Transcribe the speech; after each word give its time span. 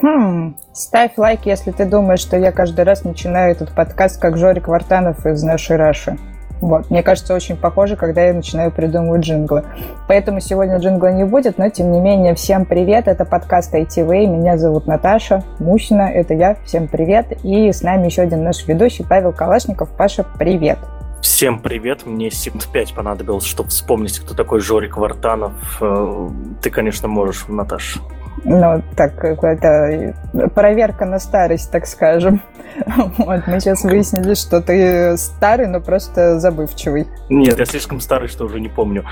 Хм, 0.00 0.54
ставь 0.72 1.16
лайк, 1.16 1.40
если 1.44 1.72
ты 1.72 1.84
думаешь, 1.84 2.20
что 2.20 2.36
я 2.36 2.52
каждый 2.52 2.84
раз 2.84 3.02
начинаю 3.02 3.50
этот 3.50 3.74
подкаст 3.74 4.20
как 4.20 4.36
Жорик 4.36 4.68
Вартанов 4.68 5.26
из 5.26 5.42
нашей 5.42 5.76
Раши. 5.76 6.16
Вот. 6.60 6.90
Мне 6.90 7.02
кажется, 7.02 7.34
очень 7.34 7.56
похоже, 7.56 7.96
когда 7.96 8.24
я 8.24 8.32
начинаю 8.32 8.70
придумывать 8.70 9.22
джинглы. 9.22 9.64
Поэтому 10.06 10.40
сегодня 10.40 10.78
джингла 10.78 11.12
не 11.12 11.24
будет, 11.24 11.58
но 11.58 11.68
тем 11.68 11.90
не 11.90 12.00
менее, 12.00 12.34
всем 12.34 12.64
привет. 12.64 13.08
Это 13.08 13.24
подкаст 13.24 13.74
ITV. 13.74 14.26
Меня 14.26 14.56
зовут 14.56 14.86
Наташа 14.86 15.44
Мусина. 15.58 16.02
Это 16.02 16.34
я. 16.34 16.56
Всем 16.64 16.88
привет. 16.88 17.26
И 17.44 17.72
с 17.72 17.82
нами 17.82 18.06
еще 18.06 18.22
один 18.22 18.44
наш 18.44 18.66
ведущий 18.66 19.04
Павел 19.04 19.32
Калашников. 19.32 19.88
Паша, 19.90 20.24
привет. 20.38 20.78
Всем 21.22 21.58
привет, 21.58 22.06
мне 22.06 22.30
секунд 22.30 22.68
пять 22.72 22.94
понадобилось, 22.94 23.44
чтобы 23.44 23.70
вспомнить, 23.70 24.20
кто 24.20 24.34
такой 24.34 24.60
Жорик 24.60 24.96
Вартанов. 24.96 25.52
Э, 25.80 26.28
ты, 26.62 26.70
конечно, 26.70 27.08
можешь, 27.08 27.46
Наташа. 27.48 27.98
Ну, 28.44 28.82
так, 28.96 29.24
это 29.24 30.14
проверка 30.54 31.04
на 31.04 31.18
старость, 31.18 31.70
так 31.70 31.86
скажем. 31.86 32.42
Вот, 33.18 33.46
мы 33.46 33.60
сейчас 33.60 33.82
выяснили, 33.82 34.34
что 34.34 34.60
ты 34.60 35.16
старый, 35.16 35.66
но 35.66 35.80
просто 35.80 36.38
забывчивый. 36.38 37.08
Нет, 37.28 37.58
я 37.58 37.64
слишком 37.64 38.00
старый, 38.00 38.28
что 38.28 38.44
уже 38.44 38.60
не 38.60 38.68
помню. 38.68 39.04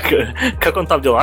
Как 0.60 0.76
он 0.76 0.86
там 0.86 1.00
делал? 1.00 1.18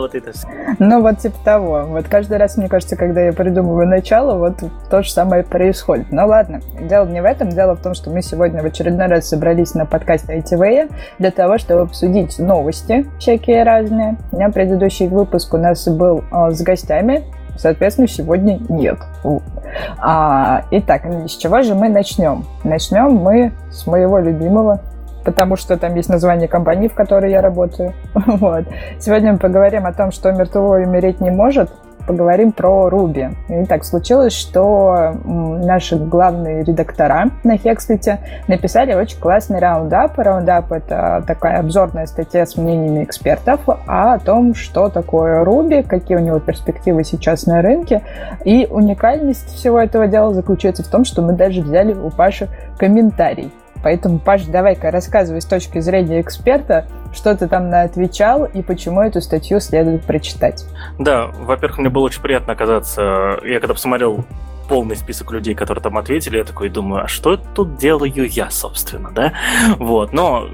Вот 0.00 0.14
это. 0.14 0.32
Ну, 0.78 1.00
вот 1.00 1.18
типа 1.18 1.36
того. 1.44 1.84
Вот 1.86 2.08
каждый 2.08 2.38
раз, 2.38 2.56
мне 2.56 2.68
кажется, 2.68 2.96
когда 2.96 3.22
я 3.22 3.32
придумываю 3.32 3.88
начало, 3.88 4.36
вот 4.36 4.62
то 4.90 5.02
же 5.02 5.10
самое 5.10 5.42
происходит. 5.42 6.12
Ну, 6.12 6.26
ладно, 6.26 6.60
дело 6.80 7.06
не 7.06 7.22
в 7.22 7.24
этом. 7.24 7.50
Дело 7.50 7.74
в 7.74 7.82
том, 7.82 7.94
что 7.94 8.10
мы 8.10 8.22
сегодня 8.22 8.62
в 8.62 8.66
очередной 8.66 9.06
раз 9.06 9.28
собрались 9.28 9.74
на 9.74 9.86
подкасте 9.86 10.38
ITV 10.38 10.92
для 11.18 11.30
того, 11.30 11.58
чтобы 11.58 11.82
обсудить 11.82 12.38
новости 12.38 13.06
всякие 13.18 13.62
разные. 13.62 14.18
На 14.32 14.50
предыдущий 14.50 15.08
выпуск 15.08 15.54
у 15.54 15.58
нас 15.58 15.85
был 15.90 16.24
а, 16.30 16.50
с 16.50 16.60
гостями, 16.62 17.24
соответственно, 17.56 18.08
сегодня 18.08 18.58
нет. 18.68 18.98
А, 19.98 20.64
итак, 20.70 21.02
с 21.26 21.32
чего 21.36 21.62
же 21.62 21.74
мы 21.74 21.88
начнем? 21.88 22.44
Начнем 22.64 23.14
мы 23.14 23.52
с 23.70 23.86
моего 23.86 24.18
любимого 24.18 24.80
потому 25.26 25.56
что 25.56 25.76
там 25.76 25.96
есть 25.96 26.08
название 26.08 26.46
компании, 26.46 26.86
в 26.86 26.94
которой 26.94 27.32
я 27.32 27.42
работаю. 27.42 27.92
Вот. 28.14 28.64
Сегодня 29.00 29.32
мы 29.32 29.38
поговорим 29.38 29.84
о 29.84 29.92
том, 29.92 30.12
что 30.12 30.30
мертвого 30.30 30.76
умереть 30.76 31.20
не 31.20 31.30
может, 31.30 31.68
поговорим 32.06 32.52
про 32.52 32.88
Ruby. 32.88 33.34
И 33.48 33.64
так 33.66 33.84
случилось, 33.84 34.32
что 34.32 35.14
наши 35.24 35.96
главные 35.96 36.64
редактора 36.64 37.30
на 37.44 37.56
Хекслите 37.56 38.20
написали 38.48 38.94
очень 38.94 39.18
классный 39.18 39.58
раундап. 39.58 40.18
Раундап— 40.18 40.72
это 40.72 41.24
такая 41.26 41.60
обзорная 41.60 42.06
статья 42.06 42.46
с 42.46 42.56
мнениями 42.56 43.04
экспертов 43.04 43.60
о 43.86 44.18
том, 44.18 44.54
что 44.54 44.88
такое 44.88 45.44
Ruby, 45.44 45.82
какие 45.82 46.16
у 46.16 46.20
него 46.20 46.38
перспективы 46.38 47.04
сейчас 47.04 47.46
на 47.46 47.62
рынке. 47.62 48.02
И 48.44 48.66
уникальность 48.70 49.54
всего 49.54 49.80
этого 49.80 50.06
дела 50.06 50.32
заключается 50.32 50.82
в 50.82 50.88
том, 50.88 51.04
что 51.04 51.22
мы 51.22 51.32
даже 51.32 51.62
взяли 51.62 51.92
у 51.92 52.10
Паши 52.10 52.48
комментарий 52.78 53.50
Поэтому, 53.86 54.18
Паш, 54.18 54.46
давай-ка 54.46 54.90
рассказывай 54.90 55.40
с 55.40 55.44
точки 55.44 55.78
зрения 55.78 56.20
эксперта, 56.20 56.88
что 57.14 57.36
ты 57.36 57.46
там 57.46 57.72
отвечал 57.72 58.44
и 58.44 58.60
почему 58.60 59.00
эту 59.00 59.20
статью 59.20 59.60
следует 59.60 60.02
прочитать. 60.02 60.64
Да, 60.98 61.28
во-первых, 61.28 61.78
мне 61.78 61.88
было 61.88 62.06
очень 62.06 62.20
приятно 62.20 62.54
оказаться. 62.54 63.38
Я 63.44 63.60
когда 63.60 63.74
посмотрел 63.74 64.24
полный 64.68 64.96
список 64.96 65.30
людей, 65.30 65.54
которые 65.54 65.84
там 65.84 65.96
ответили, 65.98 66.38
я 66.38 66.42
такой 66.42 66.68
думаю, 66.68 67.04
а 67.04 67.06
что 67.06 67.36
тут 67.36 67.76
делаю 67.76 68.28
я, 68.28 68.50
собственно, 68.50 69.12
да? 69.12 69.34
Вот, 69.76 70.12
но 70.12 70.48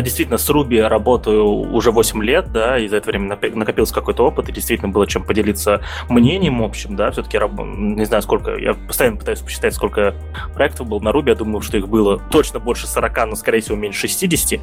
действительно, 0.00 0.38
с 0.38 0.48
Руби 0.48 0.80
работаю 0.80 1.46
уже 1.46 1.90
8 1.90 2.22
лет, 2.22 2.52
да, 2.52 2.78
и 2.78 2.88
за 2.88 2.96
это 2.96 3.08
время 3.08 3.38
накопился 3.54 3.94
какой-то 3.94 4.26
опыт, 4.26 4.48
и 4.48 4.52
действительно 4.52 4.90
было 4.90 5.06
чем 5.06 5.24
поделиться 5.24 5.82
мнением 6.08 6.62
общим, 6.62 6.96
да, 6.96 7.10
все-таки, 7.10 7.38
не 7.38 8.04
знаю, 8.04 8.22
сколько, 8.22 8.56
я 8.56 8.74
постоянно 8.74 9.16
пытаюсь 9.16 9.40
посчитать, 9.40 9.74
сколько 9.74 10.14
проектов 10.54 10.88
было 10.88 11.00
на 11.00 11.12
Руби, 11.12 11.30
я 11.30 11.36
думаю, 11.36 11.60
что 11.60 11.76
их 11.76 11.88
было 11.88 12.20
точно 12.30 12.60
больше 12.60 12.86
40, 12.86 13.26
но, 13.26 13.36
скорее 13.36 13.60
всего, 13.60 13.76
меньше 13.76 14.08
60, 14.08 14.60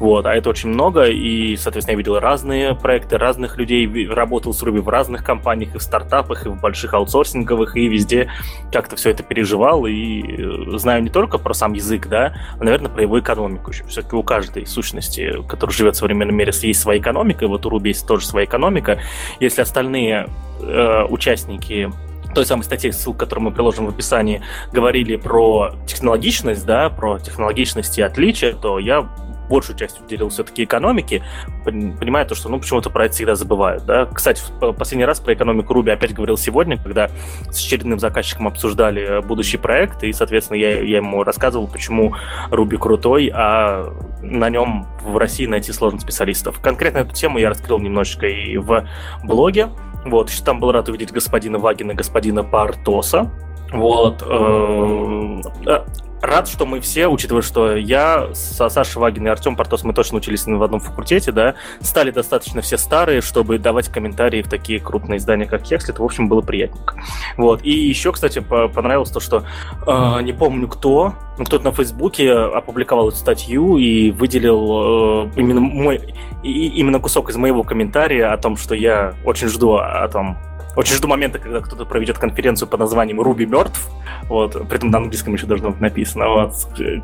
вот, 0.00 0.26
а 0.26 0.34
это 0.34 0.50
очень 0.50 0.68
много, 0.68 1.04
и, 1.04 1.56
соответственно, 1.56 1.94
я 1.94 1.98
видел 1.98 2.18
разные 2.18 2.74
проекты, 2.74 3.18
разных 3.18 3.56
людей, 3.58 4.08
работал 4.08 4.52
с 4.52 4.62
Руби 4.62 4.80
в 4.80 4.88
разных 4.88 5.24
компаниях, 5.24 5.74
и 5.74 5.78
в 5.78 5.82
стартапах, 5.82 6.46
и 6.46 6.48
в 6.48 6.60
больших 6.60 6.94
аутсорсинговых, 6.94 7.76
и 7.76 7.88
везде 7.88 8.30
как-то 8.72 8.96
все 8.96 9.10
это 9.10 9.22
переживал. 9.22 9.86
И 9.86 10.22
э, 10.22 10.78
знаю 10.78 11.02
не 11.02 11.10
только 11.10 11.38
про 11.38 11.54
сам 11.54 11.72
язык, 11.72 12.08
да, 12.08 12.34
а, 12.58 12.64
наверное, 12.64 12.90
про 12.90 13.02
его 13.02 13.20
экономику 13.20 13.70
еще. 13.70 13.84
Все-таки 13.84 14.16
у 14.16 14.22
каждой 14.22 14.61
сущности, 14.66 15.42
которая 15.48 15.74
живет 15.74 15.96
в 15.96 15.98
современном 15.98 16.36
мире, 16.36 16.52
есть 16.62 16.80
своя 16.80 17.00
экономика, 17.00 17.46
вот 17.48 17.66
у 17.66 17.68
Руби 17.68 17.90
есть 17.90 18.06
тоже 18.06 18.26
своя 18.26 18.46
экономика. 18.46 19.00
Если 19.40 19.62
остальные 19.62 20.28
э, 20.60 21.04
участники 21.08 21.90
той 22.34 22.46
самой 22.46 22.62
статье, 22.62 22.92
ссылку, 22.92 23.18
которую 23.18 23.46
мы 23.46 23.50
приложим 23.52 23.86
в 23.86 23.88
описании, 23.90 24.42
говорили 24.72 25.16
про 25.16 25.74
технологичность, 25.86 26.64
да, 26.64 26.88
про 26.88 27.18
технологичность 27.18 27.98
и 27.98 28.02
отличия, 28.02 28.52
то 28.54 28.78
я 28.78 29.08
большую 29.52 29.76
часть 29.76 30.00
уделил 30.00 30.30
все-таки 30.30 30.64
экономике, 30.64 31.22
понимая 31.64 32.24
то, 32.24 32.34
что, 32.34 32.48
ну, 32.48 32.58
почему-то 32.58 32.88
про 32.88 33.04
это 33.04 33.14
всегда 33.14 33.34
забывают, 33.34 33.84
да. 33.84 34.06
Кстати, 34.06 34.42
в 34.60 34.72
последний 34.72 35.04
раз 35.04 35.20
про 35.20 35.34
экономику 35.34 35.74
Руби 35.74 35.90
опять 35.90 36.14
говорил 36.14 36.38
сегодня, 36.38 36.78
когда 36.78 37.10
с 37.50 37.58
очередным 37.58 38.00
заказчиком 38.00 38.48
обсуждали 38.48 39.02
э, 39.02 39.20
будущий 39.20 39.58
проект, 39.58 40.02
и, 40.04 40.12
соответственно, 40.14 40.56
я, 40.56 40.80
я 40.80 40.96
ему 40.96 41.22
рассказывал, 41.22 41.68
почему 41.68 42.14
Руби 42.50 42.78
крутой, 42.78 43.30
а 43.34 43.92
на 44.22 44.48
нем 44.48 44.86
в 45.02 45.18
России 45.18 45.44
найти 45.44 45.70
сложно 45.72 46.00
специалистов. 46.00 46.58
Конкретно 46.60 46.98
эту 46.98 47.14
тему 47.14 47.36
я 47.36 47.50
раскрыл 47.50 47.78
немножечко 47.78 48.26
и 48.26 48.56
в 48.56 48.88
блоге, 49.22 49.68
вот, 50.06 50.30
еще 50.30 50.42
там 50.42 50.60
был 50.60 50.72
рад 50.72 50.88
увидеть 50.88 51.12
господина 51.12 51.58
Вагина, 51.58 51.92
господина 51.94 52.42
Партоса. 52.42 53.30
Вот. 53.72 54.22
Э, 54.26 55.40
э, 55.66 55.84
рад, 56.22 56.48
что 56.48 56.64
мы 56.64 56.80
все, 56.80 57.08
учитывая, 57.08 57.42
что 57.42 57.76
я, 57.76 58.28
Саша 58.32 58.98
Вагин 58.98 59.26
и 59.26 59.30
Артем 59.30 59.56
Портос, 59.56 59.82
мы 59.82 59.92
точно 59.92 60.18
учились 60.18 60.46
в 60.46 60.62
одном 60.62 60.80
факультете, 60.80 61.32
да, 61.32 61.56
стали 61.80 62.10
достаточно 62.10 62.62
все 62.62 62.78
старые, 62.78 63.20
чтобы 63.20 63.58
давать 63.58 63.88
комментарии 63.88 64.42
в 64.42 64.48
такие 64.48 64.80
крупные 64.80 65.18
издания, 65.18 65.46
как 65.46 65.64
Хекслит. 65.64 65.98
В 65.98 66.04
общем, 66.04 66.28
было 66.28 66.40
приятненько. 66.40 66.96
Вот. 67.36 67.62
И 67.64 67.70
еще, 67.70 68.12
кстати, 68.12 68.38
понравилось 68.38 69.10
то, 69.10 69.20
что 69.20 69.44
э, 69.86 70.22
не 70.22 70.32
помню 70.32 70.68
кто, 70.68 71.14
но 71.38 71.44
кто-то 71.44 71.64
на 71.64 71.72
Фейсбуке 71.72 72.32
опубликовал 72.32 73.08
эту 73.08 73.16
статью 73.16 73.78
и 73.78 74.10
выделил 74.10 75.26
э, 75.26 75.30
именно 75.36 75.60
мой, 75.60 76.14
и, 76.42 76.68
именно 76.68 77.00
кусок 77.00 77.30
из 77.30 77.36
моего 77.36 77.64
комментария 77.64 78.32
о 78.32 78.36
том, 78.36 78.56
что 78.56 78.74
я 78.74 79.14
очень 79.24 79.48
жду 79.48 79.76
о 79.76 80.06
том, 80.08 80.38
очень 80.76 80.94
жду 80.94 81.08
момента, 81.08 81.38
когда 81.38 81.60
кто-то 81.60 81.84
проведет 81.84 82.18
конференцию 82.18 82.68
под 82.68 82.80
названием 82.80 83.20
«Руби 83.20 83.46
мертв». 83.46 83.88
Вот, 84.28 84.52
при 84.68 84.76
этом 84.76 84.90
на 84.90 84.98
английском 84.98 85.34
еще 85.34 85.46
должно 85.46 85.70
быть 85.70 85.80
написано. 85.80 86.28
Вот. 86.28 86.54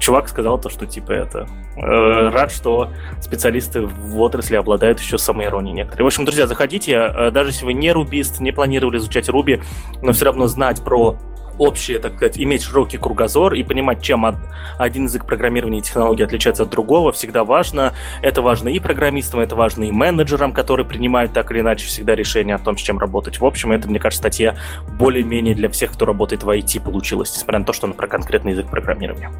Чувак 0.00 0.28
сказал 0.28 0.58
то, 0.58 0.70
что 0.70 0.86
типа 0.86 1.12
это... 1.12 1.48
Э, 1.76 2.30
рад, 2.30 2.50
что 2.50 2.90
специалисты 3.20 3.82
в 3.82 4.18
отрасли 4.20 4.56
обладают 4.56 5.00
еще 5.00 5.18
самоиронией 5.18 5.74
некоторые. 5.74 6.04
В 6.04 6.06
общем, 6.06 6.24
друзья, 6.24 6.46
заходите. 6.46 6.92
Э, 6.92 7.30
даже 7.30 7.50
если 7.50 7.64
вы 7.64 7.74
не 7.74 7.92
рубист, 7.92 8.40
не 8.40 8.52
планировали 8.52 8.98
изучать 8.98 9.28
Руби, 9.28 9.60
но 10.02 10.12
все 10.12 10.26
равно 10.26 10.46
знать 10.46 10.82
про 10.82 11.18
общее, 11.58 11.98
так 11.98 12.16
сказать, 12.16 12.38
иметь 12.38 12.62
широкий 12.62 12.98
кругозор 12.98 13.54
и 13.54 13.62
понимать, 13.62 14.02
чем 14.02 14.24
один 14.78 15.04
язык 15.04 15.24
программирования 15.26 15.78
и 15.78 15.82
технологии 15.82 16.24
отличается 16.24 16.62
от 16.62 16.70
другого, 16.70 17.12
всегда 17.12 17.44
важно. 17.44 17.94
Это 18.22 18.42
важно 18.42 18.68
и 18.68 18.78
программистам, 18.78 19.40
это 19.40 19.56
важно 19.56 19.84
и 19.84 19.90
менеджерам, 19.90 20.52
которые 20.52 20.86
принимают 20.86 21.32
так 21.32 21.50
или 21.50 21.60
иначе 21.60 21.86
всегда 21.86 22.14
решение 22.14 22.54
о 22.54 22.58
том, 22.58 22.76
с 22.76 22.80
чем 22.80 22.98
работать. 22.98 23.40
В 23.40 23.44
общем, 23.44 23.72
это, 23.72 23.88
мне 23.88 23.98
кажется, 23.98 24.22
статья 24.22 24.56
более-менее 24.98 25.54
для 25.54 25.68
всех, 25.68 25.92
кто 25.92 26.06
работает 26.06 26.42
в 26.42 26.48
IT, 26.48 26.80
получилась, 26.82 27.32
несмотря 27.34 27.58
на 27.60 27.64
то, 27.64 27.72
что 27.72 27.86
она 27.86 27.94
про 27.94 28.06
конкретный 28.06 28.52
язык 28.52 28.68
программирования. 28.68 29.30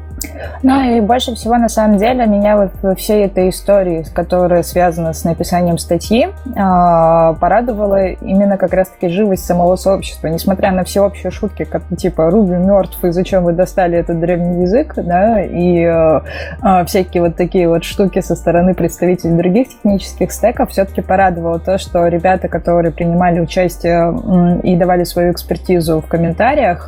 Ну 0.63 0.97
и 0.97 1.01
больше 1.01 1.35
всего, 1.35 1.57
на 1.57 1.69
самом 1.69 1.97
деле, 1.97 2.25
меня 2.25 2.57
вот 2.57 2.71
во 2.81 2.95
всей 2.95 3.25
этой 3.25 3.49
истории, 3.49 4.05
которая 4.13 4.63
связана 4.63 5.13
с 5.13 5.23
написанием 5.23 5.77
статьи, 5.77 6.29
а, 6.55 7.33
порадовала 7.33 8.07
именно 8.07 8.57
как 8.57 8.73
раз-таки 8.73 9.09
живость 9.09 9.45
самого 9.45 9.75
сообщества. 9.75 10.27
Несмотря 10.27 10.71
на 10.71 10.83
всеобщие 10.83 11.31
шутки, 11.31 11.63
как 11.63 11.83
типа 11.97 12.29
Руби 12.29 12.55
мертв, 12.55 13.03
и 13.03 13.11
зачем 13.11 13.43
вы 13.43 13.53
достали 13.53 13.97
этот 13.97 14.19
древний 14.19 14.63
язык, 14.63 14.93
да, 14.95 15.41
и 15.41 15.83
э, 15.83 16.21
э, 16.63 16.85
всякие 16.85 17.23
вот 17.23 17.35
такие 17.35 17.67
вот 17.67 17.83
штуки 17.83 18.21
со 18.21 18.35
стороны 18.35 18.73
представителей 18.73 19.35
других 19.35 19.69
технических 19.69 20.31
стеков 20.31 20.71
все-таки 20.71 21.01
порадовало 21.01 21.59
то, 21.59 21.77
что 21.77 22.07
ребята, 22.07 22.47
которые 22.47 22.91
принимали 22.91 23.39
участие 23.39 24.59
и 24.63 24.75
давали 24.75 25.03
свою 25.03 25.31
экспертизу 25.31 26.01
в 26.01 26.07
комментариях, 26.07 26.87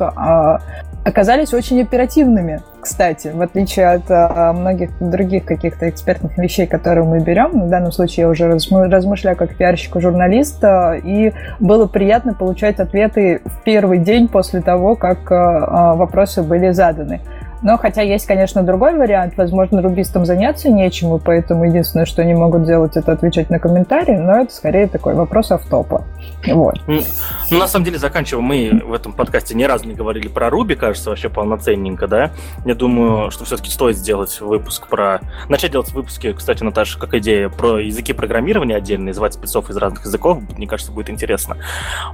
оказались 1.04 1.52
очень 1.52 1.80
оперативными, 1.80 2.62
кстати, 2.80 3.28
в 3.28 3.40
отличие 3.40 3.88
от 3.88 4.04
а, 4.08 4.52
многих 4.52 4.90
других 5.00 5.44
каких-то 5.44 5.88
экспертных 5.88 6.36
вещей, 6.38 6.66
которые 6.66 7.04
мы 7.04 7.20
берем. 7.20 7.66
В 7.66 7.68
данном 7.68 7.92
случае 7.92 8.22
я 8.24 8.28
уже 8.28 8.48
размышляю 8.48 9.36
как 9.36 9.54
пиарщик 9.54 9.96
и 9.96 10.00
журналист, 10.00 10.62
а, 10.64 10.94
и 10.94 11.32
было 11.60 11.86
приятно 11.86 12.34
получать 12.34 12.80
ответы 12.80 13.40
в 13.44 13.62
первый 13.62 13.98
день 13.98 14.28
после 14.28 14.60
того, 14.60 14.96
как 14.96 15.30
а, 15.30 15.94
вопросы 15.94 16.42
были 16.42 16.70
заданы. 16.70 17.20
Но 17.62 17.78
хотя 17.78 18.02
есть, 18.02 18.26
конечно, 18.26 18.62
другой 18.62 18.96
вариант. 18.96 19.34
Возможно, 19.36 19.82
рубистам 19.82 20.26
заняться 20.26 20.68
нечем, 20.68 21.14
и 21.14 21.20
поэтому 21.20 21.64
единственное, 21.64 22.06
что 22.06 22.22
они 22.22 22.34
могут 22.34 22.64
делать, 22.64 22.96
это 22.96 23.12
отвечать 23.12 23.50
на 23.50 23.58
комментарии, 23.58 24.16
но 24.16 24.42
это 24.42 24.52
скорее 24.52 24.88
такой 24.88 25.14
вопрос 25.14 25.50
автопа. 25.52 26.04
Вот. 26.46 26.80
Ну, 26.86 27.58
на 27.58 27.68
самом 27.68 27.84
деле, 27.84 27.98
заканчивая, 27.98 28.42
мы 28.42 28.82
в 28.84 28.92
этом 28.92 29.12
подкасте 29.12 29.54
ни 29.54 29.64
разу 29.64 29.86
не 29.86 29.94
говорили 29.94 30.28
про 30.28 30.50
Руби, 30.50 30.74
кажется, 30.74 31.10
вообще 31.10 31.28
полноценненько, 31.28 32.08
да? 32.08 32.30
Я 32.64 32.74
думаю, 32.74 33.30
что 33.30 33.44
все-таки 33.44 33.70
стоит 33.70 33.96
сделать 33.96 34.40
выпуск 34.40 34.88
про... 34.88 35.20
Начать 35.48 35.72
делать 35.72 35.92
выпуски, 35.92 36.32
кстати, 36.32 36.62
Наташа, 36.62 36.98
как 36.98 37.14
идея, 37.14 37.48
про 37.48 37.78
языки 37.78 38.12
программирования 38.12 38.76
отдельно, 38.76 39.12
звать 39.12 39.34
спецов 39.34 39.70
из 39.70 39.76
разных 39.76 40.04
языков, 40.04 40.38
мне 40.56 40.66
кажется, 40.66 40.92
будет 40.92 41.10
интересно. 41.10 41.56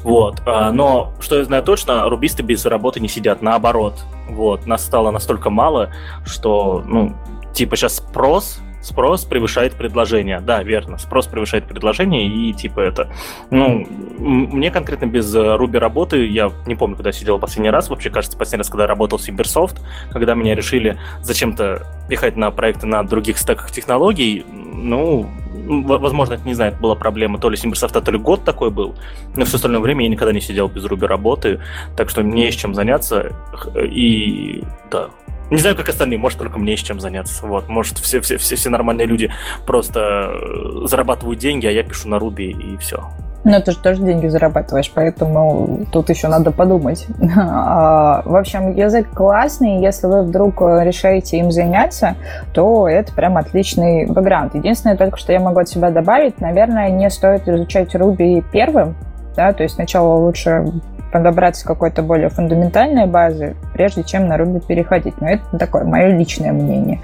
Вот. 0.03 0.43
А, 0.47 0.73
но, 0.73 1.13
что 1.21 1.39
я 1.39 1.45
знаю 1.45 1.63
точно, 1.63 2.09
рубисты 2.09 2.43
без 2.43 2.65
работы 2.67 3.01
не 3.01 3.09
сидят, 3.09 3.41
наоборот. 3.41 3.95
Вот. 4.29 4.67
Нас 4.67 4.85
стало 4.85 5.11
настолько 5.11 5.38
мало, 5.47 5.91
что, 6.25 6.83
ну, 6.87 7.15
типа 7.55 7.77
сейчас 7.77 7.97
спрос 7.97 8.61
спрос 8.81 9.25
превышает 9.25 9.75
предложение. 9.75 10.41
Да, 10.41 10.63
верно, 10.63 10.99
спрос 10.99 11.27
превышает 11.27 11.67
предложение, 11.67 12.27
и 12.27 12.53
типа 12.53 12.81
это... 12.81 13.11
Ну, 13.51 13.87
мне 14.19 14.71
конкретно 14.71 15.07
без 15.07 15.35
Ruby 15.35 15.79
работы, 15.79 16.27
я 16.27 16.51
не 16.67 16.75
помню, 16.75 16.97
когда 16.97 17.13
сидел 17.13 17.39
последний 17.39 17.71
раз, 17.71 17.91
вообще, 17.91 18.11
кажется, 18.11 18.37
последний 18.37 18.63
раз, 18.63 18.71
когда 18.71 18.87
работал 18.87 19.19
в 19.19 19.29
Cybersoft, 19.29 19.81
когда 20.11 20.35
меня 20.35 20.55
решили 20.55 20.99
зачем-то 21.21 21.87
пихать 22.09 22.37
на 22.37 22.51
проекты 22.51 22.87
на 22.87 23.03
других 23.03 23.39
стеках 23.39 23.71
технологий, 23.71 24.45
ну, 24.51 25.29
возможно, 25.53 26.35
это, 26.35 26.47
не 26.47 26.55
знаю, 26.55 26.73
это 26.73 26.81
была 26.81 26.95
проблема 26.95 27.39
то 27.39 27.51
ли 27.51 27.57
Cybersoft, 27.57 28.01
то 28.01 28.11
ли 28.11 28.19
год 28.19 28.45
такой 28.45 28.71
был, 28.71 28.95
но 29.37 29.45
все 29.45 29.57
остальное 29.57 29.81
время 29.81 30.05
я 30.05 30.11
никогда 30.11 30.33
не 30.33 30.41
сидел 30.41 30.69
без 30.69 30.85
Ruby 30.85 31.07
работы, 31.07 31.61
так 31.97 32.09
что 32.09 32.23
мне 32.23 32.47
есть 32.47 32.59
чем 32.59 32.75
заняться, 32.75 33.33
и 33.77 34.63
да, 34.91 35.11
не 35.51 35.59
знаю, 35.59 35.77
как 35.77 35.89
остальные, 35.89 36.19
может, 36.19 36.39
только 36.39 36.59
мне 36.59 36.73
есть 36.73 36.87
чем 36.87 37.01
заняться. 37.01 37.47
Вот, 37.47 37.69
может, 37.69 37.99
все, 37.99 38.21
все, 38.21 38.37
все, 38.37 38.57
все 38.57 38.71
нормальные 38.71 39.07
люди 39.07 39.33
просто 39.67 40.31
э, 40.31 40.87
зарабатывают 40.87 41.39
деньги, 41.39 41.67
а 41.67 41.71
я 41.71 41.83
пишу 41.83 42.09
на 42.09 42.19
Руби 42.19 42.51
и 42.51 42.77
все. 42.77 43.09
Ну, 43.45 43.63
ты 43.63 43.71
же 43.71 43.79
тоже 43.79 44.03
деньги 44.03 44.27
зарабатываешь, 44.27 44.91
поэтому 44.93 45.87
тут 45.93 46.11
еще 46.11 46.29
надо 46.29 46.51
подумать. 46.51 47.07
А, 47.41 48.23
в 48.25 48.37
общем, 48.37 48.75
язык 48.75 49.09
классный, 49.11 49.81
если 49.81 50.07
вы 50.07 50.23
вдруг 50.23 50.61
решаете 50.61 51.39
им 51.39 51.51
заняться, 51.51 52.17
то 52.53 52.89
это 52.89 53.13
прям 53.13 53.37
отличный 53.37 54.07
бэкграунд. 54.07 54.55
Единственное, 54.55 54.97
только 54.97 55.17
что 55.17 55.33
я 55.33 55.41
могу 55.41 55.61
от 55.61 55.69
себя 55.69 55.91
добавить, 55.91 56.41
наверное, 56.41 56.91
не 56.91 57.09
стоит 57.11 57.49
изучать 57.49 57.95
Ruby 57.95 58.45
первым, 58.53 58.97
да, 59.37 59.53
то 59.53 59.63
есть 59.63 59.77
сначала 59.77 60.15
лучше 60.15 60.65
подобраться 61.13 61.67
какой-то 61.67 62.03
более 62.03 62.29
фундаментальной 62.29 63.07
базы, 63.07 63.57
прежде 63.73 64.05
чем 64.05 64.27
на 64.27 64.37
Ruby 64.37 64.65
переходить. 64.67 65.21
Но 65.21 65.29
это 65.29 65.59
такое 65.59 65.85
мое 65.85 66.17
личное 66.17 66.53
мнение. 66.53 67.01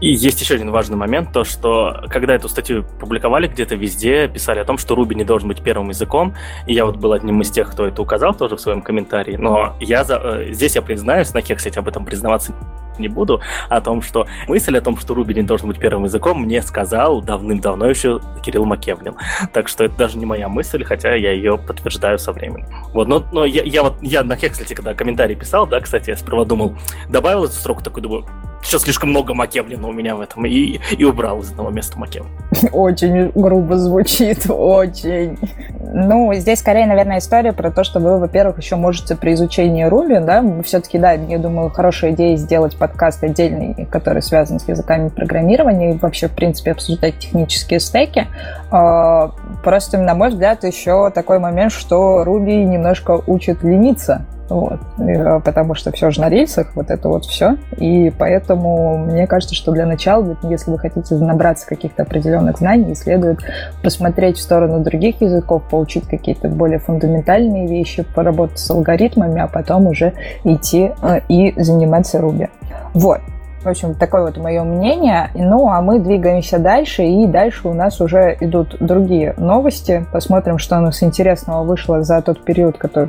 И 0.00 0.12
есть 0.12 0.40
еще 0.40 0.54
один 0.54 0.70
важный 0.70 0.96
момент, 0.96 1.32
то 1.32 1.44
что 1.44 2.04
когда 2.08 2.34
эту 2.34 2.48
статью 2.48 2.84
публиковали 3.00 3.48
где-то 3.48 3.74
везде, 3.74 4.28
писали 4.28 4.60
о 4.60 4.64
том, 4.64 4.78
что 4.78 4.94
Ruby 4.94 5.14
не 5.14 5.24
должен 5.24 5.48
быть 5.48 5.62
первым 5.62 5.88
языком, 5.88 6.34
и 6.66 6.74
я 6.74 6.84
вот 6.84 6.96
был 6.96 7.12
одним 7.12 7.40
из 7.40 7.50
тех, 7.50 7.70
кто 7.70 7.86
это 7.86 8.00
указал 8.00 8.34
тоже 8.34 8.56
в 8.56 8.60
своем 8.60 8.82
комментарии, 8.82 9.36
но 9.36 9.74
я 9.80 10.04
за, 10.04 10.20
э, 10.22 10.52
здесь 10.52 10.76
я 10.76 10.82
признаюсь, 10.82 11.34
на 11.34 11.42
кстати, 11.42 11.78
об 11.78 11.88
этом 11.88 12.04
признаваться 12.04 12.52
не 12.98 13.08
буду, 13.08 13.40
о 13.68 13.80
том, 13.80 14.02
что 14.02 14.26
мысль 14.48 14.76
о 14.76 14.80
том, 14.80 14.96
что 14.96 15.14
не 15.14 15.42
должен 15.42 15.68
быть 15.68 15.78
первым 15.78 16.04
языком, 16.04 16.42
мне 16.42 16.62
сказал 16.62 17.22
давным-давно 17.22 17.86
еще 17.86 18.20
Кирилл 18.42 18.64
Макевлин. 18.64 19.14
Так 19.52 19.68
что 19.68 19.84
это 19.84 19.96
даже 19.96 20.18
не 20.18 20.26
моя 20.26 20.48
мысль, 20.48 20.84
хотя 20.84 21.14
я 21.14 21.32
ее 21.32 21.58
подтверждаю 21.58 22.18
со 22.18 22.32
временем. 22.32 22.66
Вот, 22.92 23.08
но, 23.08 23.24
но 23.32 23.44
я, 23.44 23.62
я 23.62 23.82
вот, 23.82 23.94
я 24.02 24.22
на 24.22 24.36
кстати, 24.36 24.74
когда 24.74 24.94
комментарий 24.94 25.36
писал, 25.36 25.66
да, 25.66 25.80
кстати, 25.80 26.10
я 26.10 26.16
сперва 26.16 26.44
думал, 26.44 26.74
добавил 27.08 27.44
эту 27.44 27.54
строку, 27.54 27.82
такой 27.82 28.02
думаю, 28.02 28.26
сейчас 28.62 28.82
слишком 28.82 29.10
много 29.10 29.34
Макевлина 29.34 29.88
у 29.88 29.92
меня 29.92 30.16
в 30.16 30.20
этом, 30.20 30.46
и, 30.46 30.78
и 30.90 31.04
убрал 31.04 31.40
из 31.40 31.50
одного 31.50 31.70
места 31.70 31.98
Макевлин. 31.98 32.30
Очень 32.72 33.30
грубо 33.34 33.76
звучит, 33.76 34.46
очень. 34.48 35.38
Ну, 35.80 36.32
здесь 36.34 36.60
скорее, 36.60 36.86
наверное, 36.86 37.18
история 37.18 37.52
про 37.52 37.70
то, 37.70 37.84
что 37.84 38.00
вы, 38.00 38.18
во-первых, 38.18 38.58
еще 38.58 38.76
можете 38.76 39.16
при 39.16 39.34
изучении 39.34 39.86
Ruby, 39.86 40.24
да, 40.24 40.44
все-таки, 40.62 40.98
да, 40.98 41.12
я 41.12 41.38
думаю, 41.38 41.70
хорошая 41.70 42.12
идея 42.12 42.36
сделать 42.36 42.76
подкаст 42.82 43.22
отдельный, 43.22 43.86
который 43.92 44.22
связан 44.22 44.58
с 44.58 44.66
языками 44.66 45.08
программирования 45.08 45.92
и 45.92 45.98
вообще, 45.98 46.26
в 46.26 46.32
принципе, 46.32 46.72
обсуждать 46.72 47.16
технические 47.16 47.78
стеки. 47.78 48.26
А, 48.72 49.28
просто, 49.62 49.98
на 49.98 50.16
мой 50.16 50.30
взгляд, 50.30 50.64
еще 50.64 51.08
такой 51.10 51.38
момент, 51.38 51.70
что 51.70 52.24
Ruby 52.24 52.64
немножко 52.64 53.22
учит 53.28 53.62
лениться 53.62 54.26
вот. 54.48 54.80
Э, 54.98 55.40
потому 55.40 55.74
что 55.74 55.92
все 55.92 56.10
же 56.10 56.20
на 56.20 56.28
рельсах, 56.28 56.74
вот 56.74 56.90
это 56.90 57.08
вот 57.08 57.24
все. 57.24 57.56
И 57.76 58.12
поэтому 58.18 58.98
мне 58.98 59.26
кажется, 59.26 59.54
что 59.54 59.72
для 59.72 59.86
начала, 59.86 60.36
если 60.42 60.70
вы 60.70 60.78
хотите 60.78 61.14
набраться 61.14 61.66
каких-то 61.66 62.02
определенных 62.02 62.58
знаний, 62.58 62.94
следует 62.94 63.40
посмотреть 63.82 64.36
в 64.38 64.42
сторону 64.42 64.80
других 64.80 65.20
языков, 65.20 65.62
поучить 65.70 66.06
какие-то 66.06 66.48
более 66.48 66.78
фундаментальные 66.78 67.66
вещи, 67.66 68.04
поработать 68.14 68.58
с 68.58 68.70
алгоритмами, 68.70 69.40
а 69.40 69.46
потом 69.46 69.86
уже 69.86 70.12
идти 70.44 70.92
э, 71.02 71.20
и 71.28 71.54
заниматься 71.60 72.18
Ruby. 72.18 72.48
Вот. 72.94 73.20
В 73.62 73.68
общем, 73.68 73.94
такое 73.94 74.22
вот 74.22 74.36
мое 74.38 74.64
мнение. 74.64 75.30
Ну, 75.34 75.68
а 75.68 75.80
мы 75.80 76.00
двигаемся 76.00 76.58
дальше, 76.58 77.04
и 77.04 77.26
дальше 77.26 77.68
у 77.68 77.74
нас 77.74 78.00
уже 78.00 78.36
идут 78.40 78.76
другие 78.80 79.34
новости. 79.36 80.04
Посмотрим, 80.12 80.58
что 80.58 80.78
у 80.78 80.80
нас 80.80 81.02
интересного 81.02 81.62
вышло 81.62 82.02
за 82.02 82.20
тот 82.22 82.44
период, 82.44 82.76
который, 82.76 83.06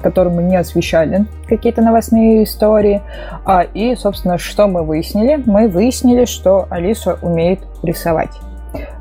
который 0.00 0.32
мы 0.32 0.42
не 0.42 0.56
освещали 0.56 1.24
какие-то 1.48 1.80
новостные 1.80 2.44
истории. 2.44 3.00
А, 3.46 3.62
и, 3.62 3.94
собственно, 3.96 4.36
что 4.36 4.66
мы 4.66 4.82
выяснили? 4.82 5.42
Мы 5.46 5.68
выяснили, 5.68 6.26
что 6.26 6.66
Алиса 6.68 7.18
умеет 7.22 7.60
рисовать. 7.82 8.32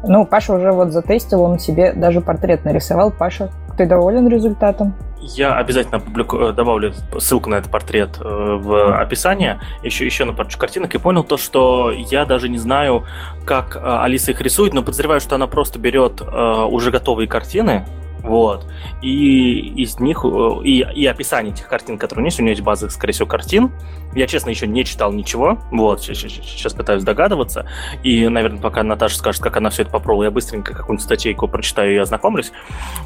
Ну, 0.04 0.26
Паша 0.26 0.54
уже 0.54 0.72
вот 0.72 0.92
затестил, 0.92 1.42
он 1.42 1.60
себе 1.60 1.94
даже 1.94 2.22
портрет 2.22 2.66
нарисовал. 2.66 3.12
Паша, 3.12 3.50
ты 3.78 3.86
доволен 3.86 4.28
результатом? 4.28 4.94
Я 5.20 5.56
обязательно 5.56 6.00
публику... 6.00 6.38
Э, 6.38 6.54
добавлю 6.54 6.94
ссылку 7.20 7.50
на 7.50 7.56
этот 7.56 7.72
портрет 7.72 8.18
э, 8.20 8.24
в 8.24 9.00
описание, 9.00 9.60
еще, 9.82 10.06
еще 10.06 10.26
на 10.26 10.34
парочку 10.34 10.60
картинок, 10.60 10.94
и 10.94 10.98
понял 10.98 11.24
то, 11.24 11.38
что 11.38 11.92
я 11.92 12.26
даже 12.26 12.48
не 12.48 12.58
знаю, 12.58 13.06
как 13.44 13.76
э, 13.76 13.80
Алиса 13.80 14.32
их 14.32 14.42
рисует, 14.42 14.74
но 14.74 14.84
подозреваю, 14.84 15.20
что 15.20 15.36
она 15.36 15.48
просто 15.48 15.80
берет 15.80 16.22
уже 16.22 16.92
готовые 16.92 17.28
картины, 17.28 17.86
вот. 18.26 18.66
И 19.02 19.60
из 19.84 20.00
них, 20.00 20.26
э, 20.26 20.50
и, 20.64 20.80
и 20.96 21.06
описание 21.06 21.54
этих 21.54 21.68
картин, 21.68 21.98
которые 21.98 22.24
у 22.24 22.26
есть, 22.26 22.40
у 22.40 22.44
нее 22.44 22.54
есть 22.54 22.64
база, 22.64 22.90
скорее 22.90 23.14
всего, 23.14 23.28
картин. 23.28 23.72
Я, 24.14 24.28
честно, 24.28 24.50
еще 24.50 24.66
не 24.68 24.84
читал 24.84 25.14
ничего. 25.14 25.60
Вот, 25.72 26.02
сейчас, 26.02 26.20
сейчас 26.20 26.74
пытаюсь 26.74 27.04
догадываться. 27.04 27.68
И, 28.04 28.28
наверное, 28.28 28.62
пока 28.62 28.82
Наташа 28.84 29.18
скажет, 29.18 29.42
как 29.42 29.58
она 29.58 29.70
все 29.70 29.84
это 29.84 29.92
попробовала, 29.92 30.24
я 30.26 30.32
быстренько 30.32 30.74
какую-нибудь 30.74 31.04
статейку 31.04 31.48
прочитаю 31.48 31.94
и 31.94 31.98
ознакомлюсь. 31.98 32.52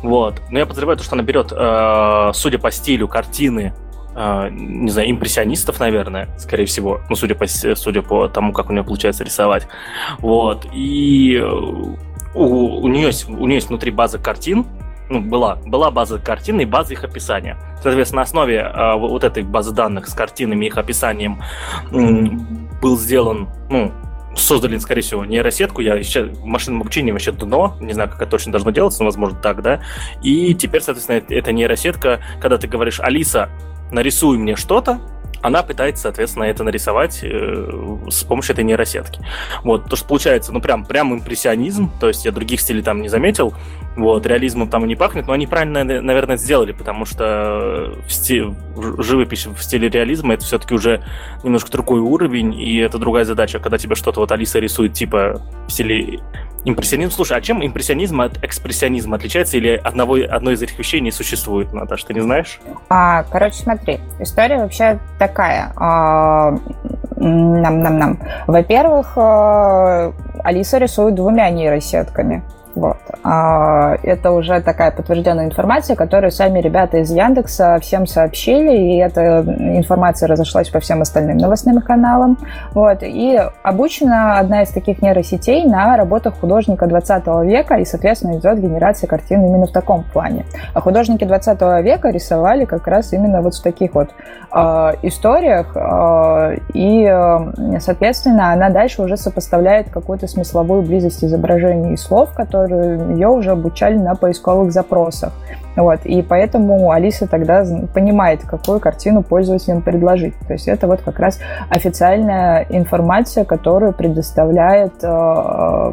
Вот. 0.01 0.42
Но 0.50 0.60
я 0.60 0.66
подозреваю, 0.66 0.98
то, 0.98 1.04
что 1.04 1.16
она 1.16 1.24
берет, 1.24 1.51
э, 1.51 2.31
судя 2.33 2.60
по 2.60 2.72
стилю, 2.72 3.07
картины 3.07 3.74
Uh, 4.15 4.50
не 4.50 4.89
знаю, 4.89 5.12
импрессионистов, 5.12 5.79
наверное, 5.79 6.36
скорее 6.39 6.65
всего, 6.65 7.00
ну, 7.10 7.15
судя 7.15 7.36
по, 7.36 7.48
судя 7.48 8.01
по 8.01 8.27
тому, 8.27 8.53
как 8.53 8.70
у 8.70 8.74
нее 8.74 8.84
получается 8.84 9.24
рисовать. 9.24 9.67
Вот. 10.17 10.65
И 10.74 11.36
э, 11.36 11.48
у, 12.34 12.82
у, 12.82 12.88
нее 12.88 13.12
у 13.27 13.46
нее 13.46 13.55
есть 13.55 13.70
внутри 13.70 13.91
база 13.91 14.17
картин, 14.17 14.65
ну, 15.10 15.22
была, 15.22 15.56
была 15.56 15.92
база 15.92 16.20
картин 16.20 16.60
и 16.60 16.66
база 16.66 16.94
их 16.94 17.04
описания. 17.04 17.58
Соответственно, 17.82 18.22
на 18.22 18.24
основе 18.24 18.58
э, 18.58 18.96
вот 18.96 19.24
этой 19.24 19.44
базы 19.44 19.74
данных 19.74 20.08
с 20.08 20.13
картинами 20.13 20.66
и 20.66 20.68
их 20.68 20.78
описанием 20.78 21.42
э, 21.92 21.98
был 22.82 22.98
сделан, 22.98 23.50
ну, 23.70 23.92
создали, 24.36 24.78
скорее 24.78 25.01
всего, 25.01 25.25
нейросетку. 25.25 25.82
Я 25.82 25.96
еще 25.96 26.25
в 26.25 26.46
машинном 26.46 26.82
обучении 26.82 27.12
вообще 27.12 27.32
дно, 27.32 27.75
не 27.80 27.94
знаю, 27.94 28.10
как 28.10 28.22
это 28.22 28.32
точно 28.32 28.51
должно 28.51 28.72
делаться, 28.72 29.00
но, 29.00 29.06
возможно, 29.06 29.38
так, 29.39 29.62
да. 29.62 29.82
И 30.22 30.54
теперь, 30.54 30.82
соответственно, 30.82 31.22
эта 31.30 31.51
нейросетка, 31.51 32.20
когда 32.39 32.58
ты 32.58 32.68
говоришь, 32.68 33.00
Алиса, 33.00 33.50
нарисуй 33.92 34.38
мне 34.38 34.56
что-то, 34.56 35.00
она 35.42 35.63
пытается, 35.63 36.04
соответственно, 36.04 36.44
это 36.46 36.63
нарисовать 36.63 37.20
э, 37.24 37.98
с 38.10 38.24
помощью 38.24 38.54
этой 38.54 38.63
нейросетки. 38.63 39.22
Вот, 39.63 39.89
то, 39.89 39.96
что 39.96 40.06
получается, 40.06 40.51
ну, 40.51 40.60
прям, 40.60 40.86
прям 40.86 41.13
импрессионизм, 41.13 41.92
то 42.00 42.08
есть 42.08 42.25
я 42.25 42.32
других 42.32 42.60
стилей 42.60 42.82
там 42.82 43.01
не 43.01 43.08
заметил, 43.08 43.54
вот, 43.96 44.25
реализмом 44.25 44.69
там 44.69 44.86
и 44.86 44.88
не 44.88 44.96
пахнет, 44.96 45.27
но 45.27 45.34
они 45.34 45.48
правильно, 45.48 45.84
наверное, 45.84 46.38
сделали, 46.38 46.72
потому 46.72 47.05
что 47.05 47.93
в 48.08 48.12
стиле, 48.12 48.55
живопись 49.00 49.46
в 49.46 49.62
стиле 49.62 49.89
реализма 49.89 50.36
это 50.36 50.46
все-таки 50.46 50.74
уже 50.74 51.03
немножко 51.43 51.72
другой 51.72 52.00
уровень, 52.00 52.53
и 52.53 52.77
это 52.77 52.98
другая 52.98 53.25
задача, 53.25 53.60
когда 53.60 53.77
тебе 53.77 53.96
что-то 53.96 54.22
вот 54.22 54.31
Алиса 54.31 54.60
рисует 54.60 54.93
типа 54.93 55.41
в 55.67 55.72
стиле 55.72 56.19
Импрессионизм. 56.65 57.12
Слушай, 57.12 57.38
а 57.38 57.41
чем 57.41 57.65
импрессионизм 57.65 58.19
от 58.19 58.43
экспрессионизма 58.43 59.15
отличается 59.15 59.55
или 59.58 59.79
одного, 59.81 60.17
одной 60.29 60.55
из 60.55 60.62
этих 60.62 60.77
вещей 60.77 61.00
не 61.00 61.12
существует, 61.12 61.72
Наташа, 61.72 62.08
ты 62.08 62.13
не 62.13 62.19
знаешь? 62.19 62.60
А, 62.89 63.24
короче, 63.24 63.63
смотри, 63.63 64.00
история 64.19 64.58
вообще 64.58 65.00
такая. 65.17 65.72
Нам-нам-нам. 67.15 68.19
Во-первых, 68.48 69.13
а, 69.15 70.12
Алиса 70.43 70.77
рисует 70.79 71.15
двумя 71.15 71.50
нейросетками. 71.50 72.43
Вот. 72.75 72.97
А, 73.23 73.95
это 74.03 74.31
уже 74.31 74.61
такая 74.61 74.91
подтвержденная 74.91 75.45
информация, 75.45 75.95
которую 75.95 76.31
сами 76.31 76.59
ребята 76.59 76.97
из 76.97 77.11
Яндекса 77.11 77.79
всем 77.81 78.05
сообщили, 78.05 78.77
и 78.77 78.97
эта 78.97 79.41
информация 79.41 80.27
разошлась 80.27 80.69
по 80.69 80.79
всем 80.79 81.01
остальным 81.01 81.38
новостным 81.38 81.81
каналам. 81.81 82.38
Вот. 82.73 82.99
И 83.01 83.39
обучена 83.63 84.38
одна 84.38 84.61
из 84.61 84.69
таких 84.69 85.01
нейросетей 85.01 85.65
на 85.65 85.97
работах 85.97 86.35
художника 86.39 86.85
20 86.88 87.25
века, 87.45 87.75
и, 87.75 87.85
соответственно, 87.85 88.38
идет 88.38 88.59
генерация 88.59 89.07
картин 89.07 89.45
именно 89.45 89.65
в 89.65 89.71
таком 89.71 90.03
плане. 90.03 90.45
А 90.73 90.81
художники 90.81 91.23
20 91.23 91.61
века 91.83 92.09
рисовали 92.09 92.65
как 92.65 92.88
раз 92.88 93.13
именно 93.13 93.41
вот 93.41 93.55
в 93.55 93.63
таких 93.63 93.95
вот 93.95 94.09
э, 94.53 94.57
историях, 95.01 95.75
э, 95.75 96.57
и, 96.73 97.79
соответственно, 97.79 98.53
она 98.53 98.69
дальше 98.69 99.01
уже 99.01 99.17
сопоставляет 99.17 99.89
какую-то 99.89 100.27
смысловую 100.27 100.83
близость 100.83 101.23
изображений 101.23 101.93
и 101.93 101.97
слов, 101.97 102.33
которые 102.33 102.59
которые 102.63 103.13
ее 103.13 103.28
уже 103.28 103.51
обучали 103.51 103.98
на 103.98 104.16
поисковых 104.16 104.72
запросах. 104.72 105.34
Вот, 105.75 106.06
и 106.06 106.22
поэтому 106.22 106.92
Алиса 106.92 107.28
тогда 107.28 107.63
понимает, 107.94 108.44
какую 108.44 108.80
картину 108.80 109.24
пользователям 109.24 109.82
предложить. 109.82 110.34
То 110.48 110.54
есть 110.54 110.68
это 110.68 110.88
вот 110.88 111.01
как 111.01 111.20
раз 111.20 111.39
официальная 111.70 112.66
информация, 112.70 113.46
которую 113.46 113.94
предоставляет 113.94 114.94
э, 115.04 115.92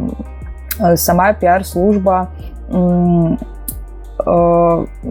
э, 0.80 0.96
сама 0.96 1.32
пиар-служба 1.34 2.30
э, 2.68 3.36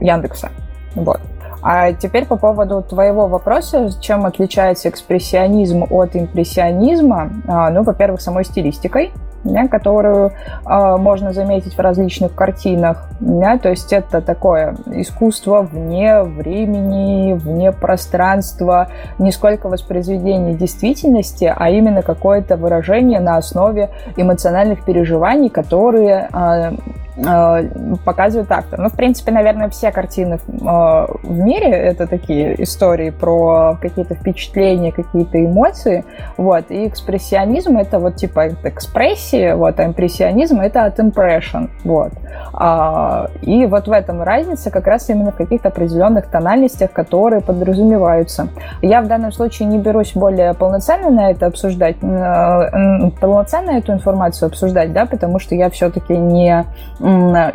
Яндекса. 0.02 0.50
Вот. 0.96 1.22
А 1.62 1.94
теперь 1.94 2.26
по 2.26 2.36
поводу 2.36 2.84
твоего 2.84 3.28
вопроса, 3.28 3.90
чем 4.00 4.26
отличается 4.26 4.90
экспрессионизм 4.90 5.86
от 5.90 6.16
импрессионизма? 6.16 7.32
А, 7.48 7.70
ну, 7.72 7.82
во-первых, 7.82 8.22
самой 8.22 8.46
стилистикой 8.46 9.12
да, 9.46 9.68
которую 9.68 10.32
э, 10.66 10.98
можно 10.98 11.32
заметить 11.32 11.76
в 11.76 11.80
различных 11.80 12.36
картинах. 12.36 13.08
Да, 13.20 13.58
то 13.58 13.70
есть 13.70 13.94
это 13.94 14.22
такое 14.22 14.76
искусство 14.88 15.62
вне 15.62 16.24
времени, 16.24 17.34
вне 17.34 17.72
пространства, 17.72 18.90
не 19.20 19.32
сколько 19.32 19.70
воспроизведение 19.70 20.56
действительности, 20.56 21.54
а 21.56 21.70
именно 21.70 22.02
какое-то 22.02 22.58
выражение 22.58 23.20
на 23.20 23.38
основе 23.38 23.92
эмоциональных 24.18 24.84
переживаний, 24.84 25.50
которые 25.50 26.28
э, 26.34 26.72
Э, 27.18 27.64
показывает 28.04 28.52
автор. 28.52 28.78
Ну, 28.80 28.90
в 28.90 28.94
принципе, 28.94 29.32
наверное, 29.32 29.70
все 29.70 29.90
картины 29.92 30.34
э, 30.36 30.58
в 30.58 31.40
мире 31.40 31.70
это 31.70 32.08
такие 32.08 32.62
истории 32.62 33.10
про 33.10 33.78
какие-то 33.82 34.16
впечатления, 34.16 34.92
какие-то 34.92 35.44
эмоции. 35.44 36.04
Вот. 36.36 36.66
И 36.70 36.88
экспрессионизм 36.88 37.78
это 37.78 38.00
вот 38.00 38.18
типа 38.18 38.44
от 38.44 38.66
экспрессии, 38.66 39.54
вот, 39.54 39.80
а 39.80 39.86
импрессионизм 39.86 40.60
это 40.60 40.84
от 40.84 41.00
impression. 41.00 41.70
Вот. 41.86 42.12
А, 42.54 43.30
и 43.42 43.66
вот 43.66 43.88
в 43.88 43.92
этом 43.94 44.22
разница 44.22 44.70
как 44.70 44.86
раз 44.86 45.10
именно 45.10 45.32
в 45.32 45.36
каких-то 45.36 45.70
определенных 45.70 46.28
тональностях, 46.28 46.92
которые 46.92 47.42
подразумеваются. 47.42 48.50
Я 48.82 49.02
в 49.02 49.08
данном 49.08 49.32
случае 49.32 49.70
не 49.70 49.78
берусь 49.78 50.12
более 50.16 50.54
полноценно 50.54 51.10
на 51.10 51.32
это 51.32 51.46
обсуждать, 51.46 51.96
э, 52.02 53.10
полноценно 53.22 53.72
эту 53.72 53.94
информацию 53.94 54.48
обсуждать, 54.48 54.92
да, 54.92 55.06
потому 55.06 55.40
что 55.40 55.56
я 55.56 55.70
все-таки 55.70 56.18
не 56.18 56.66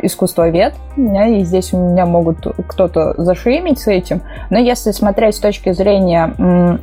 искусствовед, 0.01 0.73
и 0.95 1.43
здесь 1.43 1.73
у 1.73 1.77
меня 1.77 2.05
могут 2.05 2.47
кто-то 2.67 3.13
зашеймить 3.21 3.79
с 3.79 3.87
этим. 3.87 4.21
Но 4.49 4.57
если 4.57 4.91
смотреть 4.91 5.35
с 5.35 5.39
точки 5.39 5.71
зрения 5.73 6.79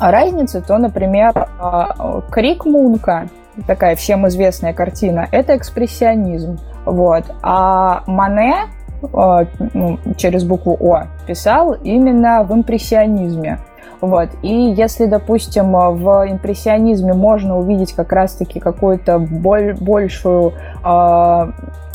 разницы, 0.00 0.62
то, 0.62 0.78
например, 0.78 1.32
а, 1.58 2.22
Крик 2.30 2.64
Мунка, 2.64 3.28
такая 3.66 3.96
всем 3.96 4.26
известная 4.28 4.72
картина, 4.72 5.28
это 5.30 5.56
экспрессионизм. 5.56 6.58
Вот. 6.84 7.24
А 7.42 8.02
Мане 8.06 8.66
а, 9.12 9.46
ну, 9.74 9.98
через 10.16 10.44
букву 10.44 10.76
О 10.80 11.06
писал 11.26 11.72
именно 11.72 12.42
в 12.42 12.52
импрессионизме. 12.52 13.58
Вот. 14.00 14.28
И 14.42 14.52
если, 14.52 15.06
допустим, 15.06 15.72
в 15.72 16.30
импрессионизме 16.30 17.14
можно 17.14 17.58
увидеть 17.58 17.94
как 17.94 18.12
раз-таки 18.12 18.60
какую-то 18.60 19.18
боль, 19.18 19.74
большую, 19.74 20.52
э, 20.84 21.46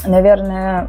наверное, 0.05 0.87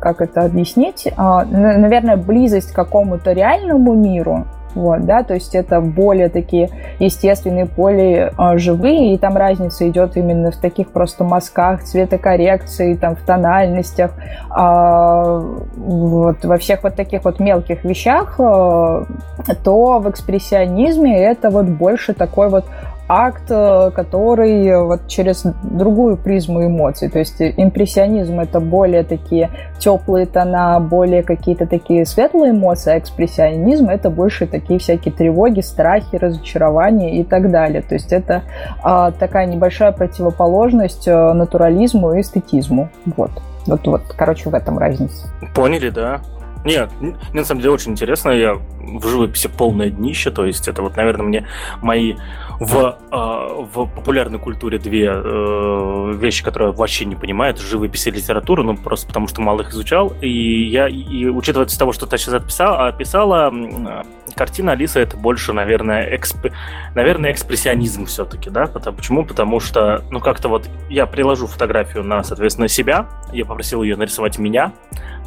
как 0.00 0.20
это 0.20 0.42
объяснить, 0.42 1.06
э, 1.06 1.12
наверное, 1.16 2.16
близость 2.16 2.72
к 2.72 2.74
какому-то 2.74 3.32
реальному 3.32 3.94
миру, 3.94 4.46
вот, 4.74 5.04
да, 5.04 5.22
то 5.22 5.34
есть 5.34 5.54
это 5.54 5.80
более 5.80 6.28
такие 6.28 6.70
естественные, 6.98 7.66
более 7.66 8.32
э, 8.36 8.58
живые, 8.58 9.14
и 9.14 9.18
там 9.18 9.36
разница 9.36 9.88
идет 9.88 10.16
именно 10.16 10.50
в 10.50 10.56
таких 10.56 10.90
просто 10.90 11.24
мазках, 11.24 11.82
цветокоррекции, 11.82 12.94
там, 12.94 13.16
в 13.16 13.20
тональностях, 13.20 14.12
э, 14.50 15.52
вот, 15.76 16.44
во 16.44 16.56
всех 16.56 16.84
вот 16.84 16.96
таких 16.96 17.24
вот 17.24 17.38
мелких 17.38 17.84
вещах, 17.84 18.36
то 18.36 19.98
в 19.98 20.10
экспрессионизме 20.10 21.22
это 21.22 21.50
вот 21.50 21.66
больше 21.66 22.14
такой 22.14 22.48
вот 22.48 22.64
акт, 23.08 23.50
э, 23.50 23.90
который 23.94 24.84
вот 24.84 25.08
через 25.08 25.44
другую 25.62 26.16
призму 26.16 26.66
эмоций. 26.66 27.08
То 27.08 27.18
есть 27.18 27.40
импрессионизм 27.40 28.40
это 28.40 28.60
более 28.60 29.02
такие 29.02 29.50
теплые 29.78 30.26
тона, 30.26 30.80
более 30.80 31.22
какие-то 31.22 31.66
такие 31.66 32.06
светлые 32.06 32.52
эмоции, 32.52 32.92
а 32.92 32.98
экспрессионизм 32.98 33.88
это 33.88 34.10
больше 34.10 34.46
такие 34.46 34.78
всякие 34.78 35.12
тревоги, 35.12 35.60
страхи, 35.60 36.16
разочарования 36.16 37.20
и 37.20 37.24
так 37.24 37.50
далее. 37.50 37.82
То 37.82 37.94
есть 37.94 38.12
это 38.12 38.42
а, 38.82 39.10
такая 39.10 39.46
небольшая 39.46 39.92
противоположность 39.92 41.06
э, 41.06 41.32
натурализму 41.32 42.14
и 42.14 42.20
эстетизму. 42.20 42.88
Вот. 43.16 43.30
Вот, 43.66 43.86
вот, 43.86 44.02
короче, 44.16 44.50
в 44.50 44.54
этом 44.54 44.78
разница. 44.78 45.28
Поняли, 45.54 45.90
да. 45.90 46.20
Нет, 46.64 46.90
мне 47.00 47.16
на 47.32 47.44
самом 47.44 47.60
деле 47.60 47.74
очень 47.74 47.92
интересно. 47.92 48.30
Я 48.30 48.54
в 48.54 49.06
живописи 49.08 49.48
полное 49.48 49.90
днище, 49.90 50.30
то 50.30 50.44
есть 50.44 50.68
это 50.68 50.82
вот, 50.82 50.96
наверное, 50.96 51.26
мне 51.26 51.46
мои 51.80 52.14
в, 52.64 52.96
э, 53.10 53.64
в 53.74 53.86
популярной 53.86 54.38
культуре 54.38 54.78
две 54.78 55.10
э, 55.12 56.12
вещи, 56.14 56.44
которые 56.44 56.72
вообще 56.72 57.04
не 57.04 57.16
понимают, 57.16 57.58
живопись 57.58 58.06
и 58.06 58.10
литература, 58.12 58.62
ну, 58.62 58.76
просто 58.76 59.08
потому 59.08 59.26
что 59.26 59.40
мало 59.40 59.62
их 59.62 59.70
изучал. 59.70 60.12
И 60.20 60.68
я, 60.68 60.86
и, 60.88 61.26
учитывая 61.26 61.66
из 61.66 61.76
того, 61.76 61.92
что 61.92 62.06
ты 62.06 62.18
сейчас 62.18 62.34
отписал, 62.34 62.86
описала, 62.86 63.52
э, 63.52 64.02
картина 64.36 64.72
Алиса 64.72 65.00
это 65.00 65.16
больше, 65.16 65.52
наверное, 65.52 66.14
эксп... 66.14 66.52
наверное, 66.94 67.32
экспрессионизм 67.32 68.06
все-таки, 68.06 68.48
да? 68.48 68.66
Потому, 68.66 68.96
почему? 68.96 69.24
Потому 69.24 69.58
что, 69.58 70.04
ну, 70.10 70.20
как-то 70.20 70.48
вот 70.48 70.68
я 70.88 71.06
приложу 71.06 71.48
фотографию 71.48 72.04
на, 72.04 72.22
соответственно, 72.22 72.68
себя, 72.68 73.08
я 73.32 73.44
попросил 73.44 73.82
ее 73.82 73.96
нарисовать 73.96 74.38
меня, 74.38 74.72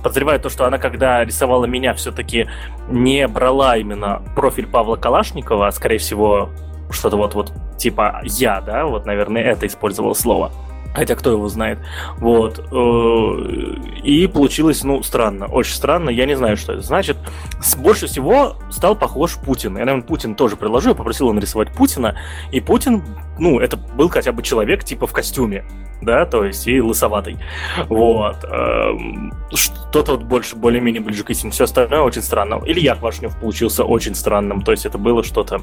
подозреваю 0.01 0.39
то, 0.39 0.49
что 0.49 0.65
она, 0.65 0.77
когда 0.77 1.25
рисовала 1.25 1.65
меня, 1.65 1.93
все-таки 1.95 2.47
не 2.89 3.27
брала 3.27 3.75
именно 3.75 4.21
профиль 4.35 4.67
Павла 4.67 4.95
Калашникова, 4.95 5.67
а, 5.67 5.71
скорее 5.71 5.97
всего, 5.97 6.49
что-то 6.95 7.17
вот-вот 7.17 7.51
типа 7.77 8.21
я, 8.23 8.61
да, 8.61 8.85
вот, 8.85 9.05
наверное, 9.05 9.43
это 9.43 9.67
использовал 9.67 10.15
слово. 10.15 10.51
Хотя 10.95 11.15
кто 11.15 11.31
его 11.31 11.49
знает. 11.49 11.79
Вот. 12.19 12.57
Э, 12.71 13.99
и 14.01 14.27
получилось, 14.27 14.81
ну, 14.83 15.03
странно. 15.03 15.45
Очень 15.47 15.75
странно. 15.75 16.09
Я 16.09 16.25
не 16.25 16.35
знаю, 16.35 16.55
что 16.55 16.71
это 16.71 16.83
значит. 16.83 17.17
Больше 17.77 18.07
всего 18.07 18.55
стал 18.71 18.95
похож 18.95 19.35
Путин. 19.35 19.77
Я, 19.77 19.83
наверное, 19.83 20.07
Путин 20.07 20.35
тоже 20.35 20.55
приложу. 20.55 20.89
Я 20.89 20.95
попросил 20.95 21.25
его 21.25 21.33
нарисовать 21.33 21.73
Путина. 21.73 22.17
И 22.53 22.61
Путин, 22.61 23.03
ну, 23.39 23.59
это 23.59 23.77
был 23.77 24.09
хотя 24.09 24.31
бы 24.31 24.43
человек 24.43 24.83
типа 24.83 25.07
в 25.07 25.13
костюме. 25.13 25.65
Да, 26.01 26.25
то 26.25 26.43
есть 26.43 26.67
и 26.67 26.81
лысоватый. 26.81 27.37
Вот. 27.87 28.43
Эм, 28.43 29.33
что-то 29.53 30.13
вот 30.13 30.23
больше, 30.23 30.55
более-менее 30.55 31.01
ближе 31.01 31.23
к 31.23 31.29
истине. 31.31 31.51
Все 31.51 31.63
остальное 31.63 32.01
очень 32.01 32.21
странно. 32.21 32.61
Илья 32.65 32.95
Квашнев 32.95 33.35
получился 33.39 33.83
очень 33.83 34.13
странным. 34.13 34.61
То 34.61 34.71
есть 34.71 34.85
это 34.85 34.97
было 34.97 35.23
что-то 35.23 35.61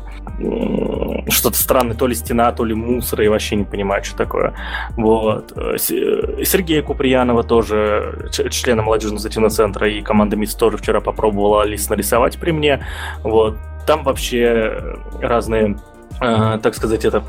что-то 1.28 1.56
странное. 1.56 1.94
То 1.94 2.06
ли 2.06 2.14
стена, 2.14 2.50
то 2.52 2.64
ли 2.64 2.74
мусор. 2.74 3.20
Я 3.20 3.30
вообще 3.30 3.56
не 3.56 3.64
понимаю, 3.64 4.02
что 4.02 4.16
такое. 4.16 4.54
Вот. 4.96 5.52
Э, 5.54 5.76
э, 5.76 6.44
Сергея 6.44 6.82
Куприянова 6.82 7.44
тоже, 7.44 8.30
члена 8.32 8.82
молодежного 8.82 9.18
инициативного 9.18 9.50
центра 9.50 9.88
и 9.88 10.00
команда 10.00 10.36
МИЦ 10.36 10.54
тоже 10.54 10.78
вчера 10.78 11.00
попробовала 11.00 11.62
Алис 11.62 11.88
нарисовать 11.88 12.38
при 12.38 12.50
мне. 12.50 12.84
Вот. 13.22 13.56
Там 13.86 14.02
вообще 14.02 14.96
разные, 15.20 15.76
так 16.18 16.74
сказать, 16.74 17.04
это 17.04 17.24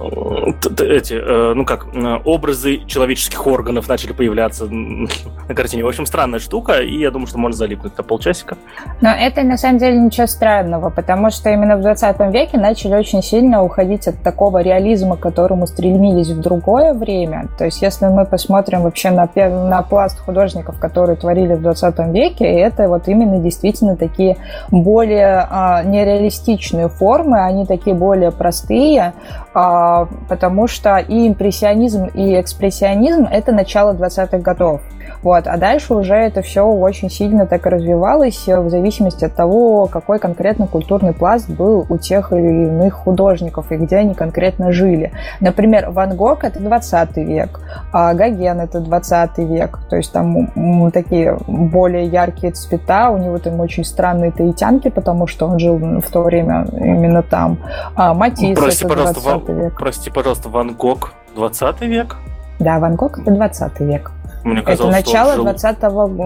эти, 0.00 1.14
э, 1.14 1.54
ну 1.54 1.64
как, 1.64 1.86
э, 1.94 2.18
образы 2.24 2.78
человеческих 2.86 3.46
органов 3.46 3.88
начали 3.88 4.12
появляться 4.12 4.66
на 4.66 5.54
картине. 5.54 5.84
В 5.84 5.88
общем, 5.88 6.06
странная 6.06 6.38
штука, 6.38 6.80
и 6.80 6.98
я 6.98 7.10
думаю, 7.10 7.26
что 7.26 7.38
можно 7.38 7.56
залипнуть 7.56 7.96
на 7.96 8.04
полчасика. 8.04 8.56
Но 9.00 9.10
это 9.10 9.42
на 9.42 9.56
самом 9.56 9.78
деле 9.78 9.98
ничего 9.98 10.26
странного, 10.26 10.90
потому 10.90 11.30
что 11.30 11.50
именно 11.50 11.76
в 11.76 11.80
20 11.80 12.20
веке 12.32 12.58
начали 12.58 12.94
очень 12.94 13.22
сильно 13.22 13.62
уходить 13.62 14.06
от 14.08 14.22
такого 14.22 14.62
реализма, 14.62 15.16
к 15.16 15.20
которому 15.20 15.66
стремились 15.66 16.28
в 16.28 16.40
другое 16.40 16.92
время. 16.92 17.48
То 17.58 17.64
есть, 17.64 17.82
если 17.82 18.06
мы 18.06 18.26
посмотрим 18.26 18.82
вообще 18.82 19.10
на, 19.10 19.28
на 19.34 19.82
пласт 19.82 20.18
художников, 20.20 20.78
которые 20.78 21.16
творили 21.16 21.54
в 21.54 21.62
20 21.62 21.98
веке, 22.12 22.44
это 22.44 22.88
вот 22.88 23.08
именно 23.08 23.38
действительно 23.38 23.96
такие 23.96 24.36
более 24.70 25.46
а, 25.50 25.82
нереалистичные 25.82 26.88
формы, 26.88 27.40
они 27.40 27.66
такие 27.66 27.94
более 27.94 28.30
простые, 28.30 29.14
а, 29.54 29.85
потому 30.28 30.66
что 30.66 30.98
и 30.98 31.28
импрессионизм, 31.28 32.06
и 32.06 32.40
экспрессионизм— 32.40 33.24
это 33.30 33.52
начало 33.52 33.94
20-х 33.94 34.38
годов. 34.38 34.80
Вот. 35.22 35.46
А 35.46 35.56
дальше 35.56 35.94
уже 35.94 36.14
это 36.14 36.42
все 36.42 36.62
очень 36.62 37.10
сильно 37.10 37.46
так 37.46 37.66
развивалось 37.66 38.46
в 38.46 38.68
зависимости 38.68 39.24
от 39.24 39.34
того, 39.34 39.86
какой 39.86 40.18
конкретно 40.18 40.66
культурный 40.66 41.12
пласт 41.12 41.48
был 41.48 41.86
у 41.88 41.98
тех 41.98 42.32
или 42.32 42.66
иных 42.66 42.94
художников 42.94 43.72
и 43.72 43.76
где 43.76 43.96
они 43.96 44.14
конкретно 44.14 44.72
жили. 44.72 45.12
Например, 45.40 45.90
Ван 45.90 46.16
Гог— 46.16 46.36
это 46.44 46.60
20 46.60 47.16
век, 47.18 47.60
а 47.92 48.14
Гоген— 48.14 48.60
это 48.62 48.80
20 48.80 49.38
век. 49.38 49.78
То 49.88 49.96
есть 49.96 50.12
там 50.12 50.90
такие 50.90 51.36
более 51.46 52.06
яркие 52.06 52.52
цвета, 52.52 53.10
у 53.10 53.18
него 53.18 53.38
там 53.38 53.60
очень 53.60 53.84
странные 53.84 54.32
таитянки, 54.32 54.88
потому 54.88 55.26
что 55.26 55.46
он 55.46 55.58
жил 55.58 55.76
в 55.76 56.10
то 56.10 56.22
время 56.22 56.66
именно 56.72 57.22
там. 57.22 57.58
А 57.94 58.14
Матисс 58.14 58.52
это 58.52 58.62
20 58.62 58.88
пожалуйста, 58.88 59.52
век. 59.52 59.78
Прости, 59.78 60.10
пожалуйста, 60.10 60.48
Ван 60.48 60.74
Гог 60.74 61.12
20 61.34 61.80
век? 61.82 62.16
Да, 62.58 62.78
Ван 62.78 62.96
Гог— 62.96 63.18
это 63.20 63.30
20 63.30 63.80
век. 63.80 64.12
Мне 64.46 64.60
Это 64.60 64.70
казалось, 64.70 64.94
начало 64.94 65.32
что 65.32 65.40
он 65.42 65.48
жил... 65.48 65.54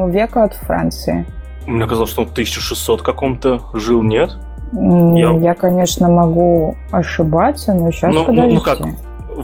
20 0.09 0.15
века 0.15 0.45
от 0.45 0.55
Франции. 0.55 1.27
Мне 1.67 1.87
казалось, 1.87 2.11
что 2.11 2.23
он 2.23 2.29
в 2.29 2.33
1600 2.33 3.01
каком-то 3.03 3.61
жил, 3.73 4.03
нет? 4.03 4.37
Я- 4.73 5.39
Я, 5.39 5.55
конечно, 5.55 6.09
могу 6.09 6.77
ошибаться, 6.91 7.73
но 7.73 7.91
сейчас 7.91 8.15
Ну, 8.15 8.21
ну, 8.21 8.27
подождите. 8.27 8.55
ну 8.57 8.61
как? 8.61 8.79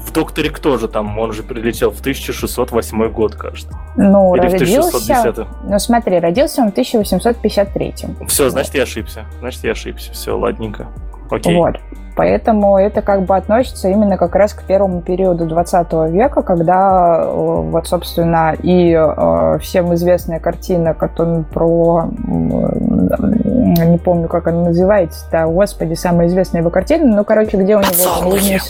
В 0.02 0.12
«Докторе 0.12 0.50
кто 0.50 0.76
же 0.76 0.88
там? 0.88 1.18
Он 1.18 1.33
же 1.33 1.42
прилетел 1.42 1.90
в 1.90 2.00
1608 2.00 3.09
год, 3.09 3.35
кажется. 3.35 3.73
Ну, 3.97 4.35
Или 4.37 4.49
в 4.49 4.52
родился... 4.52 4.88
1610. 4.99 5.47
Ну, 5.71 5.78
смотри, 5.78 6.18
родился 6.18 6.61
он 6.61 6.68
в 6.68 6.73
1853. 6.73 7.95
Все, 8.26 8.50
значит, 8.50 8.75
я 8.75 8.83
ошибся. 8.83 9.25
Значит, 9.40 9.64
я 9.64 9.73
ошибся. 9.73 10.12
Все, 10.12 10.37
ладненько. 10.37 10.88
Окей. 11.30 11.56
Вот. 11.56 11.76
Поэтому 12.16 12.78
это 12.78 13.02
как 13.02 13.23
бы 13.26 13.37
относится 13.37 13.88
именно 13.88 14.16
как 14.16 14.35
раз 14.35 14.54
к 14.54 14.62
первому 14.62 15.02
периоду 15.02 15.44
20 15.46 15.92
века, 16.11 16.40
когда 16.42 17.20
э, 17.25 17.30
вот, 17.35 17.87
собственно, 17.87 18.54
и 18.62 18.92
э, 18.92 19.58
всем 19.61 19.92
известная 19.94 20.40
картина, 20.40 20.94
которая 20.94 21.42
про... 21.42 22.04
м, 22.26 23.11
Не 23.90 23.99
помню, 23.99 24.28
как 24.28 24.49
она 24.49 24.64
называется-то, 24.64 25.46
господи, 25.46 25.92
самая 25.94 26.28
известная 26.28 26.62
его 26.62 26.70
картина, 26.70 27.04
ну, 27.16 27.25
короче, 27.25 27.58
где 27.58 27.76
у 27.76 27.80
него... 27.80 27.88
Подсолнухи. 27.88 28.61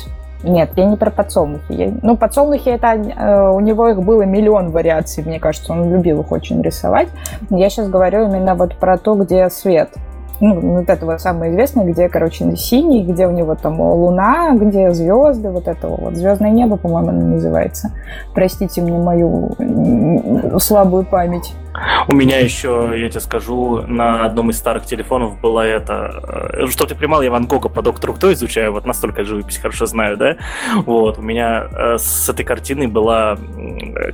Нет, 0.43 0.71
я 0.77 0.85
не 0.85 0.97
про 0.97 1.11
подсолнухи. 1.11 1.73
Я- 1.73 1.93
Ну, 2.03 2.17
подсолнухи, 2.17 2.69
это 2.69 2.89
э, 2.89 3.51
у 3.51 3.61
него 3.61 3.89
их 3.89 4.03
было 4.03 4.23
миллион 4.23 4.71
вариаций, 4.71 5.25
мне 5.25 5.41
кажется, 5.41 5.73
он 5.73 5.91
любил 5.91 6.21
их 6.21 6.31
очень 6.33 6.61
рисовать. 6.63 7.09
Я 7.51 7.71
сейчас 7.71 7.89
говорю 7.89 8.27
именно 8.27 8.55
вот 8.55 8.75
про 8.77 8.99
то, 8.99 9.15
где 9.15 9.49
свет. 9.51 9.91
Ну, 10.41 10.61
вот 10.61 10.89
это 10.91 11.07
вот 11.07 11.21
самое 11.21 11.51
известное, 11.53 11.87
где, 11.87 12.09
короче, 12.09 12.57
синий, 12.57 13.05
где 13.05 13.27
у 13.27 13.31
него 13.31 13.55
там 13.55 13.81
луна, 13.81 14.55
где 14.55 14.93
звезды, 14.93 15.51
вот 15.51 15.67
это 15.67 15.89
вот. 15.89 16.15
Звездное 16.15 16.51
небо, 16.51 16.77
по-моему, 16.77 17.09
оно 17.09 17.27
называется. 17.27 17.93
Простите 18.35 18.83
мне 18.83 18.99
мою 18.99 19.57
слабую 20.59 21.05
память. 21.05 21.55
У 22.09 22.15
меня 22.15 22.39
еще, 22.39 22.93
я 22.97 23.09
тебе 23.09 23.21
скажу, 23.21 23.83
на 23.87 24.25
одном 24.25 24.51
из 24.51 24.59
старых 24.59 24.85
телефонов 24.87 25.41
была 25.41 25.67
это... 25.67 26.51
э, 26.55 26.67
Что 26.69 26.87
ты 26.87 26.95
понимал, 26.95 27.21
я 27.21 27.31
Ван 27.31 27.47
Гога 27.47 27.69
по 27.69 27.83
доктору 27.83 28.15
Кто 28.15 28.33
изучаю, 28.33 28.73
вот 28.73 28.87
настолько 28.87 29.25
живопись 29.25 29.59
хорошо 29.59 29.85
знаю, 29.85 30.17
да? 30.17 30.37
Вот, 30.87 31.19
у 31.19 31.23
меня 31.23 31.67
э, 31.71 31.99
с 31.99 32.29
этой 32.29 32.45
картиной 32.45 32.87
была, 32.87 33.37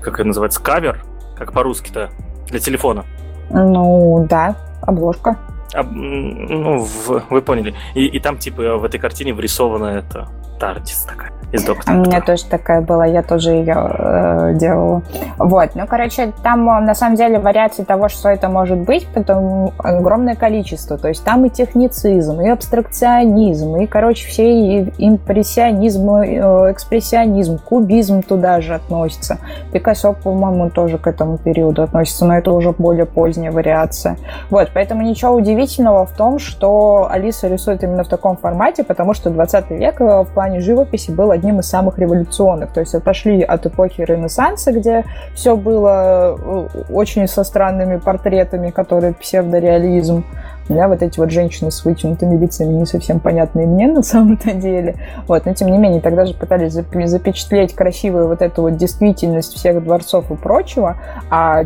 как 0.03 0.15
это 0.15 0.25
называется, 0.25 0.61
кавер, 0.63 1.05
как 1.37 1.53
по-русски-то, 1.53 2.11
для 2.49 2.59
телефона. 2.59 3.05
Ну, 3.51 4.27
да, 4.29 4.57
обложка. 4.83 5.37
Ну, 5.75 6.79
в- 6.85 7.23
вы 7.31 7.43
поняли. 7.43 7.75
И, 7.95 8.07
и 8.07 8.19
там, 8.21 8.37
типа, 8.39 8.77
в 8.77 8.85
этой 8.85 8.99
картине 9.01 9.33
вырисована 9.33 9.87
это 9.87 10.29
Тардис 10.61 11.05
такая 11.09 11.33
из 11.53 11.65
У 11.65 11.67
доктора. 11.67 11.97
меня 11.97 12.21
Кто. 12.23 12.33
тоже 12.33 12.47
такая 12.47 12.81
была, 12.81 13.05
я 13.05 13.23
тоже 13.23 13.51
ее 13.51 13.75
э, 13.77 14.55
делала. 14.55 15.03
Вот, 15.37 15.71
ну, 15.75 15.87
короче, 15.87 16.33
там 16.43 16.67
э, 16.71 16.81
на 16.81 16.95
самом 16.95 17.17
деле 17.17 17.39
вариаций 17.39 17.85
того, 17.85 18.09
что 18.09 18.31
это 18.31 18.49
может 18.49 18.79
быть, 18.79 19.07
потом 19.13 19.73
огромное 19.79 20.35
количество. 20.35 20.97
То 20.97 21.09
есть 21.09 21.23
там 21.25 21.45
и 21.45 21.51
техницизм, 21.51 22.41
и 22.41 22.49
абстракционизм, 22.49 23.77
и, 23.77 23.87
короче, 23.87 24.27
все 24.29 24.51
и 24.51 24.93
импрессионизм, 24.97 26.11
и, 26.23 26.37
э, 26.37 26.73
экспрессионизм, 26.73 27.59
кубизм 27.59 28.23
туда 28.23 28.61
же 28.63 28.75
относится. 28.75 29.37
Пикассо, 29.73 30.15
по-моему, 30.15 30.71
тоже 30.71 30.97
к 30.97 31.07
этому 31.07 31.37
периоду 31.37 31.83
относится, 31.83 32.25
но 32.25 32.39
это 32.39 32.51
уже 32.53 32.73
более 32.73 33.05
поздняя 33.05 33.53
вариация. 33.53 34.17
Вот, 34.49 34.71
поэтому 34.73 35.03
ничего 35.03 35.33
удивительного 35.33 35.62
в 36.07 36.17
том, 36.17 36.39
что 36.39 37.09
Алиса 37.11 37.49
рисует 37.49 37.83
именно 37.83 38.05
в 38.05 38.09
таком 38.09 38.37
формате, 38.37 38.85
потому 38.85 39.15
что 39.15 39.31
20 39.31 39.71
век 39.71 40.01
э, 40.01 40.23
в 40.23 40.29
плане 40.35 40.61
живописи 40.61 41.11
был 41.11 41.31
одним 41.31 41.61
из 41.61 41.67
самых 41.67 41.99
революционных. 41.99 42.73
То 42.73 42.81
есть 42.81 42.95
отошли 42.95 43.43
от 43.43 43.67
эпохи 43.67 44.03
Ренессанса, 44.03 44.73
где 44.73 45.05
все 45.35 45.57
было 45.57 46.37
э, 46.39 46.69
очень 46.91 47.27
со 47.29 47.45
странными 47.45 47.99
портретами, 47.99 48.71
которые 48.71 49.15
псевдореализм. 49.15 50.25
Да, 50.69 50.89
вот 50.89 51.03
эти 51.03 51.19
вот 51.19 51.31
женщины 51.31 51.71
с 51.71 51.85
вытянутыми 51.85 52.37
лицами 52.37 52.73
не 52.73 52.87
совсем 52.87 53.21
понятные 53.21 53.67
мне 53.67 53.89
на 53.89 54.03
самом-то 54.03 54.53
деле. 54.53 54.97
Вот, 55.27 55.45
но 55.45 55.55
тем 55.55 55.69
не 55.69 55.79
менее, 55.79 56.01
тогда 56.01 56.25
же 56.25 56.35
пытались 56.35 56.73
зап- 56.77 57.07
запечатлеть 57.07 57.75
красивую 57.75 58.29
вот 58.29 58.43
эту 58.43 58.63
вот 58.63 58.77
действительность 58.77 59.55
всех 59.55 59.83
дворцов 59.83 60.31
и 60.31 60.37
прочего, 60.37 60.97
а 61.31 61.65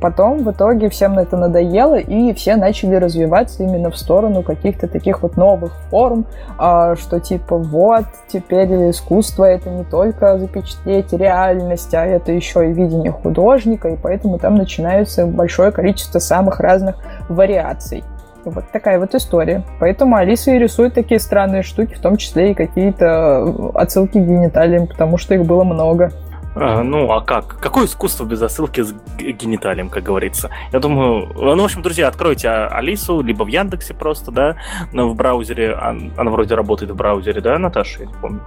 потом 0.00 0.44
в 0.44 0.50
итоге 0.50 0.88
всем 0.88 1.18
это 1.18 1.36
надоело, 1.36 1.98
и 1.98 2.32
все 2.32 2.56
начали 2.56 2.94
развиваться 2.94 3.62
именно 3.62 3.90
в 3.90 3.96
сторону 3.98 4.42
каких-то 4.42 4.88
таких 4.88 5.22
вот 5.22 5.36
новых 5.36 5.72
форм, 5.90 6.26
а, 6.58 6.96
что 6.96 7.20
типа 7.20 7.56
вот, 7.56 8.04
теперь 8.28 8.90
искусство 8.90 9.44
это 9.44 9.70
не 9.70 9.84
только 9.84 10.38
запечатлеть 10.38 11.12
реальность, 11.12 11.94
а 11.94 12.04
это 12.04 12.32
еще 12.32 12.68
и 12.68 12.72
видение 12.72 13.12
художника, 13.12 13.88
и 13.88 13.96
поэтому 13.96 14.38
там 14.38 14.54
начинается 14.54 15.26
большое 15.26 15.70
количество 15.70 16.18
самых 16.18 16.60
разных 16.60 16.96
вариаций. 17.28 18.02
Вот 18.50 18.64
такая 18.72 18.98
вот 18.98 19.14
история. 19.14 19.62
Поэтому 19.80 20.16
Алиса 20.16 20.52
и 20.52 20.58
рисует 20.58 20.94
такие 20.94 21.20
странные 21.20 21.62
штуки, 21.62 21.94
в 21.94 22.00
том 22.00 22.16
числе 22.16 22.52
и 22.52 22.54
какие-то 22.54 23.72
отсылки 23.74 24.18
к 24.18 24.26
гениталиям, 24.26 24.86
потому 24.86 25.18
что 25.18 25.34
их 25.34 25.44
было 25.44 25.64
много. 25.64 26.12
А, 26.60 26.82
ну, 26.82 27.10
а 27.12 27.20
как? 27.20 27.58
Какое 27.60 27.86
искусство 27.86 28.24
без 28.24 28.42
отсылки 28.42 28.82
с 28.82 28.94
гениталием, 29.18 29.88
как 29.88 30.02
говорится? 30.02 30.50
Я 30.72 30.80
думаю, 30.80 31.28
ну, 31.34 31.60
в 31.60 31.64
общем, 31.64 31.82
друзья, 31.82 32.08
откройте 32.08 32.48
а- 32.48 32.68
Алису, 32.68 33.20
либо 33.20 33.44
в 33.44 33.48
Яндексе 33.48 33.94
просто, 33.94 34.30
да, 34.30 34.56
но 34.92 35.08
в 35.08 35.14
браузере, 35.14 35.74
она 35.74 36.30
вроде 36.30 36.54
работает 36.54 36.90
в 36.90 36.96
браузере, 36.96 37.40
да, 37.40 37.58
Наташа, 37.58 38.02
я 38.02 38.08
помню. 38.20 38.40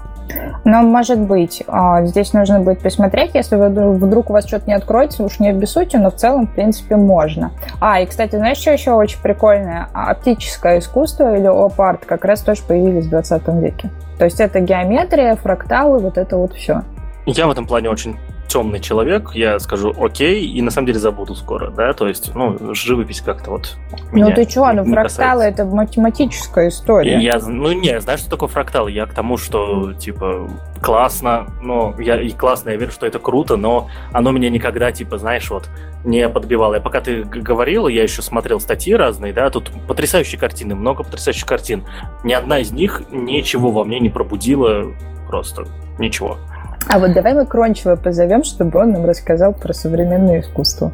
Но, 0.63 0.81
может 0.81 1.19
быть, 1.19 1.63
а, 1.67 2.03
здесь 2.05 2.33
нужно 2.33 2.59
будет 2.61 2.81
посмотреть, 2.81 3.31
если 3.33 3.55
вдруг- 3.55 4.29
у 4.29 4.33
вас 4.33 4.47
что-то 4.47 4.67
не 4.67 4.73
откроется, 4.73 5.23
уж 5.23 5.39
не 5.39 5.49
обессудьте, 5.49 5.97
но 5.97 6.11
в 6.11 6.15
целом, 6.15 6.47
в 6.47 6.53
принципе, 6.53 6.95
можно. 6.95 7.51
А, 7.79 8.01
и, 8.01 8.05
кстати, 8.05 8.35
знаешь, 8.35 8.57
что 8.57 8.71
еще 8.71 8.91
очень 8.91 9.19
прикольное? 9.21 9.87
Оптическое 9.93 10.79
искусство 10.79 11.35
или 11.35 11.47
оп-арт 11.47 12.05
как 12.05 12.25
раз 12.25 12.41
тоже 12.41 12.61
появились 12.67 13.05
в 13.05 13.09
20 13.09 13.59
веке. 13.61 13.89
То 14.17 14.25
есть 14.25 14.39
это 14.39 14.59
геометрия, 14.59 15.35
фракталы, 15.35 15.99
вот 15.99 16.17
это 16.17 16.37
вот 16.37 16.53
все. 16.53 16.83
Я 17.25 17.47
в 17.47 17.51
этом 17.51 17.67
плане 17.67 17.89
очень 17.89 18.17
темный 18.51 18.81
человек, 18.81 19.31
я 19.33 19.59
скажу 19.59 19.93
окей, 19.97 20.45
и 20.45 20.61
на 20.61 20.71
самом 20.71 20.87
деле 20.87 20.99
забуду 20.99 21.35
скоро, 21.35 21.69
да, 21.69 21.93
то 21.93 22.07
есть, 22.07 22.35
ну, 22.35 22.75
живопись 22.75 23.21
как-то 23.21 23.51
вот 23.51 23.77
Ну 24.11 24.29
ты 24.33 24.49
что, 24.49 24.73
ну 24.73 24.83
фракталы 24.83 25.45
это 25.45 25.63
математическая 25.65 26.67
история. 26.67 27.17
Я, 27.19 27.39
ну, 27.39 27.71
не, 27.71 28.01
знаешь, 28.01 28.19
что 28.19 28.29
такое 28.31 28.49
фрактал? 28.49 28.89
Я 28.89 29.05
к 29.05 29.13
тому, 29.13 29.37
что, 29.37 29.93
типа, 29.93 30.49
классно, 30.81 31.47
но 31.61 31.95
я 31.97 32.19
и 32.19 32.31
классно, 32.31 32.71
я 32.71 32.75
верю, 32.75 32.91
что 32.91 33.05
это 33.05 33.19
круто, 33.19 33.55
но 33.55 33.87
оно 34.11 34.31
меня 34.31 34.49
никогда, 34.49 34.91
типа, 34.91 35.17
знаешь, 35.17 35.49
вот, 35.49 35.69
не 36.03 36.27
подбивало. 36.27 36.75
И 36.75 36.81
пока 36.81 36.99
ты 36.99 37.23
г- 37.23 37.39
говорила, 37.39 37.87
я 37.87 38.03
еще 38.03 38.21
смотрел 38.21 38.59
статьи 38.59 38.93
разные, 38.93 39.31
да, 39.31 39.49
тут 39.49 39.71
потрясающие 39.87 40.37
картины, 40.37 40.75
много 40.75 41.03
потрясающих 41.03 41.45
картин. 41.45 41.85
Ни 42.25 42.33
одна 42.33 42.59
из 42.59 42.71
них 42.71 43.03
ничего 43.11 43.71
во 43.71 43.85
мне 43.85 44.01
не 44.01 44.09
пробудила, 44.09 44.91
просто 45.29 45.63
ничего. 45.99 46.37
А 46.87 46.99
вот 46.99 47.13
давай 47.13 47.33
мы 47.33 47.45
Крончева 47.45 47.95
позовем, 47.95 48.43
чтобы 48.43 48.79
он 48.79 48.91
нам 48.91 49.05
рассказал 49.05 49.53
про 49.53 49.73
современное 49.73 50.41
искусство. 50.41 50.91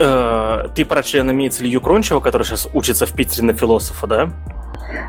Э, 0.00 0.68
Ты 0.74 0.84
про 0.84 1.02
члена 1.02 1.30
имеется 1.32 1.62
Илью 1.62 1.80
Крончева, 1.80 2.20
который 2.20 2.44
сейчас 2.44 2.68
учится 2.72 3.06
в 3.06 3.12
Питере 3.12 3.46
на 3.46 3.52
философа, 3.52 4.06
да? 4.06 4.28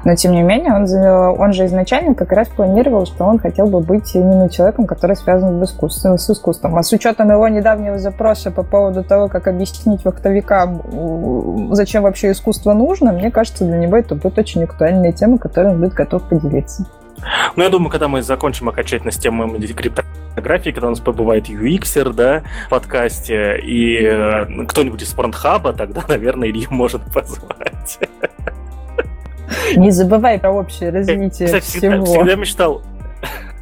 Но 0.04 0.16
тем 0.16 0.34
не 0.34 0.42
менее, 0.42 0.74
он, 0.74 1.40
он 1.40 1.54
же 1.54 1.66
изначально 1.66 2.14
как 2.14 2.32
раз 2.32 2.48
планировал, 2.50 3.06
что 3.06 3.26
он 3.26 3.40
хотел 3.40 3.68
бы 3.68 3.80
быть 3.80 4.14
именно 4.14 4.50
человеком, 4.50 4.86
который 4.86 5.16
связан 5.16 5.60
в 5.60 5.64
искусстве, 5.64 6.18
с 6.18 6.30
искусством. 6.30 6.76
А 6.76 6.84
с 6.84 6.92
учетом 6.92 7.32
его 7.32 7.48
недавнего 7.48 7.98
запроса 7.98 8.52
по 8.52 8.64
поводу 8.64 9.04
того, 9.04 9.28
как 9.30 9.48
объяснить 9.48 10.04
вахтовикам, 10.04 11.74
зачем 11.74 12.04
вообще 12.04 12.32
искусство 12.32 12.74
нужно, 12.74 13.12
мне 13.12 13.32
кажется, 13.32 13.66
для 13.66 13.78
него 13.78 13.98
это 13.98 14.16
будет 14.16 14.38
очень 14.38 14.64
актуальная 14.64 15.12
тема, 15.12 15.38
которой 15.38 15.72
он 15.72 15.80
будет 15.80 15.94
готов 15.94 16.24
поделиться. 16.24 16.86
Ну, 17.56 17.64
я 17.64 17.70
думаю, 17.70 17.90
когда 17.90 18.08
мы 18.08 18.22
закончим 18.22 18.70
окончательно 18.70 19.12
с 19.12 19.18
темой 19.18 19.60
криптографии, 19.68 20.72
когда 20.72 20.88
у 20.88 20.90
нас 20.92 21.00
побывает 21.00 21.50
UXер, 21.50 22.14
да, 22.14 22.44
в 22.68 22.70
подкасте, 22.70 23.60
и 23.60 24.04
э, 24.04 24.66
кто-нибудь 24.66 25.02
из 25.02 25.14
Порнхаба, 25.14 25.74
тогда, 25.74 26.04
наверное, 26.08 26.50
Илью 26.50 26.68
можно 26.72 27.00
позвать. 27.00 28.00
Не 29.76 29.92
забывай 29.92 30.40
про 30.40 30.52
общее 30.52 30.90
развитие 30.90 31.48
Кстати, 31.48 31.66
всего. 31.66 32.04
Всегда, 32.04 32.06
всегда 32.06 32.36
мечтал 32.36 32.82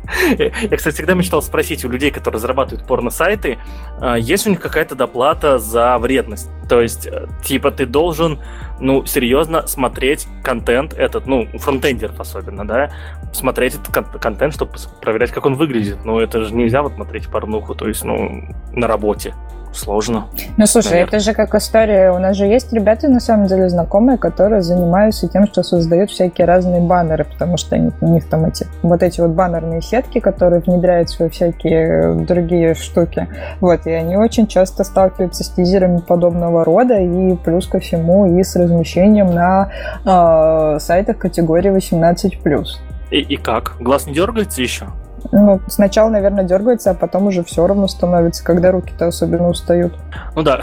я, 0.38 0.78
кстати, 0.78 0.96
всегда 0.96 1.14
мечтал 1.14 1.42
спросить 1.42 1.84
у 1.86 1.90
людей, 1.90 2.12
которые 2.12 2.38
разрабатывают 2.38 2.88
порно-сайты, 2.88 3.58
а, 4.00 4.16
есть 4.16 4.48
у 4.48 4.50
них 4.50 4.60
какая-то 4.60 4.96
доплата 4.96 5.60
за 5.60 5.98
вредность? 5.98 6.50
То 6.70 6.82
есть, 6.82 7.08
э, 7.08 7.28
типа, 7.44 7.72
ты 7.72 7.86
должен, 7.86 8.40
ну, 8.80 9.06
серьезно 9.06 9.68
смотреть 9.68 10.28
контент 10.44 10.94
этот, 10.94 11.26
ну, 11.26 11.48
фронтендеров 11.60 12.20
особенно, 12.20 12.68
да, 12.68 12.92
смотреть 13.32 13.76
этот 13.76 14.22
контент, 14.22 14.54
чтобы 14.54 14.74
проверять, 15.02 15.32
как 15.32 15.46
он 15.46 15.56
выглядит. 15.56 16.04
Ну, 16.04 16.20
это 16.20 16.44
же 16.44 16.54
нельзя 16.54 16.82
вот 16.82 16.94
смотреть 16.94 17.28
порнуху, 17.28 17.74
то 17.74 17.88
есть, 17.88 18.04
ну, 18.04 18.54
на 18.74 18.88
работе 18.88 19.34
сложно. 19.78 20.28
Ну, 20.58 20.66
слушай, 20.66 20.92
наверное. 20.92 21.08
это 21.08 21.20
же 21.20 21.34
как 21.34 21.56
история. 21.56 22.12
У 22.12 22.20
нас 22.20 22.36
же 22.36 22.46
есть 22.46 22.74
ребята, 22.74 23.08
на 23.08 23.20
самом 23.20 23.48
деле, 23.48 23.70
знакомые, 23.70 24.18
которые 24.18 24.62
занимаются 24.62 25.28
тем, 25.28 25.48
что 25.48 25.64
создают 25.64 26.12
всякие 26.12 26.46
разные 26.46 26.82
баннеры, 26.82 27.26
потому 27.26 27.58
что 27.58 27.76
они, 27.76 27.92
у 28.02 28.08
них 28.10 28.28
там 28.28 28.46
эти 28.46 28.68
вот 28.82 29.04
эти 29.04 29.22
вот 29.22 29.32
баннерные 29.32 29.82
сетки, 29.82 30.20
которые 30.20 30.62
внедряются 30.62 31.24
во 31.24 31.30
всякие 31.30 32.14
другие 32.26 32.74
штуки. 32.76 33.28
Вот, 33.62 33.86
и 33.86 33.92
они 33.92 34.18
очень 34.18 34.48
часто 34.48 34.84
сталкиваются 34.84 35.44
с 35.44 35.50
тизерами 35.50 36.00
подобного 36.00 36.64
рода, 36.64 37.00
и 37.00 37.36
плюс 37.36 37.68
ко 37.68 37.80
всему 37.80 38.40
и 38.40 38.44
с 38.44 38.56
размещением 38.56 39.34
на 39.34 39.72
э, 40.06 40.80
сайтах 40.80 41.18
категории 41.18 41.72
18+. 41.72 42.66
И, 43.12 43.20
и 43.20 43.38
как? 43.38 43.76
Глаз 43.80 44.06
не 44.06 44.14
дергается 44.14 44.62
еще? 44.62 44.88
Ну, 45.32 45.62
сначала, 45.68 46.10
наверное, 46.10 46.44
дергается, 46.44 46.92
а 46.92 46.94
потом 46.94 47.28
уже 47.28 47.44
все 47.44 47.66
равно 47.66 47.88
становится, 47.88 48.44
когда 48.44 48.72
руки-то 48.72 49.08
особенно 49.08 49.50
устают. 49.50 49.94
Ну 50.36 50.44
да. 50.44 50.62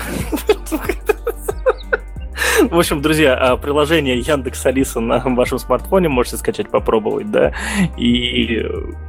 В 2.70 2.78
общем, 2.78 3.02
друзья, 3.02 3.34
а, 3.34 3.56
приложение 3.56 4.18
Яндекс 4.18 4.64
Алиса 4.66 5.00
на 5.00 5.18
вашем 5.18 5.58
смартфоне 5.58 6.08
можете 6.08 6.36
скачать, 6.36 6.70
попробовать, 6.70 7.30
да. 7.30 7.52
И, 7.96 8.64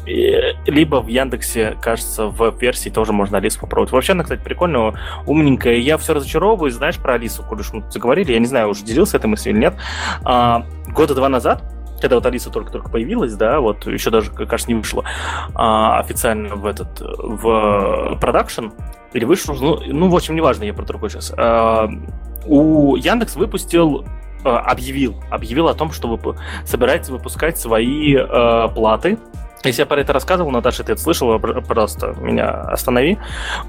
и 0.05 0.53
либо 0.65 1.01
в 1.01 1.07
Яндексе, 1.07 1.75
кажется, 1.81 2.27
в 2.27 2.57
версии 2.59 2.89
тоже 2.89 3.13
можно 3.13 3.37
Алису 3.37 3.59
попробовать. 3.61 3.91
Вообще, 3.91 4.13
она, 4.13 4.23
кстати, 4.23 4.41
прикольная, 4.41 4.93
умненькая. 5.25 5.75
Я 5.75 5.97
все 5.97 6.13
разочаровываюсь, 6.13 6.73
знаешь, 6.73 6.97
про 6.97 7.13
Алису, 7.13 7.43
коль 7.43 7.59
уж 7.59 7.71
мы 7.71 7.83
заговорили, 7.89 8.33
я 8.33 8.39
не 8.39 8.47
знаю, 8.47 8.69
уже 8.69 8.83
делился 8.83 9.17
этой 9.17 9.27
мыслью 9.27 9.53
или 9.53 9.61
нет. 9.61 9.75
А, 10.23 10.65
года 10.87 11.15
два 11.15 11.29
назад 11.29 11.63
когда 12.05 12.17
вот 12.17 12.25
Алиса 12.27 12.51
только-только 12.51 12.89
появилась, 12.89 13.33
да, 13.33 13.59
вот 13.59 13.87
еще 13.87 14.11
даже, 14.11 14.29
кажется, 14.29 14.69
не 14.69 14.75
вышла 14.75 15.03
а, 15.55 15.99
официально 15.99 16.55
в 16.55 16.67
этот 16.67 17.01
в 17.01 18.15
продакшн, 18.21 18.67
или 19.13 19.25
вышел, 19.25 19.55
ну, 19.55 19.79
ну, 19.87 20.09
в 20.09 20.15
общем, 20.15 20.35
неважно, 20.35 20.65
я 20.65 20.73
про 20.75 20.85
другой 20.85 21.09
сейчас. 21.09 21.33
А, 21.35 21.89
у 22.45 22.95
Яндекс 22.95 23.35
выпустил 23.35 24.05
а, 24.43 24.59
объявил, 24.59 25.15
объявил 25.31 25.67
о 25.67 25.73
том, 25.73 25.91
что 25.91 26.07
вы 26.07 26.37
собираетесь 26.63 27.09
выпускать 27.09 27.57
свои 27.57 28.15
э, 28.15 28.67
платы. 28.75 29.17
Если 29.63 29.81
я 29.81 29.87
про 29.87 29.99
это 29.99 30.13
рассказывал, 30.13 30.51
Наташа, 30.51 30.83
ты 30.83 30.91
это 30.91 31.01
слышала, 31.01 31.39
просто 31.39 32.13
меня 32.19 32.51
останови. 32.51 33.17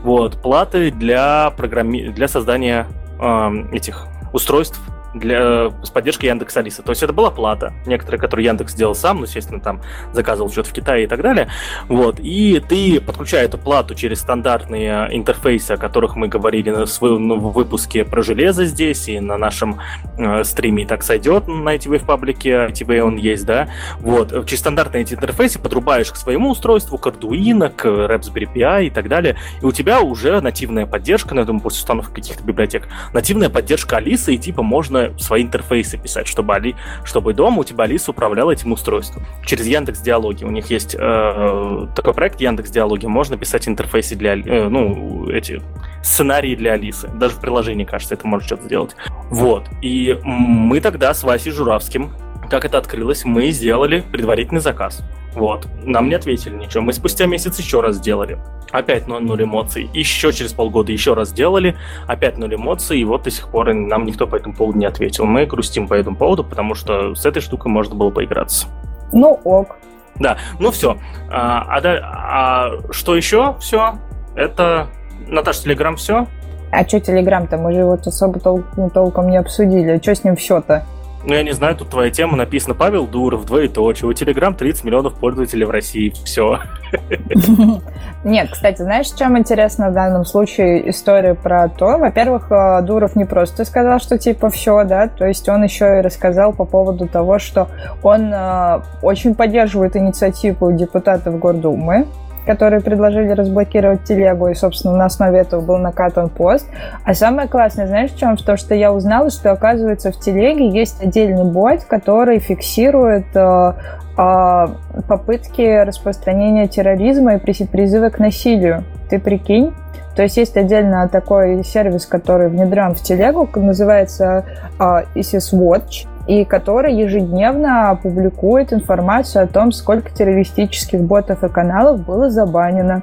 Вот, 0.03 0.43
платы 0.43 0.91
для, 0.91 1.55
программи... 1.57 2.09
для 2.09 2.29
создания 2.29 2.87
э, 3.19 3.51
этих 3.73 4.07
устройств 4.35 4.79
для, 5.19 5.71
с 5.83 5.91
поддержкой 5.91 6.27
Яндекс 6.27 6.57
Алисы. 6.57 6.83
То 6.83 6.91
есть 6.91 7.03
это 7.03 7.13
была 7.13 7.31
плата, 7.31 7.73
некоторая, 7.87 8.21
которую 8.21 8.45
Яндекс 8.45 8.73
сделал 8.73 8.95
сам, 8.95 9.19
ну, 9.19 9.25
естественно, 9.25 9.61
там 9.61 9.81
заказывал 10.13 10.51
что-то 10.51 10.71
в 10.71 10.73
Китае 10.73 11.05
и 11.05 11.07
так 11.07 11.23
далее. 11.23 11.49
Вот. 11.89 12.21
И 12.21 12.63
ты, 12.67 13.01
подключая 13.01 13.45
эту 13.45 13.59
плату 13.59 13.95
через 13.95 14.21
стандартные 14.21 15.09
интерфейсы, 15.13 15.73
о 15.73 15.77
которых 15.77 16.17
мы 16.17 16.29
говорили 16.29 16.71
на 16.71 16.87
своем 16.87 17.27
ну, 17.27 17.39
выпуске 17.39 18.05
про 18.05 18.23
железо 18.23 18.65
здесь 18.65 19.09
и 19.09 19.21
на 19.21 19.37
нашем 19.37 19.81
э, 20.19 20.45
стриме 20.45 20.85
и 20.85 20.87
так 20.87 21.03
сойдет 21.03 21.49
на 21.49 21.77
ITV 21.77 21.99
в 21.99 22.07
паблике, 22.07 22.51
ITV 22.51 23.01
он 23.01 23.17
есть, 23.17 23.47
да. 23.47 23.69
Вот. 24.01 24.47
Через 24.47 24.61
стандартные 24.61 25.03
эти 25.03 25.15
интерфейсы 25.15 25.59
подрубаешь 25.59 26.11
к 26.11 26.17
своему 26.17 26.51
устройству, 26.51 26.99
к 26.99 27.07
Arduino, 27.07 27.69
к 27.69 27.87
Raspberry 27.87 28.53
Pi 28.53 28.87
и 28.87 28.91
так 28.91 29.09
далее, 29.09 29.37
и 29.61 29.65
у 29.65 29.73
тебя 29.73 30.01
уже 30.01 30.41
нативная 30.41 30.87
поддержка, 30.87 31.35
ну, 31.35 31.41
я 31.41 31.47
думаю, 31.47 31.63
после 31.63 31.79
установки 31.79 32.15
каких-то 32.15 32.45
библиотек, 32.45 32.89
нативная 33.13 33.51
поддержка 33.51 33.97
Алисы, 33.97 34.35
и 34.35 34.39
типа 34.39 34.63
можно 34.63 35.06
свои 35.19 35.43
интерфейсы 35.43 35.99
писать, 35.99 36.27
чтобы, 36.27 36.55
Али, 36.55 36.75
чтобы 37.05 37.35
дома 37.35 37.61
у 37.61 37.65
тебя 37.65 37.85
Алиса 37.85 38.11
управляла 38.11 38.51
этим 38.51 38.73
устройством. 38.73 39.27
Через 39.45 39.67
Яндекс 39.67 40.01
Диалоги. 40.01 40.45
У 40.45 40.51
них 40.51 40.71
есть 40.71 40.97
э, 40.99 41.87
такой 41.95 42.15
проект 42.15 42.41
Яндекс 42.41 42.71
Диалоги. 42.71 43.07
Можно 43.07 43.37
писать 43.37 43.69
интерфейсы 43.69 44.15
для, 44.15 44.35
э, 44.35 44.69
ну, 44.69 45.29
эти 45.31 45.63
сценарии 46.03 46.55
для 46.55 46.73
Алисы. 46.73 47.09
Даже 47.09 47.35
в 47.37 47.41
приложении, 47.41 47.85
кажется, 47.85 48.15
это 48.15 48.27
может 48.27 48.47
что-то 48.47 48.65
сделать. 48.65 48.97
Вот. 49.31 49.65
И 49.83 50.19
мы 50.23 50.81
тогда 50.81 51.15
с 51.15 51.23
Васей 51.23 51.53
Журавским 51.53 52.13
как 52.49 52.65
это 52.65 52.79
открылось, 52.79 53.25
мы 53.25 53.51
сделали 53.51 54.01
предварительный 54.01 54.61
заказ. 54.61 55.03
Вот. 55.37 55.69
Нам 55.85 56.09
не 56.09 56.15
ответили 56.15 56.57
ничего. 56.57 56.83
Мы 56.83 56.95
спустя 56.95 57.27
месяц 57.27 57.59
еще 57.59 57.81
раз 57.81 57.97
сделали. 57.97 58.39
Опять 58.73 59.07
ноль 59.07 59.43
эмоций. 59.43 59.89
Еще 59.93 60.33
через 60.33 60.53
полгода 60.55 60.91
еще 60.91 61.13
раз 61.13 61.29
сделали. 61.29 61.77
Опять 62.07 62.39
ноль 62.39 62.55
эмоций. 62.55 62.99
И 62.99 63.05
вот 63.05 63.25
до 63.25 63.31
сих 63.31 63.49
пор 63.49 63.73
нам 63.75 64.07
никто 64.07 64.27
по 64.27 64.37
этому 64.37 64.55
поводу 64.55 64.79
не 64.79 64.87
ответил. 64.87 65.27
Мы 65.27 65.45
грустим 65.45 65.89
по 65.89 65.95
этому 65.95 66.17
поводу, 66.17 66.43
потому 66.43 66.75
что 66.75 67.15
с 67.15 67.27
этой 67.27 67.43
штукой 67.43 67.71
можно 67.71 67.95
было 67.95 68.11
поиграться. 68.11 68.67
Ну 69.13 69.39
ок. 69.45 69.77
Да, 70.19 70.39
ну 70.59 70.71
все. 70.71 70.97
А, 71.31 71.61
а, 71.69 71.81
а 71.85 72.93
что 72.93 73.15
еще? 73.15 73.57
Все. 73.61 73.99
Это 74.35 74.89
Наташа 75.29 75.65
Телеграм 75.65 75.97
все. 75.97 76.27
А 76.73 76.87
что 76.87 76.99
Телеграм-то? 76.99 77.59
Мы 77.59 77.73
же 77.73 77.81
его 77.81 77.93
особо 77.93 78.39
тол- 78.39 78.65
ну, 78.77 78.89
толком 78.89 79.29
не 79.29 79.37
обсудили. 79.37 79.93
А 79.93 80.03
что 80.03 80.15
с 80.15 80.25
ним 80.25 80.37
все-то? 80.37 80.85
Ну, 81.27 81.35
я 81.35 81.43
не 81.43 81.51
знаю, 81.51 81.75
тут 81.75 81.91
твоя 81.91 82.09
тема 82.13 82.37
написана 82.37 82.77
Павел 82.77 83.09
Дуров, 83.09 83.47
двоеточие. 83.47 84.09
У 84.09 84.13
Телеграм 84.13 84.55
30 84.55 84.85
миллионов 84.85 85.15
пользователей 85.15 85.65
в 85.65 85.71
России. 85.71 86.15
Все. 86.25 86.61
Нет, 88.25 88.51
кстати, 88.53 88.83
знаешь, 88.83 89.09
чем 89.11 89.37
интересно 89.37 89.91
в 89.91 89.93
данном 89.93 90.25
случае 90.25 90.89
история 90.89 91.35
про 91.35 91.69
то? 91.69 91.99
Во-первых, 91.99 92.53
э, 92.53 92.81
Дуров 92.83 93.17
не 93.17 93.25
просто 93.25 93.65
сказал, 93.65 93.99
что 93.99 94.19
типа 94.19 94.51
все, 94.51 94.85
да, 94.85 95.09
то 95.09 95.27
есть 95.27 95.49
он 95.49 95.65
еще 95.65 95.99
и 95.99 96.01
рассказал 96.01 96.53
по 96.53 96.65
поводу 96.65 97.09
того, 97.09 97.41
что 97.41 97.67
он 98.05 98.33
э, 98.33 98.81
очень 99.03 99.35
поддерживает 99.35 99.97
инициативу 99.97 100.71
депутатов 100.71 101.41
Гордумы, 101.41 102.07
которые 102.47 102.81
предложили 102.81 103.31
разблокировать 103.31 104.05
телегу, 104.05 104.49
и, 104.49 104.55
собственно, 104.55 104.97
на 104.97 105.05
основе 105.07 105.41
этого 105.41 105.61
был 105.61 105.79
накатан 105.79 106.29
пост. 106.29 106.67
А 107.05 107.15
самое 107.15 107.49
классное, 107.49 107.87
знаешь, 107.87 108.13
в 108.13 108.19
чем? 108.19 108.37
В 108.37 108.43
том, 108.43 108.57
что 108.57 108.75
я 108.75 108.93
узнала, 108.93 109.31
что, 109.31 109.53
оказывается, 109.53 110.13
в 110.13 110.21
телеге 110.21 110.69
есть 110.69 111.03
отдельный 111.03 111.45
бот, 111.45 111.85
который 111.85 112.39
фиксирует 112.39 113.27
э, 113.35 113.73
э, 114.17 114.67
попытки 115.09 115.85
распространения 115.85 116.69
терроризма 116.69 117.35
и 117.35 117.39
призывы 117.39 118.11
к 118.11 118.19
насилию. 118.19 118.85
Ты 119.11 119.19
прикинь? 119.19 119.73
То 120.15 120.23
есть 120.23 120.39
есть 120.39 120.57
отдельно 120.57 121.09
такой 121.09 121.63
сервис, 121.63 122.07
который 122.07 122.49
внедрен 122.49 122.95
в 122.95 123.03
телегу, 123.03 123.47
называется 123.55 124.47
uh, 124.79 125.07
ISIS 125.15 125.53
Watch 125.53 126.07
и 126.27 126.45
который 126.45 126.95
ежедневно 126.95 127.99
публикует 128.03 128.73
информацию 128.73 129.45
о 129.45 129.47
том, 129.47 129.73
сколько 129.73 130.11
террористических 130.11 131.01
ботов 131.01 131.45
и 131.45 131.49
каналов 131.49 132.05
было 132.05 132.31
забанено. 132.31 133.03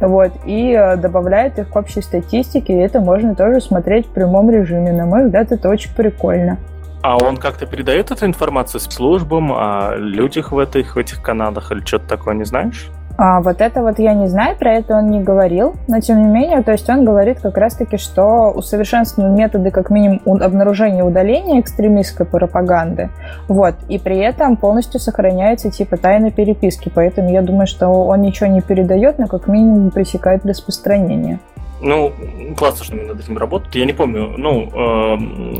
Вот, 0.00 0.32
и 0.46 0.72
э, 0.72 0.96
добавляет 0.96 1.58
их 1.58 1.68
к 1.68 1.76
общей 1.76 2.00
статистике, 2.00 2.72
и 2.72 2.80
это 2.80 3.00
можно 3.00 3.36
тоже 3.36 3.60
смотреть 3.60 4.06
в 4.06 4.10
прямом 4.10 4.50
режиме. 4.50 4.90
На 4.92 5.06
мой 5.06 5.26
взгляд, 5.26 5.52
это 5.52 5.68
очень 5.68 5.94
прикольно. 5.94 6.58
А 7.02 7.16
он 7.18 7.36
как-то 7.36 7.66
передает 7.66 8.10
эту 8.10 8.26
информацию 8.26 8.80
службам 8.80 9.52
о 9.52 9.94
людях 9.96 10.50
в 10.50 10.58
этих, 10.58 10.96
в 10.96 10.98
этих 10.98 11.20
каналах 11.20 11.70
или 11.70 11.80
что-то 11.80 12.08
такое, 12.08 12.34
не 12.34 12.44
знаешь? 12.44 12.90
А, 13.18 13.40
вот 13.40 13.60
это 13.60 13.82
вот 13.82 13.98
я 13.98 14.14
не 14.14 14.26
знаю, 14.26 14.56
про 14.56 14.74
это 14.74 14.96
он 14.96 15.10
не 15.10 15.22
говорил, 15.22 15.74
но 15.86 16.00
тем 16.00 16.22
не 16.22 16.28
менее, 16.28 16.62
то 16.62 16.72
есть 16.72 16.88
он 16.88 17.04
говорит 17.04 17.40
как 17.40 17.56
раз-таки, 17.56 17.98
что 17.98 18.50
усовершенствованы 18.50 19.36
методы 19.36 19.70
как 19.70 19.90
минимум 19.90 20.20
обнаружения 20.24 21.04
удаления 21.04 21.60
экстремистской 21.60 22.24
пропаганды, 22.24 23.10
вот, 23.48 23.74
и 23.88 23.98
при 23.98 24.18
этом 24.18 24.56
полностью 24.56 24.98
сохраняется 24.98 25.70
типа 25.70 25.98
тайна 25.98 26.30
переписки, 26.30 26.90
поэтому 26.92 27.30
я 27.30 27.42
думаю, 27.42 27.66
что 27.66 27.88
он 27.88 28.22
ничего 28.22 28.48
не 28.48 28.62
передает, 28.62 29.18
но 29.18 29.26
как 29.26 29.46
минимум 29.46 29.90
пресекает 29.90 30.46
распространение. 30.46 31.38
Ну, 31.82 32.12
классно, 32.56 32.84
что 32.84 32.94
они 32.94 33.02
над 33.02 33.20
этим 33.20 33.36
работают. 33.36 33.74
Я 33.74 33.84
не 33.84 33.92
помню, 33.92 34.34
ну, 34.38 34.68
э, 34.72 35.16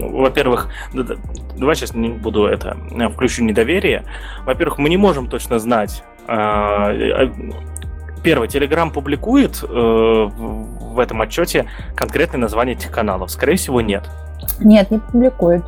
во-первых, 0.08 0.68
давай 1.58 1.74
сейчас 1.74 1.94
не 1.94 2.10
буду 2.10 2.46
это, 2.46 2.76
включу 3.12 3.42
недоверие. 3.42 4.04
Во-первых, 4.46 4.78
мы 4.78 4.88
не 4.88 4.96
можем 4.96 5.26
точно 5.26 5.58
знать, 5.58 6.04
э, 6.04 6.11
Первый, 8.22 8.46
Telegram 8.48 8.90
публикует 8.90 9.62
э, 9.62 9.66
в 9.66 10.98
этом 10.98 11.20
отчете 11.20 11.66
конкретное 11.96 12.40
название 12.40 12.76
этих 12.76 12.90
каналов. 12.90 13.30
Скорее 13.30 13.56
всего, 13.56 13.80
нет. 13.80 14.08
Нет, 14.60 14.90
не 14.90 14.98
публикует. 14.98 15.64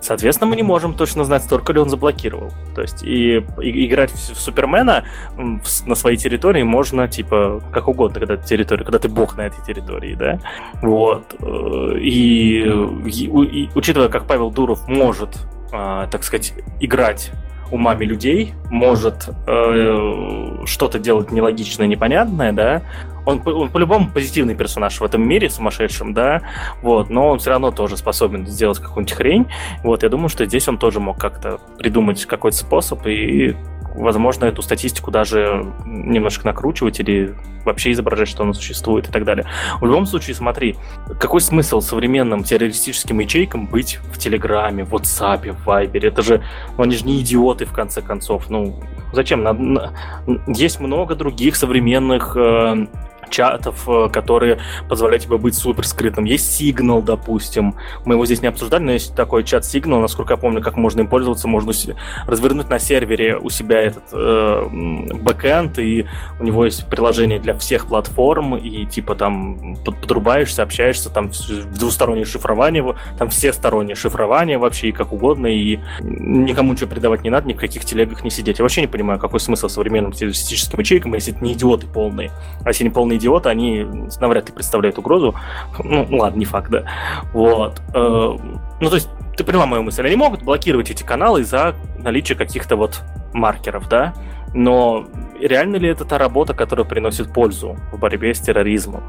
Соответственно, 0.00 0.48
мы 0.48 0.56
не 0.56 0.62
можем 0.62 0.94
точно 0.94 1.24
знать, 1.24 1.44
столько 1.44 1.74
ли 1.74 1.78
он 1.78 1.90
заблокировал. 1.90 2.50
То 2.74 2.80
есть 2.80 3.02
и, 3.02 3.44
и 3.60 3.86
играть 3.86 4.10
в, 4.10 4.16
Супермена 4.16 5.04
в, 5.36 5.86
на 5.86 5.94
своей 5.94 6.16
территории 6.16 6.62
можно, 6.62 7.06
типа, 7.06 7.62
как 7.70 7.86
угодно, 7.86 8.18
когда 8.18 8.38
ты 8.38 8.46
территория, 8.46 8.84
когда 8.84 8.98
ты 8.98 9.10
бог 9.10 9.36
на 9.36 9.42
этой 9.42 9.62
территории, 9.62 10.14
да. 10.14 10.38
Вот. 10.80 11.34
Э, 11.40 11.98
и, 11.98 12.62
и, 13.04 13.24
и 13.26 13.70
учитывая, 13.74 14.08
как 14.08 14.26
Павел 14.26 14.50
Дуров 14.50 14.88
может 14.88 15.36
э, 15.70 16.06
так 16.10 16.24
сказать, 16.24 16.54
играть 16.80 17.30
умами 17.70 18.04
людей, 18.04 18.54
может 18.70 19.28
э, 19.46 20.64
что-то 20.66 20.98
делать 20.98 21.30
нелогичное, 21.30 21.86
непонятное, 21.86 22.52
да, 22.52 22.82
он, 23.26 23.42
он 23.46 23.68
по-любому 23.70 24.10
позитивный 24.10 24.54
персонаж 24.54 25.00
в 25.00 25.04
этом 25.04 25.26
мире 25.26 25.50
сумасшедшем, 25.50 26.14
да, 26.14 26.42
вот, 26.82 27.10
но 27.10 27.28
он 27.28 27.38
все 27.38 27.50
равно 27.50 27.70
тоже 27.70 27.96
способен 27.96 28.46
сделать 28.46 28.78
какую-нибудь 28.78 29.16
хрень, 29.16 29.46
вот, 29.82 30.02
я 30.02 30.08
думаю, 30.08 30.28
что 30.28 30.46
здесь 30.46 30.68
он 30.68 30.78
тоже 30.78 31.00
мог 31.00 31.18
как-то 31.18 31.58
придумать 31.78 32.24
какой-то 32.26 32.56
способ 32.56 33.06
и 33.06 33.56
возможно, 33.94 34.44
эту 34.46 34.62
статистику 34.62 35.10
даже 35.10 35.66
немножко 35.84 36.46
накручивать 36.46 37.00
или 37.00 37.34
вообще 37.64 37.92
изображать, 37.92 38.28
что 38.28 38.42
она 38.42 38.52
существует 38.52 39.08
и 39.08 39.12
так 39.12 39.24
далее. 39.24 39.46
В 39.80 39.86
любом 39.86 40.06
случае, 40.06 40.34
смотри, 40.34 40.76
какой 41.18 41.40
смысл 41.40 41.80
современным 41.80 42.42
террористическим 42.42 43.18
ячейкам 43.20 43.66
быть 43.66 43.98
в 44.12 44.18
Телеграме, 44.18 44.84
в 44.84 44.94
WhatsApp, 44.94 45.52
в 45.52 45.68
Viber? 45.68 46.06
Это 46.06 46.22
же, 46.22 46.42
ну, 46.76 46.84
они 46.84 46.96
же 46.96 47.04
не 47.04 47.20
идиоты, 47.20 47.66
в 47.66 47.72
конце 47.72 48.00
концов. 48.00 48.48
Ну, 48.48 48.80
зачем? 49.12 49.78
Есть 50.46 50.80
много 50.80 51.14
других 51.14 51.56
современных 51.56 52.36
э, 52.36 52.86
чатов, 53.30 53.88
э, 53.88 54.08
которые 54.12 54.58
позволяют 54.88 55.24
тебе 55.24 55.38
быть 55.38 55.54
супер 55.54 55.86
скрытым. 55.86 56.24
Есть 56.24 56.60
Signal, 56.60 57.02
допустим. 57.02 57.74
Мы 58.04 58.14
его 58.14 58.26
здесь 58.26 58.42
не 58.42 58.48
обсуждали, 58.48 58.82
но 58.82 58.92
есть 58.92 59.14
такой 59.14 59.44
чат 59.44 59.64
Signal, 59.64 60.00
насколько 60.00 60.34
я 60.34 60.36
помню, 60.36 60.62
как 60.62 60.76
можно 60.76 61.00
им 61.00 61.08
пользоваться. 61.08 61.48
Можно 61.48 61.72
развернуть 62.26 62.68
на 62.68 62.78
сервере 62.78 63.36
у 63.36 63.50
себя 63.50 63.80
этот 63.80 64.04
э, 64.12 64.66
бэкэнд, 65.14 65.78
и 65.78 66.06
у 66.38 66.44
него 66.44 66.64
есть 66.64 66.86
приложение 66.88 67.38
для 67.38 67.56
всех 67.56 67.86
платформ, 67.86 68.56
и 68.56 68.86
типа 68.86 69.14
там 69.14 69.76
подрубаешься, 69.84 70.62
общаешься, 70.62 71.10
там 71.10 71.30
двустороннее 71.74 72.24
шифрование, 72.24 72.94
там 73.18 73.28
все 73.28 73.52
сторонние 73.52 73.94
шифрование 73.94 74.58
вообще, 74.58 74.88
и 74.88 74.92
как 74.92 75.12
угодно, 75.12 75.46
и 75.46 75.78
никому 76.00 76.72
ничего 76.72 76.90
передавать 76.90 77.22
не 77.22 77.30
надо, 77.30 77.46
ни 77.48 77.52
в 77.52 77.58
каких 77.58 77.84
телегах 77.84 78.24
не 78.24 78.30
сидеть. 78.30 78.58
Я 78.58 78.64
вообще 78.64 78.80
не 78.80 78.86
понимаю, 78.86 79.18
какой 79.18 79.40
смысл 79.40 79.68
современным 79.68 80.12
террористическим 80.12 80.78
ячейкам, 80.80 81.14
если 81.14 81.34
это 81.34 81.44
не 81.44 81.52
идиоты 81.52 81.86
полные. 81.86 82.30
А 82.64 82.68
если 82.68 82.84
не 82.84 82.90
полные 82.90 83.18
идиоты, 83.20 83.48
они 83.48 83.86
навряд 84.20 84.48
ли 84.48 84.54
представляют 84.54 84.98
угрозу. 84.98 85.34
Ну, 85.78 86.06
ладно, 86.10 86.38
не 86.38 86.44
факт, 86.44 86.70
да. 86.70 86.84
Вот. 87.32 87.80
Э, 87.94 88.36
ну, 88.80 88.88
то 88.88 88.94
есть, 88.96 89.08
ты 89.36 89.44
поняла 89.44 89.66
мою 89.66 89.82
мысль. 89.82 90.04
Они 90.04 90.16
могут 90.16 90.42
блокировать 90.42 90.90
эти 90.90 91.02
каналы 91.02 91.44
за 91.44 91.74
наличие 91.98 92.36
каких-то 92.36 92.76
вот 92.76 93.02
маркеров, 93.32 93.88
да? 93.88 94.14
Но 94.54 95.06
реально 95.40 95.76
ли 95.76 95.88
это 95.88 96.04
та 96.04 96.18
работа, 96.18 96.54
которая 96.54 96.86
приносит 96.86 97.32
пользу 97.32 97.76
в 97.92 97.98
борьбе 97.98 98.34
с 98.34 98.40
терроризмом? 98.40 99.02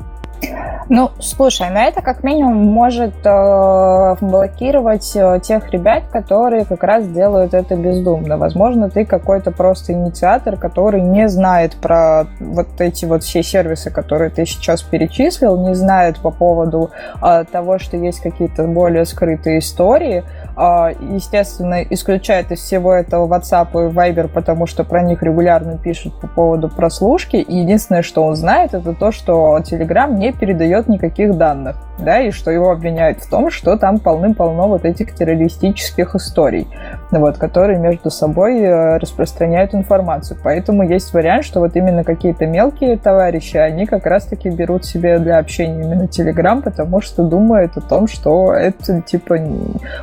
Ну, 0.89 1.11
слушай, 1.19 1.69
на 1.69 1.85
это 1.85 2.01
как 2.01 2.23
минимум 2.23 2.65
может 2.65 3.13
э, 3.23 4.15
блокировать 4.19 5.15
э, 5.15 5.39
тех 5.41 5.71
ребят, 5.71 6.09
которые 6.11 6.65
как 6.65 6.83
раз 6.83 7.07
делают 7.07 7.53
это 7.53 7.77
бездумно. 7.77 8.37
Возможно, 8.37 8.89
ты 8.89 9.05
какой-то 9.05 9.51
просто 9.51 9.93
инициатор, 9.93 10.57
который 10.57 11.01
не 11.01 11.29
знает 11.29 11.75
про 11.75 12.25
вот 12.41 12.67
эти 12.79 13.05
вот 13.05 13.23
все 13.23 13.41
сервисы, 13.41 13.89
которые 13.89 14.31
ты 14.31 14.45
сейчас 14.45 14.81
перечислил, 14.81 15.65
не 15.65 15.75
знает 15.75 16.17
по 16.17 16.29
поводу 16.29 16.91
э, 17.21 17.45
того, 17.49 17.79
что 17.79 17.95
есть 17.95 18.19
какие-то 18.19 18.63
более 18.63 19.05
скрытые 19.05 19.59
истории, 19.59 20.25
естественно, 20.57 21.83
исключает 21.83 22.51
из 22.51 22.59
всего 22.59 22.93
этого 22.93 23.27
WhatsApp 23.27 23.69
и 23.73 23.93
Viber, 23.93 24.27
потому 24.27 24.67
что 24.67 24.83
про 24.83 25.01
них 25.01 25.23
регулярно 25.23 25.77
пишут 25.77 26.19
по 26.19 26.27
поводу 26.27 26.69
прослушки, 26.69 27.37
и 27.37 27.57
единственное, 27.57 28.01
что 28.01 28.23
он 28.23 28.35
знает, 28.35 28.73
это 28.73 28.93
то, 28.93 29.11
что 29.11 29.57
Telegram 29.59 30.11
не 30.13 30.31
передает 30.31 30.87
никаких 30.87 31.37
данных 31.37 31.77
да, 32.03 32.19
и 32.19 32.31
что 32.31 32.51
его 32.51 32.71
обвиняют 32.71 33.19
в 33.19 33.29
том, 33.29 33.49
что 33.49 33.77
там 33.77 33.99
полным-полно 33.99 34.67
вот 34.67 34.85
этих 34.85 35.13
террористических 35.13 36.15
историй, 36.15 36.67
вот, 37.11 37.37
которые 37.37 37.79
между 37.79 38.09
собой 38.09 38.59
э, 38.59 38.97
распространяют 38.97 39.73
информацию. 39.73 40.37
Поэтому 40.43 40.83
есть 40.83 41.13
вариант, 41.13 41.45
что 41.45 41.59
вот 41.59 41.75
именно 41.75 42.03
какие-то 42.03 42.45
мелкие 42.45 42.97
товарищи, 42.97 43.57
они 43.57 43.85
как 43.85 44.05
раз-таки 44.05 44.49
берут 44.49 44.85
себе 44.85 45.19
для 45.19 45.37
общения 45.37 45.83
именно 45.83 46.03
Telegram, 46.03 46.61
потому 46.61 47.01
что 47.01 47.23
думают 47.23 47.77
о 47.77 47.81
том, 47.81 48.07
что 48.07 48.53
это, 48.53 49.01
типа, 49.01 49.37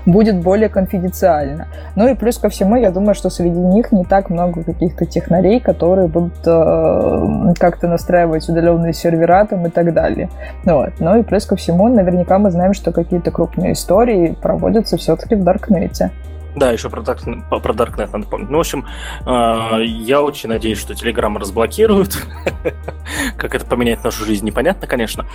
будет 0.06 0.37
более 0.38 0.68
конфиденциально. 0.68 1.66
Ну 1.96 2.08
и 2.08 2.14
плюс 2.14 2.38
ко 2.38 2.48
всему, 2.48 2.76
я 2.76 2.90
думаю, 2.90 3.14
что 3.14 3.30
среди 3.30 3.58
них 3.58 3.92
не 3.92 4.04
так 4.04 4.30
много 4.30 4.62
каких-то 4.62 5.04
технарей, 5.06 5.60
которые 5.60 6.08
будут 6.08 6.38
э, 6.46 7.54
как-то 7.58 7.88
настраивать 7.88 8.48
удаленные 8.48 8.92
сервера 8.92 9.44
там 9.44 9.66
и 9.66 9.70
так 9.70 9.92
далее. 9.92 10.30
Вот. 10.64 10.92
Ну 11.00 11.18
и 11.18 11.22
плюс 11.22 11.46
ко 11.46 11.56
всему, 11.56 11.88
наверняка 11.88 12.38
мы 12.38 12.50
знаем, 12.50 12.74
что 12.74 12.92
какие-то 12.92 13.30
крупные 13.30 13.72
истории 13.72 14.36
проводятся 14.40 14.96
все-таки 14.96 15.34
в 15.34 15.44
Даркнете. 15.44 16.10
Да, 16.58 16.72
еще 16.72 16.90
про, 16.90 17.02
Dark, 17.02 17.60
про 17.60 17.72
Darknet 17.72 18.10
надо 18.12 18.26
помнить. 18.26 18.50
Ну, 18.50 18.56
в 18.56 18.60
общем, 18.60 18.84
э, 19.26 19.84
я 19.84 20.22
очень 20.22 20.48
надеюсь, 20.48 20.78
что 20.78 20.92
Telegram 20.92 21.38
разблокируют. 21.38 22.20
как 23.36 23.54
это 23.54 23.64
поменяет 23.64 24.02
нашу 24.02 24.24
жизнь, 24.24 24.44
непонятно, 24.44 24.88
конечно. 24.88 25.26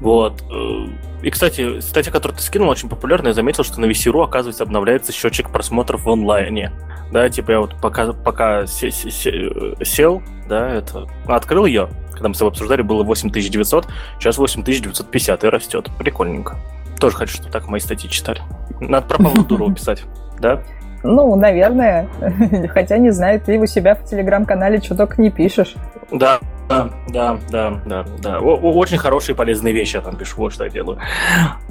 Вот. 0.00 0.42
Э, 0.50 0.86
и, 1.22 1.30
кстати, 1.30 1.78
статья, 1.80 2.10
которую 2.10 2.36
ты 2.36 2.42
скинул, 2.42 2.68
очень 2.68 2.88
популярная. 2.88 3.28
Я 3.28 3.34
заметил, 3.34 3.62
что 3.62 3.80
на 3.80 3.84
VC.ru, 3.84 4.24
оказывается, 4.24 4.64
обновляется 4.64 5.12
счетчик 5.12 5.50
просмотров 5.50 6.04
в 6.04 6.10
онлайне. 6.10 6.72
Да, 7.12 7.28
типа 7.28 7.52
я 7.52 7.60
вот 7.60 7.76
пока, 7.80 8.12
пока 8.12 8.66
сел, 8.66 10.22
да, 10.48 10.68
это 10.68 11.06
открыл 11.26 11.66
ее, 11.66 11.90
когда 12.10 12.28
мы 12.28 12.34
с 12.34 12.38
тобой 12.38 12.50
обсуждали, 12.50 12.82
было 12.82 13.04
8900, 13.04 13.86
сейчас 14.18 14.38
8950 14.38 15.44
и 15.44 15.48
растет. 15.48 15.90
Прикольненько. 15.96 16.58
Тоже 16.98 17.16
хочу, 17.16 17.34
чтобы 17.34 17.50
так 17.50 17.68
мои 17.68 17.80
статьи 17.80 18.08
читали. 18.10 18.40
Надо 18.80 19.06
про 19.06 19.18
Павла 19.18 19.74
писать, 19.74 20.04
да? 20.42 20.60
Ну, 21.02 21.34
наверное. 21.36 22.08
Хотя, 22.68 22.98
не 22.98 23.10
знаю, 23.10 23.40
ты 23.40 23.58
у 23.58 23.66
себя 23.66 23.94
в 23.94 24.04
телеграм-канале 24.04 24.80
что 24.80 24.94
только 24.94 25.20
не 25.20 25.30
пишешь. 25.30 25.74
Да, 26.10 26.38
да, 26.68 26.90
да, 27.08 27.38
да, 27.50 27.80
да, 27.86 28.04
да. 28.22 28.38
очень 28.38 28.98
хорошие 28.98 29.34
полезные 29.34 29.72
вещи 29.72 29.96
я 29.96 30.02
там 30.02 30.16
пишу, 30.16 30.36
вот 30.36 30.52
что 30.52 30.64
я 30.64 30.70
делаю. 30.70 30.98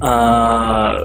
А, 0.00 0.96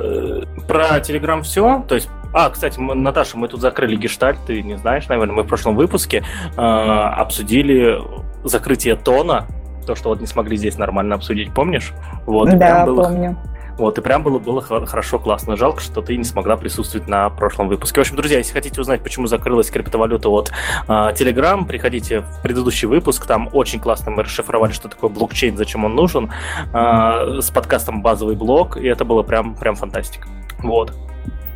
про 0.67 0.99
Телеграм 0.99 1.43
все. 1.43 1.83
То 1.87 1.95
есть 1.95 2.09
а, 2.33 2.49
кстати, 2.49 2.77
мы, 2.79 2.93
Наташа, 2.95 3.37
мы 3.37 3.47
тут 3.47 3.61
закрыли 3.61 3.95
гештальт, 3.95 4.37
ты 4.45 4.61
не 4.61 4.77
знаешь, 4.77 5.07
наверное, 5.07 5.35
мы 5.35 5.43
в 5.43 5.47
прошлом 5.47 5.75
выпуске 5.75 6.23
э, 6.57 6.61
обсудили 6.61 7.97
закрытие 8.43 8.95
тона, 8.95 9.47
то, 9.87 9.95
что 9.95 10.09
вот 10.09 10.19
не 10.19 10.27
смогли 10.27 10.57
здесь 10.57 10.77
нормально 10.77 11.15
обсудить, 11.15 11.53
помнишь? 11.53 11.93
Вот, 12.25 12.49
да, 12.57 12.85
было, 12.85 13.05
помню. 13.05 13.37
Вот, 13.77 13.97
и 13.97 14.01
прям 14.01 14.23
было, 14.23 14.39
было 14.39 14.61
хорошо, 14.61 15.19
классно. 15.19 15.55
Жалко, 15.55 15.81
что 15.81 16.01
ты 16.01 16.17
не 16.17 16.23
смогла 16.23 16.57
присутствовать 16.57 17.07
на 17.07 17.29
прошлом 17.29 17.67
выпуске. 17.67 17.99
В 17.99 18.01
общем, 18.01 18.15
друзья, 18.15 18.39
если 18.39 18.53
хотите 18.53 18.81
узнать, 18.81 19.03
почему 19.03 19.27
закрылась 19.27 19.69
криптовалюта 19.69 20.29
от 20.29 20.51
э, 20.87 20.91
Telegram, 20.91 21.65
приходите 21.65 22.21
в 22.21 22.41
предыдущий 22.41 22.87
выпуск. 22.87 23.25
Там 23.27 23.49
очень 23.53 23.79
классно 23.79 24.11
мы 24.11 24.23
расшифровали, 24.23 24.71
что 24.71 24.89
такое 24.89 25.11
блокчейн, 25.11 25.57
зачем 25.57 25.85
он 25.85 25.95
нужен, 25.95 26.31
э, 26.73 27.39
с 27.39 27.51
подкастом 27.51 28.01
«Базовый 28.01 28.35
блок», 28.35 28.77
и 28.77 28.87
это 28.87 29.05
было 29.05 29.21
прям, 29.21 29.55
прям 29.55 29.75
фантастика. 29.75 30.27
Вот. 30.59 30.93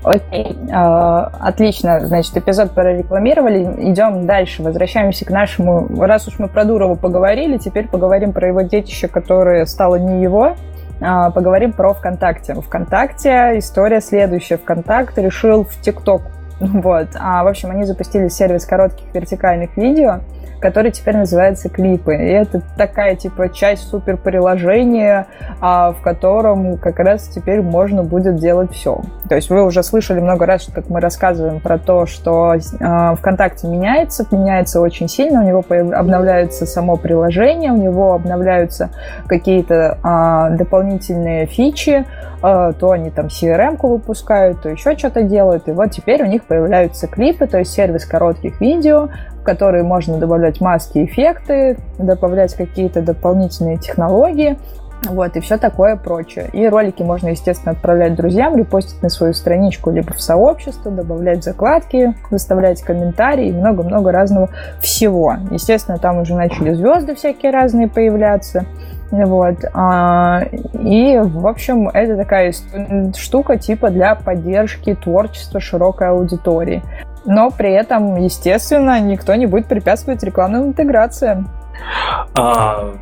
Окей, 0.03 0.57
а, 0.73 1.31
отлично, 1.39 1.99
значит, 1.99 2.36
эпизод 2.36 2.71
прорекламировали, 2.71 3.91
идем 3.91 4.25
дальше, 4.25 4.63
возвращаемся 4.63 5.25
к 5.25 5.29
нашему, 5.29 5.88
раз 6.03 6.27
уж 6.27 6.39
мы 6.39 6.47
про 6.47 6.65
Дурова 6.65 6.95
поговорили, 6.95 7.57
теперь 7.57 7.88
поговорим 7.88 8.34
про 8.34 8.47
его 8.47 8.62
детище, 8.62 9.07
которое 9.07 9.67
стало 9.67 9.97
не 9.97 10.23
его, 10.23 10.55
поговорим 11.01 11.73
про 11.73 11.93
ВКонтакте. 11.93 12.53
ВКонтакте 12.53 13.57
история 13.57 14.01
следующая, 14.01 14.57
ВКонтакте 14.57 15.23
решил 15.23 15.63
в 15.63 15.81
ТикТок, 15.81 16.21
вот, 16.74 17.08
а, 17.19 17.43
в 17.43 17.47
общем, 17.47 17.71
они 17.71 17.86
запустили 17.86 18.28
сервис 18.28 18.65
коротких 18.65 19.06
вертикальных 19.13 19.76
видео, 19.78 20.19
который 20.60 20.91
теперь 20.91 21.17
называется 21.17 21.69
клипы. 21.69 22.13
И 22.13 22.30
это 22.30 22.62
такая 22.78 23.15
типа 23.15 23.50
часть 23.50 23.89
супер 23.89 24.15
приложения, 24.15 25.26
а, 25.60 25.91
в 25.91 26.02
котором 26.04 26.78
как 26.78 27.00
раз 27.00 27.28
теперь 27.30 27.62
можно 27.62 28.04
будет 28.04 28.36
делать 28.36 28.71
все. 28.71 29.02
То 29.28 29.36
есть 29.36 29.50
вы 29.50 29.63
уже 29.63 29.82
слышали 29.82 30.19
много 30.19 30.45
раз, 30.45 30.69
как 30.71 30.88
мы 30.88 31.00
рассказываем 31.00 31.62
про 31.62 31.80
то, 31.80 32.06
что 32.06 32.54
а, 32.80 33.15
ВКонтакте 33.15 33.67
меняется, 33.67 34.28
меняется 34.32 34.82
очень 34.82 35.08
сильно, 35.08 35.41
у 35.41 35.43
него 35.43 35.65
обновляется 35.95 36.67
само 36.67 36.95
приложение, 36.95 37.71
у 37.71 37.78
него 37.78 38.13
обновляются 38.13 38.91
какие-то 39.26 39.97
а, 40.04 40.52
дополнительные 40.52 41.47
фичи, 41.47 42.06
а, 42.41 42.74
то 42.74 42.91
они 42.91 43.12
там 43.12 43.28
CRM-ку 43.28 43.88
выпускают, 43.88 44.62
то 44.62 44.69
еще 44.69 44.97
что-то 44.97 45.24
делают. 45.24 45.67
И 45.67 45.71
вот 45.71 45.91
теперь 45.91 46.24
у 46.24 46.26
них 46.26 46.43
появляются 46.51 47.07
клипы, 47.07 47.47
то 47.47 47.59
есть 47.59 47.71
сервис 47.71 48.03
коротких 48.03 48.59
видео, 48.59 49.07
в 49.39 49.43
которые 49.43 49.85
можно 49.85 50.17
добавлять 50.17 50.59
маски, 50.59 51.05
эффекты, 51.05 51.77
добавлять 51.97 52.55
какие-то 52.55 53.01
дополнительные 53.01 53.77
технологии. 53.77 54.59
Вот, 55.05 55.37
и 55.37 55.39
все 55.39 55.57
такое 55.57 55.95
прочее. 55.95 56.49
И 56.51 56.67
ролики 56.67 57.03
можно, 57.03 57.29
естественно, 57.29 57.71
отправлять 57.71 58.15
друзьям, 58.15 58.57
репостить 58.57 59.01
на 59.01 59.07
свою 59.07 59.33
страничку, 59.33 59.91
либо 59.91 60.11
в 60.11 60.19
сообщество, 60.21 60.91
добавлять 60.91 61.41
закладки, 61.41 62.13
выставлять 62.29 62.81
комментарии 62.81 63.47
и 63.47 63.53
много-много 63.53 64.11
разного 64.11 64.49
всего. 64.81 65.37
Естественно, 65.51 65.99
там 65.99 66.17
уже 66.17 66.35
начали 66.35 66.73
звезды 66.73 67.15
всякие 67.15 67.53
разные 67.53 67.87
появляться. 67.87 68.65
Вот. 69.12 69.58
А, 69.74 70.43
и, 70.74 71.19
в 71.19 71.45
общем, 71.45 71.89
это 71.89 72.15
такая 72.15 72.54
штука 73.17 73.58
типа 73.58 73.89
для 73.89 74.15
поддержки 74.15 74.95
творчества 74.95 75.60
широкой 75.60 76.10
аудитории. 76.10 76.82
Но 77.26 77.52
при 77.52 77.71
этом, 77.71 78.15
естественно, 78.15 79.00
никто 79.00 79.36
не 79.36 79.45
будет 79.45 79.67
препятствовать 79.67 80.24
рекламным 80.24 80.69
интеграциям. 80.69 81.50
А, 82.36 82.93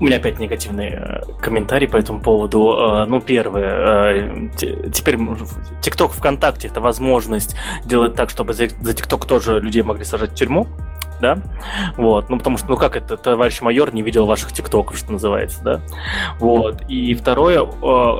у 0.00 0.04
меня 0.04 0.16
опять 0.16 0.38
негативный 0.38 0.88
э, 0.88 1.20
комментарий 1.40 1.86
по 1.86 1.96
этому 1.96 2.20
поводу. 2.20 2.76
Э, 2.76 3.04
ну, 3.06 3.20
первое. 3.20 4.10
Э, 4.12 4.48
теперь 4.92 5.14
TikTok 5.14 6.10
ВКонтакте 6.10 6.68
это 6.68 6.80
возможность 6.80 7.56
делать 7.84 8.14
так, 8.14 8.28
чтобы 8.28 8.54
за 8.54 8.64
TikTok 8.64 9.26
тоже 9.26 9.60
людей 9.60 9.82
могли 9.82 10.04
сажать 10.04 10.32
в 10.32 10.34
тюрьму 10.34 10.66
да, 11.24 11.38
вот, 11.96 12.28
ну, 12.28 12.36
потому 12.36 12.58
что, 12.58 12.68
ну, 12.68 12.76
как 12.76 12.96
это, 12.96 13.16
товарищ 13.16 13.62
майор 13.62 13.94
не 13.94 14.02
видел 14.02 14.26
ваших 14.26 14.52
тиктоков, 14.52 14.98
что 14.98 15.12
называется, 15.12 15.62
да, 15.64 15.80
вот, 16.38 16.82
и 16.88 17.14
второе, 17.14 17.66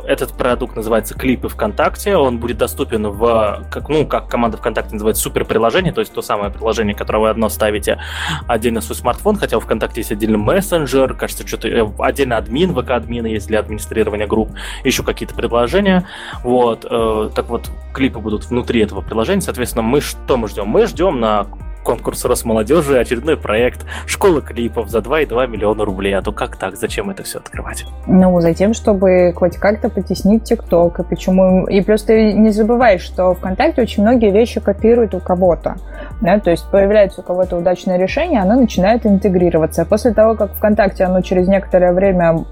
этот 0.06 0.32
продукт 0.32 0.74
называется 0.74 1.14
Клипы 1.14 1.48
ВКонтакте, 1.48 2.16
он 2.16 2.38
будет 2.38 2.56
доступен 2.56 3.08
в, 3.08 3.66
как, 3.70 3.90
ну, 3.90 4.06
как 4.06 4.28
команда 4.28 4.56
ВКонтакте 4.56 4.94
называет, 4.94 5.18
супер 5.18 5.44
приложение, 5.44 5.92
то 5.92 6.00
есть 6.00 6.14
то 6.14 6.22
самое 6.22 6.50
приложение, 6.50 6.94
которое 6.94 7.18
вы 7.18 7.28
одно 7.28 7.50
ставите 7.50 8.00
отдельно 8.48 8.80
в 8.80 8.84
свой 8.84 8.96
смартфон, 8.96 9.36
хотя 9.36 9.58
у 9.58 9.60
ВКонтакте 9.60 10.00
есть 10.00 10.12
отдельный 10.12 10.38
мессенджер, 10.38 11.12
кажется, 11.14 11.46
что-то, 11.46 11.68
э, 11.68 11.86
отдельно 11.98 12.38
админ, 12.38 12.72
ВК-админа 12.72 13.26
есть 13.26 13.48
для 13.48 13.60
администрирования 13.60 14.26
групп, 14.26 14.50
еще 14.82 15.02
какие-то 15.02 15.34
предложения, 15.34 16.06
вот, 16.42 16.86
э, 16.88 17.30
так 17.34 17.50
вот, 17.50 17.70
клипы 17.92 18.18
будут 18.18 18.46
внутри 18.46 18.80
этого 18.80 19.02
приложения, 19.02 19.42
соответственно, 19.42 19.82
мы 19.82 20.00
что 20.00 20.38
мы 20.38 20.48
ждем? 20.48 20.68
Мы 20.68 20.86
ждем 20.86 21.20
на 21.20 21.46
конкурс 21.84 22.24
Росмолодежи, 22.24 22.98
очередной 22.98 23.36
проект 23.36 23.86
«Школа 24.06 24.40
клипов» 24.40 24.88
за 24.88 24.98
2,2 24.98 25.46
миллиона 25.46 25.84
рублей. 25.84 26.16
А 26.16 26.22
то 26.22 26.32
как 26.32 26.56
так? 26.56 26.76
Зачем 26.76 27.10
это 27.10 27.22
все 27.22 27.38
открывать? 27.38 27.84
Ну, 28.06 28.40
затем, 28.40 28.74
чтобы 28.74 29.32
хоть 29.36 29.56
как-то 29.56 29.90
потеснить 29.90 30.44
ТикТок. 30.44 30.98
И 31.00 31.02
почему... 31.04 31.66
И 31.66 31.80
плюс 31.82 32.02
ты 32.02 32.32
не 32.32 32.50
забывай, 32.50 32.98
что 32.98 33.34
ВКонтакте 33.34 33.82
очень 33.82 34.02
многие 34.02 34.30
вещи 34.30 34.60
копируют 34.60 35.14
у 35.14 35.20
кого-то. 35.20 35.76
Да? 36.20 36.40
То 36.40 36.50
есть 36.50 36.68
появляется 36.70 37.20
у 37.20 37.24
кого-то 37.24 37.56
удачное 37.56 37.98
решение, 37.98 38.40
оно 38.40 38.56
начинает 38.56 39.06
интегрироваться. 39.06 39.82
А 39.82 39.84
после 39.84 40.12
того, 40.12 40.34
как 40.34 40.54
ВКонтакте 40.54 41.04
оно 41.04 41.20
через 41.20 41.46
некоторое 41.46 41.92
время 41.92 42.44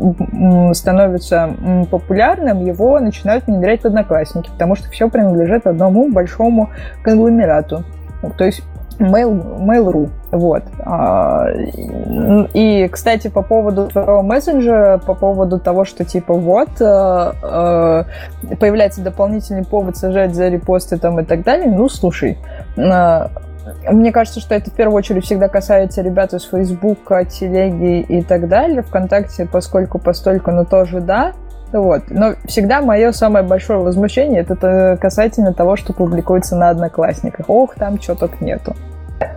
становится 0.75 1.55
популярным, 1.91 2.65
его 2.65 3.01
начинают 3.01 3.47
внедрять 3.47 3.83
в 3.83 3.87
Одноклассники, 3.87 4.51
потому 4.51 4.77
что 4.77 4.91
все 4.91 5.09
принадлежит 5.09 5.67
одному 5.67 6.13
большому 6.13 6.71
конгломерату. 7.03 7.85
То 8.37 8.45
есть 8.45 8.63
Mail, 8.99 9.59
Mail.ru. 9.61 10.11
Вот. 10.31 10.63
А, 10.81 11.47
и, 12.55 12.89
кстати, 12.89 13.29
по 13.29 13.43
поводу 13.43 13.89
твоего 13.89 14.23
мессенджера, 14.23 14.99
по 14.99 15.15
поводу 15.15 15.59
того, 15.59 15.85
что 15.85 16.05
типа 16.05 16.35
вот 16.35 16.81
э, 16.81 17.33
э, 17.43 18.05
появляется 18.57 19.03
дополнительный 19.03 19.65
повод 19.65 19.97
сажать 19.97 20.35
за 20.35 20.49
репосты 20.49 20.99
там 20.99 21.21
и 21.21 21.25
так 21.25 21.43
далее, 21.43 21.71
ну, 21.71 21.89
слушай, 21.89 22.39
э, 22.77 23.29
мне 23.91 24.13
кажется, 24.13 24.41
что 24.41 24.55
это 24.55 24.71
в 24.71 24.75
первую 24.75 24.97
очередь 24.97 25.25
всегда 25.25 25.49
касается 25.49 26.03
ребят 26.03 26.33
из 26.35 26.45
Фейсбука, 26.45 27.25
Телеги 27.25 28.01
и 28.01 28.23
так 28.23 28.49
далее. 28.49 28.83
Вконтакте, 28.83 29.47
поскольку 29.51 29.99
постольку, 29.99 30.51
но 30.51 30.65
тоже 30.65 31.01
да. 31.01 31.33
Вот. 31.73 32.03
Но 32.11 32.35
всегда 32.45 32.83
мое 32.83 33.13
самое 33.13 33.45
большое 33.45 33.81
возмущение 33.81 34.43
это 34.43 34.99
касательно 35.01 35.55
того, 35.55 35.77
что 35.77 35.93
публикуется 35.93 36.57
на 36.57 36.71
Одноклассниках. 36.71 37.47
Ох, 37.49 37.75
там 37.75 38.01
что 38.01 38.15
только 38.15 38.45
нету. 38.45 38.75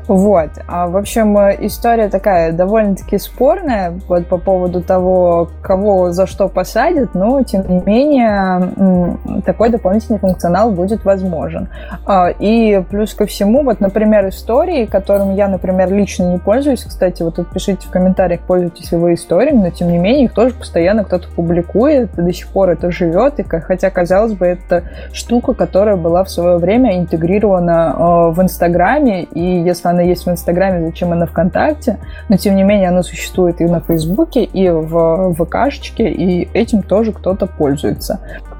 Вот. 0.07 0.49
А, 0.67 0.87
в 0.87 0.97
общем, 0.97 1.37
история 1.65 2.09
такая 2.09 2.51
довольно-таки 2.51 3.17
спорная 3.17 3.93
вот 4.07 4.27
по 4.27 4.37
поводу 4.37 4.81
того, 4.81 5.49
кого 5.61 6.11
за 6.11 6.27
что 6.27 6.47
посадят, 6.47 7.13
но, 7.13 7.41
тем 7.43 7.67
не 7.67 7.81
менее, 7.85 9.11
такой 9.45 9.69
дополнительный 9.69 10.19
функционал 10.19 10.71
будет 10.71 11.03
возможен. 11.05 11.69
А, 12.05 12.29
и 12.29 12.81
плюс 12.89 13.13
ко 13.13 13.25
всему, 13.25 13.63
вот, 13.63 13.79
например, 13.79 14.27
истории, 14.29 14.85
которым 14.85 15.35
я, 15.35 15.47
например, 15.47 15.91
лично 15.91 16.31
не 16.31 16.37
пользуюсь, 16.37 16.83
кстати, 16.83 17.23
вот 17.23 17.35
тут 17.35 17.49
пишите 17.49 17.87
в 17.87 17.91
комментариях, 17.91 18.41
пользуетесь 18.41 18.91
ли 18.91 18.97
вы 18.97 19.13
историями, 19.13 19.63
но, 19.63 19.69
тем 19.69 19.91
не 19.91 19.97
менее, 19.97 20.25
их 20.25 20.33
тоже 20.33 20.53
постоянно 20.53 21.03
кто-то 21.03 21.27
публикует, 21.35 22.17
и 22.17 22.21
до 22.21 22.33
сих 22.33 22.47
пор 22.47 22.69
это 22.69 22.91
живет, 22.91 23.39
и 23.39 23.43
хотя, 23.43 23.89
казалось 23.89 24.33
бы, 24.33 24.45
это 24.45 24.83
штука, 25.11 25.53
которая 25.53 25.95
была 25.95 26.23
в 26.23 26.29
свое 26.29 26.57
время 26.57 26.97
интегрирована 26.97 27.95
а, 27.95 28.29
в 28.29 28.41
Инстаграме, 28.41 29.23
и 29.23 29.41
если 29.41 29.74
она 29.83 30.01
есть 30.01 30.25
в 30.25 30.29
Инстаграме, 30.29 30.85
зачем 30.85 31.11
она 31.11 31.25
ВКонтакте, 31.25 31.97
но 32.29 32.37
тем 32.37 32.55
не 32.55 32.63
менее 32.63 32.89
она 32.89 33.03
существует 33.03 33.59
и 33.61 33.65
на 33.65 33.81
Фейсбуке, 33.81 34.43
и 34.43 34.69
в 34.69 35.33
ВКшечке, 35.33 36.09
и 36.09 36.47
этим 36.53 36.81
тоже 36.83 37.11
кто-то 37.11 37.47
пользуется. 37.47 38.19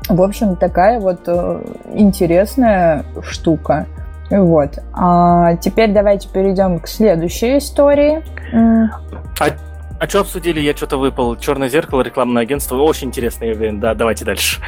В 0.10 0.22
общем, 0.22 0.56
такая 0.56 1.00
вот 1.00 1.22
э, 1.28 1.62
интересная 1.94 3.06
штука. 3.22 3.88
Вот. 4.30 4.80
А 4.94 5.56
теперь 5.56 5.94
давайте 5.94 6.28
перейдем 6.30 6.80
к 6.80 6.88
следующей 6.88 7.60
истории. 7.60 8.24
А 8.54 9.50
а 9.98 10.08
что 10.10 10.20
обсудили? 10.20 10.60
Я 10.60 10.76
что-то 10.76 10.98
выпал. 10.98 11.38
Черное 11.38 11.70
зеркало, 11.70 12.02
рекламное 12.02 12.44
агентство. 12.44 12.76
Очень 12.76 13.08
интересно, 13.08 13.46
я 13.46 13.54
уверен. 13.54 13.80
Да, 13.80 13.96
давайте 13.96 14.26
дальше. 14.26 14.60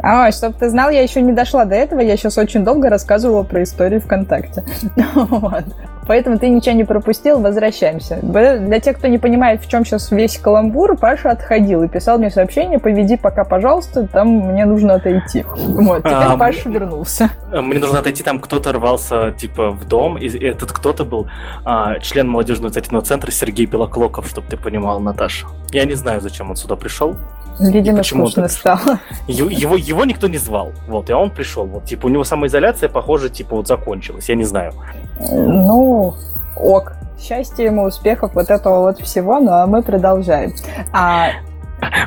А, 0.00 0.30
чтобы 0.30 0.56
ты 0.58 0.70
знал, 0.70 0.90
я 0.90 1.02
еще 1.02 1.20
не 1.22 1.32
дошла 1.32 1.64
до 1.64 1.74
этого. 1.74 2.00
Я 2.00 2.16
сейчас 2.16 2.38
очень 2.38 2.64
долго 2.64 2.88
рассказывала 2.88 3.42
про 3.42 3.62
историю 3.62 4.00
ВКонтакте. 4.00 4.64
Вот. 5.14 5.64
Поэтому 6.06 6.38
ты 6.38 6.48
ничего 6.48 6.74
не 6.74 6.84
пропустил, 6.84 7.40
возвращаемся. 7.40 8.18
Для 8.22 8.80
тех, 8.80 8.98
кто 8.98 9.08
не 9.08 9.18
понимает, 9.18 9.62
в 9.62 9.68
чем 9.68 9.84
сейчас 9.84 10.10
весь 10.10 10.38
каламбур, 10.38 10.96
Паша 10.96 11.30
отходил 11.30 11.82
и 11.82 11.88
писал 11.88 12.18
мне 12.18 12.30
сообщение, 12.30 12.78
поведи 12.78 13.16
пока, 13.16 13.44
пожалуйста, 13.44 14.06
там 14.06 14.28
мне 14.28 14.64
нужно 14.64 14.94
отойти. 14.94 15.44
Вот, 15.56 15.98
теперь 15.98 16.12
а, 16.12 16.36
Паша 16.36 16.68
вернулся. 16.68 17.30
Мне 17.52 17.78
нужно 17.78 17.98
отойти, 17.98 18.22
там 18.22 18.38
кто-то 18.38 18.72
рвался, 18.72 19.32
типа, 19.32 19.70
в 19.70 19.86
дом, 19.86 20.16
и 20.18 20.28
этот 20.28 20.72
кто-то 20.72 21.04
был 21.04 21.28
а, 21.64 21.98
член 22.00 22.28
молодежного 22.28 22.68
инициативного 22.68 23.04
центра 23.04 23.30
Сергей 23.30 23.66
Белоклоков, 23.66 24.28
чтобы 24.28 24.48
ты 24.48 24.56
понимал, 24.56 25.00
Наташа. 25.00 25.46
Я 25.72 25.84
не 25.84 25.94
знаю, 25.94 26.20
зачем 26.20 26.50
он 26.50 26.56
сюда 26.56 26.76
пришел. 26.76 27.16
Видимо, 27.58 28.02
скучно 28.02 28.48
стало. 28.48 29.00
Его, 29.26 29.76
его 29.76 30.04
никто 30.04 30.28
не 30.28 30.38
звал. 30.38 30.72
Вот, 30.86 31.10
и 31.10 31.12
он 31.12 31.30
пришел. 31.30 31.66
Вот, 31.66 31.84
типа, 31.84 32.06
у 32.06 32.08
него 32.08 32.24
самоизоляция, 32.24 32.88
похоже, 32.88 33.30
типа, 33.30 33.56
вот 33.56 33.66
закончилась. 33.66 34.28
Я 34.28 34.34
не 34.34 34.44
знаю. 34.44 34.72
Ну, 35.20 36.14
ок. 36.56 36.92
Счастья 37.18 37.64
ему, 37.64 37.84
успехов, 37.84 38.34
вот 38.34 38.50
этого 38.50 38.80
вот 38.80 39.00
всего, 39.00 39.40
ну 39.40 39.50
а 39.50 39.66
мы 39.66 39.82
продолжаем. 39.82 40.52
А... 40.92 41.30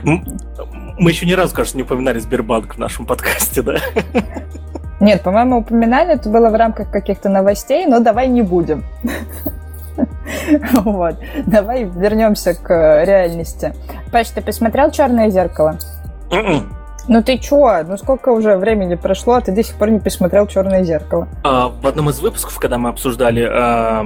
Мы 0.03 1.09
еще 1.09 1.25
ни 1.25 1.33
разу, 1.33 1.55
кажется, 1.55 1.77
не 1.77 1.83
упоминали 1.83 2.19
Сбербанк 2.19 2.75
в 2.75 2.77
нашем 2.77 3.05
подкасте, 3.05 3.61
да? 3.61 3.77
Нет, 4.99 5.23
по-моему, 5.23 5.59
упоминали, 5.59 6.13
это 6.13 6.29
было 6.29 6.49
в 6.49 6.55
рамках 6.55 6.91
каких-то 6.91 7.29
новостей, 7.29 7.85
но 7.85 7.99
давай 7.99 8.27
не 8.27 8.41
будем. 8.41 8.83
Вот. 10.83 11.15
Давай 11.45 11.83
вернемся 11.83 12.53
к 12.53 12.69
реальности. 13.03 13.73
Паш, 14.11 14.29
ты 14.29 14.41
посмотрел 14.41 14.91
«Черное 14.91 15.29
зеркало»? 15.29 15.77
М-м. 16.31 16.75
Ну 17.07 17.23
ты 17.23 17.39
чё? 17.39 17.83
Ну 17.87 17.97
сколько 17.97 18.29
уже 18.29 18.55
времени 18.57 18.93
прошло, 18.93 19.35
а 19.35 19.41
ты 19.41 19.51
до 19.51 19.63
сих 19.63 19.75
пор 19.77 19.89
не 19.89 19.99
посмотрел 19.99 20.45
«Черное 20.45 20.83
зеркало»? 20.83 21.27
А, 21.43 21.69
в 21.69 21.87
одном 21.87 22.09
из 22.11 22.19
выпусков, 22.19 22.59
когда 22.59 22.77
мы 22.77 22.89
обсуждали 22.89 23.47
а, 23.51 24.03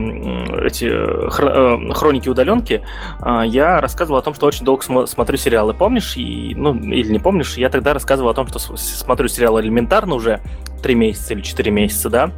эти 0.66 0.86
хр- 0.86 1.90
а, 1.92 1.94
хроники 1.94 2.30
удаленки, 2.30 2.82
а, 3.20 3.44
я 3.44 3.82
рассказывал 3.82 4.20
о 4.20 4.22
том, 4.22 4.34
что 4.34 4.46
очень 4.46 4.64
долго 4.64 4.84
см- 4.84 5.08
смотрю 5.08 5.38
сериалы. 5.38 5.74
Помнишь? 5.74 6.16
И, 6.16 6.54
ну, 6.56 6.74
или 6.76 7.12
не 7.12 7.20
помнишь? 7.20 7.58
Я 7.58 7.70
тогда 7.70 7.94
рассказывал 7.94 8.30
о 8.30 8.34
том, 8.34 8.48
что 8.48 8.60
смотрю 8.60 9.28
сериал 9.28 9.60
элементарно 9.60 10.16
уже 10.16 10.40
три 10.82 10.96
месяца 10.96 11.34
или 11.34 11.42
четыре 11.42 11.72
месяца, 11.72 12.10
да? 12.10 12.32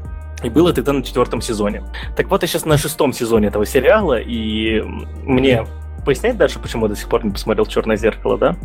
И 0.45 0.49
было 0.49 0.71
тогда 0.73 0.93
на 0.93 1.01
четвертом 1.01 1.41
сезоне. 1.41 1.84
Так 2.15 2.29
вот, 2.29 2.43
я 2.43 2.47
сейчас 2.47 2.65
на 2.65 2.77
шестом 2.77 3.13
сезоне 3.13 3.47
этого 3.47 3.65
сериала, 3.65 4.19
и 4.19 4.79
мне 5.23 5.65
пояснять 6.05 6.38
дальше, 6.38 6.60
почему 6.60 6.86
я 6.86 6.89
до 6.89 6.95
сих 6.95 7.10
пор 7.10 7.25
не 7.25 7.31
посмотрел 7.31 7.65
«Черное 7.65 7.95
зеркало», 7.97 8.38
да? 8.38 8.55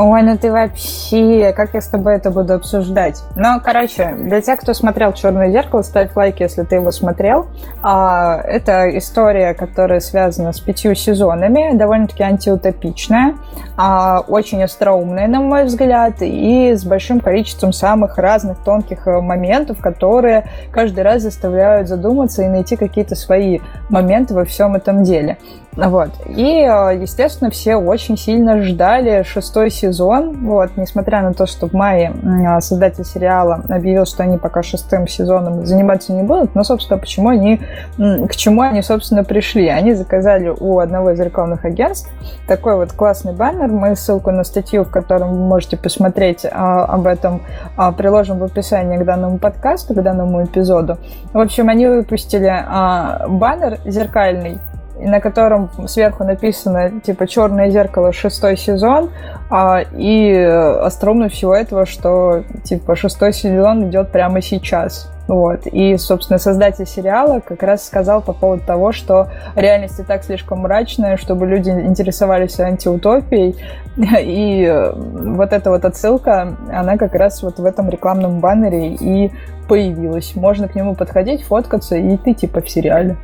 Ой, 0.00 0.22
ну 0.22 0.38
ты 0.38 0.52
вообще, 0.52 1.52
как 1.56 1.74
я 1.74 1.80
с 1.80 1.88
тобой 1.88 2.14
это 2.14 2.30
буду 2.30 2.54
обсуждать? 2.54 3.20
Ну, 3.34 3.60
короче, 3.60 4.14
для 4.16 4.40
тех, 4.40 4.60
кто 4.60 4.72
смотрел 4.72 5.12
«Черное 5.12 5.50
зеркало», 5.50 5.82
ставь 5.82 6.14
лайк, 6.14 6.38
если 6.38 6.62
ты 6.62 6.76
его 6.76 6.92
смотрел. 6.92 7.48
А, 7.82 8.40
это 8.44 8.96
история, 8.96 9.54
которая 9.54 9.98
связана 9.98 10.52
с 10.52 10.60
пятью 10.60 10.94
сезонами, 10.94 11.76
довольно-таки 11.76 12.22
антиутопичная, 12.22 13.34
а, 13.76 14.20
очень 14.20 14.62
остроумная, 14.62 15.26
на 15.26 15.40
мой 15.40 15.64
взгляд, 15.64 16.14
и 16.20 16.74
с 16.74 16.84
большим 16.84 17.18
количеством 17.18 17.72
самых 17.72 18.18
разных 18.18 18.58
тонких 18.58 19.08
э, 19.08 19.20
моментов, 19.20 19.80
которые 19.80 20.44
каждый 20.70 21.02
раз 21.02 21.22
заставляют 21.22 21.88
задуматься 21.88 22.44
и 22.44 22.46
найти 22.46 22.76
какие-то 22.76 23.16
свои 23.16 23.58
моменты 23.88 24.32
во 24.34 24.44
всем 24.44 24.76
этом 24.76 25.02
деле. 25.02 25.38
Вот. 25.76 26.10
И, 26.26 26.62
э, 26.62 26.98
естественно, 27.00 27.50
все 27.50 27.76
очень 27.76 28.16
сильно 28.16 28.62
ждали 28.62 29.22
шестой 29.22 29.70
сезон. 29.70 30.46
Вот, 30.46 30.70
несмотря 30.76 31.22
на 31.22 31.34
то, 31.34 31.46
что 31.46 31.68
в 31.68 31.72
мае 31.72 32.12
создатель 32.60 33.04
сериала 33.04 33.62
объявил, 33.68 34.04
что 34.06 34.22
они 34.24 34.38
пока 34.38 34.62
шестым 34.62 35.06
сезоном 35.06 35.64
заниматься 35.66 36.12
не 36.12 36.22
будут, 36.22 36.54
но, 36.54 36.64
собственно, 36.64 36.98
почему 36.98 37.28
они, 37.28 37.60
к 37.96 38.34
чему 38.34 38.62
они, 38.62 38.82
собственно, 38.82 39.24
пришли? 39.24 39.68
Они 39.68 39.94
заказали 39.94 40.48
у 40.48 40.78
одного 40.78 41.12
из 41.12 41.20
рекламных 41.20 41.64
агентств 41.64 42.10
такой 42.46 42.74
вот 42.76 42.92
классный 42.92 43.32
баннер. 43.32 43.68
Мы 43.68 43.94
ссылку 43.94 44.30
на 44.30 44.44
статью, 44.44 44.84
в 44.84 44.90
котором 44.90 45.30
вы 45.30 45.46
можете 45.46 45.76
посмотреть 45.76 46.46
а, 46.50 46.84
об 46.84 47.06
этом, 47.06 47.42
а, 47.76 47.92
приложим 47.92 48.38
в 48.38 48.44
описании 48.44 48.96
к 48.96 49.04
данному 49.04 49.38
подкасту, 49.38 49.94
к 49.94 50.02
данному 50.02 50.44
эпизоду. 50.44 50.98
В 51.32 51.38
общем, 51.38 51.68
они 51.68 51.86
выпустили 51.86 52.50
а, 52.50 53.26
баннер 53.28 53.78
зеркальный, 53.84 54.58
на 55.00 55.20
котором 55.20 55.70
сверху 55.86 56.24
написано 56.24 57.00
типа 57.00 57.26
«Черное 57.26 57.70
зеркало, 57.70 58.12
шестой 58.12 58.56
сезон», 58.56 59.10
а, 59.50 59.82
и 59.96 60.34
остроумно 60.34 61.28
всего 61.28 61.54
этого, 61.54 61.86
что 61.86 62.44
типа 62.64 62.96
шестой 62.96 63.32
сезон 63.32 63.88
идет 63.88 64.10
прямо 64.10 64.42
сейчас. 64.42 65.10
Вот. 65.28 65.66
И, 65.66 65.96
собственно, 65.98 66.38
создатель 66.38 66.86
сериала 66.86 67.40
как 67.40 67.62
раз 67.62 67.86
сказал 67.86 68.22
по 68.22 68.32
поводу 68.32 68.64
того, 68.64 68.92
что 68.92 69.28
реальность 69.54 70.00
и 70.00 70.02
так 70.02 70.24
слишком 70.24 70.60
мрачная, 70.60 71.18
чтобы 71.18 71.46
люди 71.46 71.68
интересовались 71.68 72.58
антиутопией. 72.58 73.54
И 73.98 74.90
вот 74.96 75.52
эта 75.52 75.70
вот 75.70 75.84
отсылка, 75.84 76.56
она 76.72 76.96
как 76.96 77.14
раз 77.14 77.42
вот 77.42 77.58
в 77.58 77.64
этом 77.64 77.90
рекламном 77.90 78.40
баннере 78.40 78.94
и 78.94 79.30
появилась. 79.68 80.34
Можно 80.34 80.66
к 80.66 80.74
нему 80.74 80.94
подходить, 80.94 81.42
фоткаться, 81.42 81.96
и 81.96 82.16
ты 82.16 82.32
типа 82.32 82.62
в 82.62 82.70
сериале. 82.70 83.18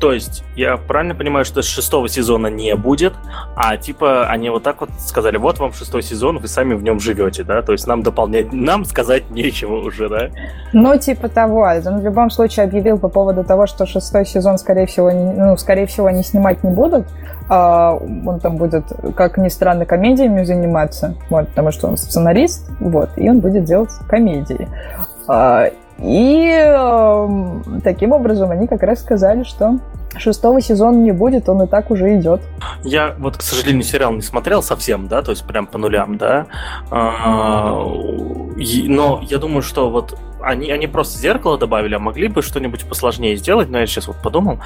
То 0.00 0.12
есть, 0.12 0.44
я 0.56 0.76
правильно 0.76 1.14
понимаю, 1.14 1.44
что 1.44 1.62
шестого 1.62 2.08
сезона 2.08 2.48
не 2.48 2.74
будет, 2.74 3.14
а 3.56 3.76
типа 3.76 4.26
они 4.26 4.50
вот 4.50 4.62
так 4.62 4.80
вот 4.80 4.90
сказали, 4.98 5.36
вот 5.36 5.58
вам 5.58 5.72
шестой 5.72 6.02
сезон, 6.02 6.38
вы 6.38 6.48
сами 6.48 6.74
в 6.74 6.82
нем 6.82 7.00
живете, 7.00 7.42
да? 7.44 7.62
То 7.62 7.72
есть 7.72 7.86
нам 7.86 8.02
дополнять, 8.02 8.52
нам 8.52 8.84
сказать 8.84 9.30
нечего 9.30 9.76
уже, 9.76 10.08
да? 10.08 10.28
Ну, 10.72 10.98
типа 10.98 11.28
того. 11.28 11.68
Он 11.86 12.00
в 12.00 12.04
любом 12.04 12.30
случае 12.30 12.64
объявил 12.64 12.98
по 12.98 13.08
поводу 13.08 13.44
того, 13.44 13.66
что 13.66 13.86
шестой 13.86 14.26
сезон, 14.26 14.58
скорее 14.58 14.86
всего, 14.86 15.10
не, 15.10 15.32
ну, 15.32 15.56
скорее 15.56 15.86
всего, 15.86 16.06
они 16.06 16.22
снимать 16.22 16.62
не 16.64 16.70
будут. 16.70 17.06
А 17.48 17.94
он 17.94 18.40
там 18.40 18.56
будет, 18.56 18.84
как 19.14 19.36
ни 19.36 19.48
странно, 19.48 19.84
комедиями 19.84 20.44
заниматься, 20.44 21.14
вот, 21.28 21.48
потому 21.48 21.72
что 21.72 21.88
он 21.88 21.98
сценарист, 21.98 22.70
вот, 22.80 23.10
и 23.16 23.28
он 23.28 23.40
будет 23.40 23.64
делать 23.64 23.90
комедии. 24.08 24.68
И 25.98 26.48
э, 26.48 27.60
таким 27.82 28.12
образом 28.12 28.50
они 28.50 28.66
как 28.66 28.82
раз 28.82 29.00
сказали, 29.00 29.44
что 29.44 29.78
шестого 30.16 30.60
сезона 30.60 30.96
не 30.96 31.12
будет, 31.12 31.48
он 31.48 31.62
и 31.62 31.66
так 31.66 31.90
уже 31.90 32.18
идет. 32.18 32.40
Я 32.82 33.14
вот, 33.18 33.36
к 33.36 33.42
сожалению, 33.42 33.82
сериал 33.82 34.12
не 34.12 34.22
смотрел 34.22 34.62
совсем, 34.62 35.08
да, 35.08 35.22
то 35.22 35.30
есть 35.30 35.46
прям 35.46 35.66
по 35.66 35.78
нулям, 35.78 36.18
да. 36.18 36.46
А, 36.90 37.84
но 37.84 39.22
я 39.28 39.38
думаю, 39.38 39.62
что 39.62 39.90
вот 39.90 40.18
они, 40.40 40.70
они 40.70 40.86
просто 40.86 41.18
зеркало 41.18 41.58
добавили, 41.58 41.94
а 41.94 41.98
могли 41.98 42.28
бы 42.28 42.42
что-нибудь 42.42 42.84
посложнее 42.84 43.36
сделать, 43.36 43.70
но 43.70 43.78
я 43.78 43.86
сейчас 43.86 44.08
вот 44.08 44.16
подумал, 44.22 44.60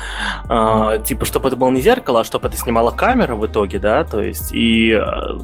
э, 0.48 0.98
типа, 1.04 1.24
чтобы 1.24 1.48
это 1.48 1.56
было 1.56 1.70
не 1.70 1.80
зеркало, 1.80 2.20
а 2.20 2.24
чтобы 2.24 2.48
это 2.48 2.56
снимала 2.56 2.90
камера 2.90 3.36
в 3.36 3.46
итоге, 3.46 3.78
да, 3.78 4.04
то 4.04 4.20
есть, 4.20 4.52
и 4.52 4.92
э, 4.92 5.02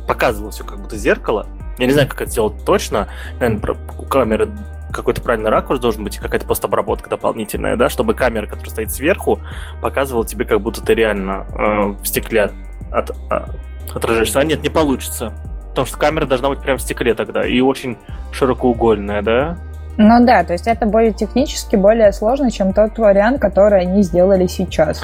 показывало 0.08 0.50
все 0.50 0.64
как 0.64 0.80
будто 0.80 0.96
зеркало. 0.96 1.46
Я 1.78 1.86
не 1.86 1.92
знаю, 1.92 2.08
как 2.08 2.22
это 2.22 2.30
сделать 2.30 2.64
точно, 2.64 3.08
наверное, 3.40 3.76
у 3.98 4.02
камеры 4.04 4.48
какой-то 4.94 5.20
правильный 5.20 5.50
ракурс 5.50 5.80
должен 5.80 6.04
быть, 6.04 6.18
какая-то 6.18 6.46
постобработка 6.46 7.10
дополнительная, 7.10 7.76
да, 7.76 7.88
чтобы 7.88 8.14
камера, 8.14 8.46
которая 8.46 8.70
стоит 8.70 8.90
сверху, 8.90 9.40
показывала 9.82 10.26
тебе, 10.26 10.44
как 10.44 10.60
будто 10.60 10.82
ты 10.82 10.94
реально 10.94 11.46
э, 11.50 12.02
в 12.02 12.06
стекле 12.06 12.50
от, 12.90 13.10
от, 13.30 13.50
отражаешься. 13.94 14.40
А 14.40 14.44
нет, 14.44 14.62
не 14.62 14.70
получится. 14.70 15.32
Потому 15.70 15.86
что 15.86 15.98
камера 15.98 16.26
должна 16.26 16.50
быть 16.50 16.60
прям 16.60 16.78
в 16.78 16.82
стекле 16.82 17.14
тогда 17.14 17.44
и 17.46 17.60
очень 17.60 17.98
широкоугольная, 18.32 19.22
да? 19.22 19.58
Ну 19.96 20.24
да, 20.24 20.42
то 20.42 20.52
есть 20.52 20.66
это 20.66 20.86
более 20.86 21.12
технически 21.12 21.76
более 21.76 22.12
сложно, 22.12 22.50
чем 22.50 22.72
тот 22.72 22.98
вариант, 22.98 23.40
который 23.40 23.82
они 23.82 24.02
сделали 24.02 24.46
сейчас. 24.46 25.02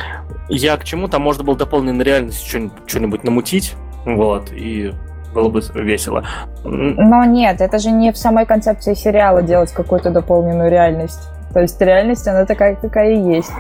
Я 0.49 0.77
к 0.77 0.85
чему? 0.85 1.09
Там 1.09 1.23
можно 1.23 1.45
было 1.45 1.57
дополненной 1.57 2.05
реальностью 2.05 2.71
что-нибудь 2.87 3.23
намутить, 3.23 3.75
вот, 4.05 4.51
и 4.53 4.93
было 5.33 5.49
бы 5.49 5.63
весело. 5.75 6.25
Но 6.65 7.25
нет, 7.25 7.61
это 7.61 7.79
же 7.79 7.91
не 7.91 8.13
в 8.13 8.17
самой 8.17 8.47
концепции 8.47 8.95
сериала 8.95 9.43
делать 9.43 9.73
какую-то 9.73 10.11
дополненную 10.11 10.71
реальность. 10.71 11.29
То 11.53 11.61
есть 11.61 11.81
реальность, 11.81 12.27
она 12.29 12.47
такая, 12.47 12.77
какая 12.77 13.13
и 13.13 13.21
есть. 13.21 13.51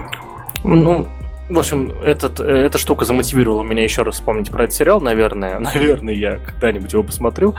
Ну, 0.62 1.07
в 1.49 1.59
общем, 1.59 1.93
этот, 2.05 2.39
эта 2.39 2.79
штука 2.79 3.05
замотивировала 3.05 3.64
меня 3.64 3.83
еще 3.83 4.03
раз 4.03 4.14
вспомнить 4.14 4.51
про 4.51 4.64
этот 4.64 4.77
сериал, 4.77 5.01
наверное. 5.01 5.59
Наверное, 5.75 6.14
я 6.14 6.37
когда-нибудь 6.37 6.93
его 6.93 7.03
посмотрю. 7.03 7.55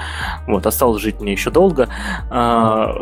Вот, 0.48 0.66
осталось 0.66 1.02
жить 1.02 1.20
мне 1.20 1.34
еще 1.34 1.52
долго. 1.52 1.90
А, 2.30 2.96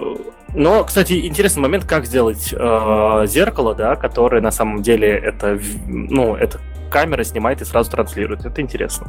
но, 0.56 0.84
кстати, 0.84 1.28
интересный 1.28 1.62
момент, 1.62 1.86
как 1.86 2.06
сделать 2.06 2.52
э, 2.52 3.26
зеркало, 3.28 3.76
да, 3.76 3.96
которое 3.96 4.42
на 4.42 4.52
самом 4.52 4.82
деле 4.82 5.10
это, 5.10 5.60
ну, 5.86 6.36
это 6.36 6.60
камера 6.90 7.24
снимает 7.24 7.62
и 7.62 7.66
сразу 7.66 7.92
транслирует. 7.92 8.46
Это 8.46 8.60
интересно. 8.62 9.08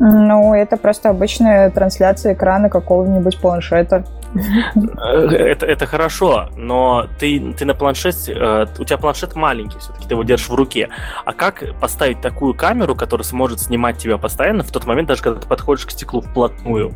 Ну, 0.00 0.54
это 0.54 0.76
просто 0.76 1.10
обычная 1.10 1.70
трансляция 1.70 2.34
экрана 2.34 2.68
какого-нибудь 2.68 3.38
планшета. 3.38 4.04
Э, 4.34 5.26
это, 5.28 5.66
это 5.66 5.86
хорошо, 5.86 6.48
но 6.56 7.06
ты, 7.18 7.54
ты 7.56 7.64
на 7.64 7.74
планшете, 7.74 8.32
э, 8.32 8.66
у 8.78 8.84
тебя 8.84 8.98
планшет 8.98 9.36
маленький, 9.36 9.78
все-таки 9.78 10.08
ты 10.08 10.14
его 10.14 10.24
держишь 10.24 10.48
в 10.48 10.54
руке. 10.54 10.88
А 11.24 11.32
как 11.32 11.62
поставить 11.80 12.20
такую 12.20 12.54
камеру, 12.54 12.96
которая 12.96 13.24
сможет 13.24 13.60
снимать 13.60 13.98
тебя 13.98 14.18
постоянно 14.18 14.64
в 14.64 14.72
тот 14.72 14.86
момент, 14.86 15.08
даже 15.08 15.22
когда 15.22 15.40
ты 15.40 15.46
подходишь 15.46 15.86
к 15.86 15.90
стеклу 15.90 16.20
вплотную? 16.20 16.92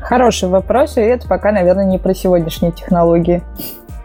Хороший 0.00 0.48
вопрос, 0.48 0.96
и 0.96 1.00
это 1.00 1.28
пока, 1.28 1.52
наверное, 1.52 1.84
не 1.84 1.98
про 1.98 2.14
сегодняшние 2.14 2.72
технологии. 2.72 3.42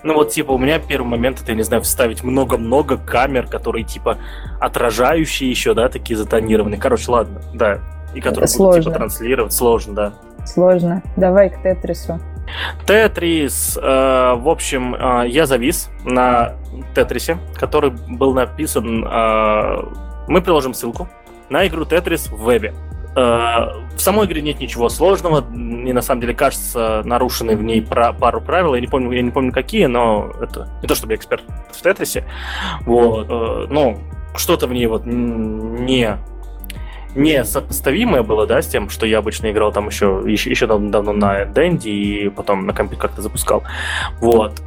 Ну 0.04 0.14
вот, 0.14 0.30
типа, 0.30 0.52
у 0.52 0.60
меня 0.60 0.78
первый 0.78 1.08
момент, 1.08 1.42
это, 1.42 1.52
я 1.52 1.58
не 1.58 1.64
знаю, 1.64 1.82
вставить 1.82 2.24
много-много 2.24 2.98
камер, 2.98 3.48
которые, 3.48 3.84
типа, 3.84 4.18
отражающие 4.60 5.50
еще, 5.50 5.74
да, 5.74 5.90
такие 5.90 6.16
затонированные. 6.16 6.80
Короче, 6.80 7.10
ладно, 7.10 7.42
да, 7.56 7.80
и 8.16 8.22
которые 8.22 8.50
это 8.50 8.58
будут 8.58 8.84
типа, 8.84 8.96
транслировать. 8.96 9.54
Сложно, 9.54 9.94
да. 9.94 10.14
Сложно. 10.46 11.04
Давай 11.16 11.50
к 11.50 11.62
Тетрису. 11.62 12.20
Тетрис, 12.86 13.78
э, 13.82 13.82
в 13.82 14.50
общем, 14.50 14.96
э, 14.96 15.28
я 15.28 15.46
завис 15.46 15.90
на 16.04 16.54
Тетрисе, 16.94 17.38
который 17.56 17.92
был 17.92 18.34
написан... 18.34 19.06
Э, 19.06 19.84
мы 20.28 20.42
приложим 20.42 20.74
ссылку 20.74 21.08
на 21.50 21.68
игру 21.68 21.86
Тетрис 21.86 22.28
в 22.28 22.44
вебе. 22.44 22.74
Э, 23.16 23.72
в 23.96 24.00
самой 24.00 24.28
игре 24.28 24.42
нет 24.42 24.60
ничего 24.60 24.90
сложного, 24.90 25.42
мне 25.42 25.94
на 25.94 26.02
самом 26.02 26.22
деле 26.22 26.36
кажется 26.36 27.02
нарушены 27.06 27.56
в 27.56 27.64
ней 27.64 27.82
про 27.82 28.12
пару 28.14 28.42
правил, 28.42 28.76
я 28.76 28.82
не 28.82 28.88
помню, 28.88 29.12
я 29.12 29.22
не 29.22 29.32
помню 29.32 29.52
какие, 29.52 29.86
но 29.86 30.32
это 30.42 30.68
не 30.82 30.88
то 30.88 30.96
чтобы 30.96 31.14
я 31.14 31.18
эксперт 31.18 31.44
в 31.72 31.82
Тетрисе, 31.82 32.26
вот, 32.82 33.28
э, 33.30 33.68
но 33.70 33.98
что-то 34.36 34.68
в 34.68 34.74
ней 34.74 34.86
вот 34.88 35.06
не 35.06 36.18
несопоставимое 37.16 38.24
было, 38.24 38.46
да, 38.46 38.62
с 38.62 38.68
тем, 38.68 38.90
что 38.90 39.06
я 39.06 39.20
обычно 39.20 39.52
играл 39.52 39.72
там 39.72 39.88
еще, 39.88 40.24
еще, 40.26 40.50
еще 40.50 40.68
давно 40.68 41.14
на 41.14 41.46
Дэнди 41.46 41.90
и 41.90 42.30
потом 42.30 42.66
на 42.66 42.74
компе 42.74 42.96
как-то 42.96 43.22
запускал. 43.22 43.64
Вот. 44.20 44.62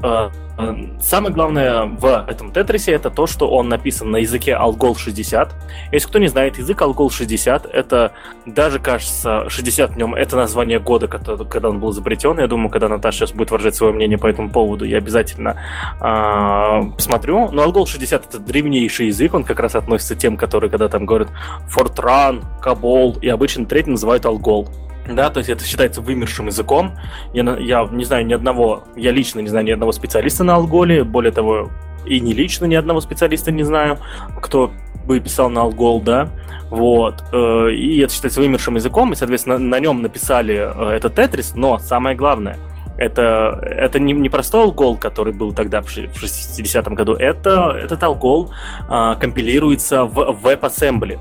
Э, 0.58 0.74
Самое 1.00 1.32
главное 1.32 1.84
в 1.84 2.24
этом 2.28 2.52
Тетрисе 2.52 2.92
это 2.92 3.10
то, 3.10 3.26
что 3.26 3.48
он 3.48 3.68
написан 3.68 4.10
на 4.10 4.16
языке 4.16 4.58
Algol 4.60 4.96
60. 4.98 5.54
Если 5.92 6.08
кто 6.08 6.18
не 6.18 6.26
знает, 6.26 6.58
язык 6.58 6.80
Algol 6.82 7.10
60 7.10 7.66
это 7.66 8.12
даже, 8.44 8.80
кажется, 8.80 9.48
60 9.48 9.96
в 9.96 10.14
это 10.14 10.36
название 10.36 10.80
года, 10.80 11.06
когда 11.06 11.70
он 11.70 11.78
был 11.78 11.92
изобретен. 11.92 12.38
Я 12.38 12.48
думаю, 12.48 12.70
когда 12.70 12.88
Наташа 12.88 13.18
сейчас 13.18 13.32
будет 13.32 13.50
выражать 13.50 13.76
свое 13.76 13.92
мнение 13.92 14.18
по 14.18 14.26
этому 14.26 14.50
поводу, 14.50 14.84
я 14.84 14.98
обязательно 14.98 15.56
э, 16.00 16.90
посмотрю. 16.94 17.50
Но 17.50 17.64
Algol 17.64 17.86
60 17.86 18.26
это 18.26 18.38
древнейший 18.38 19.06
язык, 19.06 19.34
он 19.34 19.44
как 19.44 19.60
раз 19.60 19.76
относится 19.76 20.16
к 20.16 20.18
тем, 20.18 20.36
которые 20.36 20.70
когда 20.70 20.88
там 20.88 21.06
говорят 21.06 21.28
Fortran, 21.74 22.42
Cabol, 22.62 23.18
и 23.20 23.28
обычно 23.28 23.64
третий 23.64 23.90
называют 23.90 24.24
Algol. 24.24 24.68
Да, 25.08 25.30
то 25.30 25.38
есть 25.38 25.48
это 25.48 25.64
считается 25.64 26.00
вымершим 26.00 26.46
языком. 26.46 26.92
Я, 27.32 27.56
я 27.58 27.88
не 27.90 28.04
знаю 28.04 28.26
ни 28.26 28.34
одного, 28.34 28.84
я 28.94 29.10
лично 29.10 29.40
не 29.40 29.48
знаю 29.48 29.64
ни 29.64 29.70
одного 29.70 29.92
специалиста 29.92 30.44
на 30.44 30.56
алголе, 30.56 31.02
более 31.02 31.32
того, 31.32 31.70
и 32.04 32.20
не 32.20 32.32
лично 32.34 32.66
ни 32.66 32.74
одного 32.74 33.00
специалиста 33.00 33.50
не 33.50 33.62
знаю, 33.62 33.98
кто 34.42 34.70
бы 35.06 35.20
писал 35.20 35.48
на 35.48 35.62
алгол, 35.62 36.00
да, 36.02 36.28
вот, 36.70 37.24
э, 37.32 37.70
и 37.72 37.98
это 38.00 38.12
считается 38.12 38.40
вымершим 38.40 38.76
языком, 38.76 39.12
и, 39.12 39.16
соответственно, 39.16 39.58
на, 39.58 39.80
нем 39.80 40.02
написали 40.02 40.54
э, 40.56 40.96
этот 40.96 41.14
Тетрис, 41.14 41.54
но 41.54 41.78
самое 41.78 42.14
главное, 42.14 42.58
это, 42.98 43.58
это 43.64 43.98
не, 43.98 44.12
не 44.12 44.28
простой 44.28 44.64
алгол, 44.64 44.96
который 44.96 45.32
был 45.32 45.52
тогда 45.54 45.80
в 45.80 45.86
60-м 45.86 46.94
году, 46.94 47.14
это, 47.14 47.70
этот 47.70 48.02
алгол 48.02 48.52
э, 48.90 49.14
компилируется 49.18 50.04
в 50.04 50.44
WebAssembly. 50.44 51.18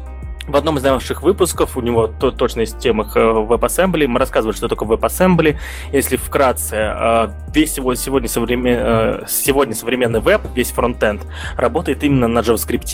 В 0.48 0.56
одном 0.56 0.78
из 0.78 0.84
наших 0.84 1.22
выпусков, 1.24 1.76
у 1.76 1.82
него 1.82 2.08
то, 2.08 2.32
точно 2.32 2.62
есть 2.62 2.80
темах 2.80 3.18
э, 3.18 3.20
WebAssembly, 3.20 4.08
мы 4.08 4.20
рассказывали, 4.20 4.56
что 4.56 4.70
такое 4.70 4.88
WebAssembly. 4.88 5.58
Если 5.92 6.16
вкратце, 6.16 6.76
э, 6.76 7.30
весь 7.54 7.74
сегодня, 7.74 8.30
современ... 8.30 8.78
Э, 8.80 9.26
сегодня 9.28 9.76
современный 9.76 10.22
веб, 10.22 10.42
весь 10.56 10.72
фронтенд, 10.72 11.22
работает 11.58 12.04
именно 12.04 12.28
на 12.28 12.40
JavaScript. 12.40 12.88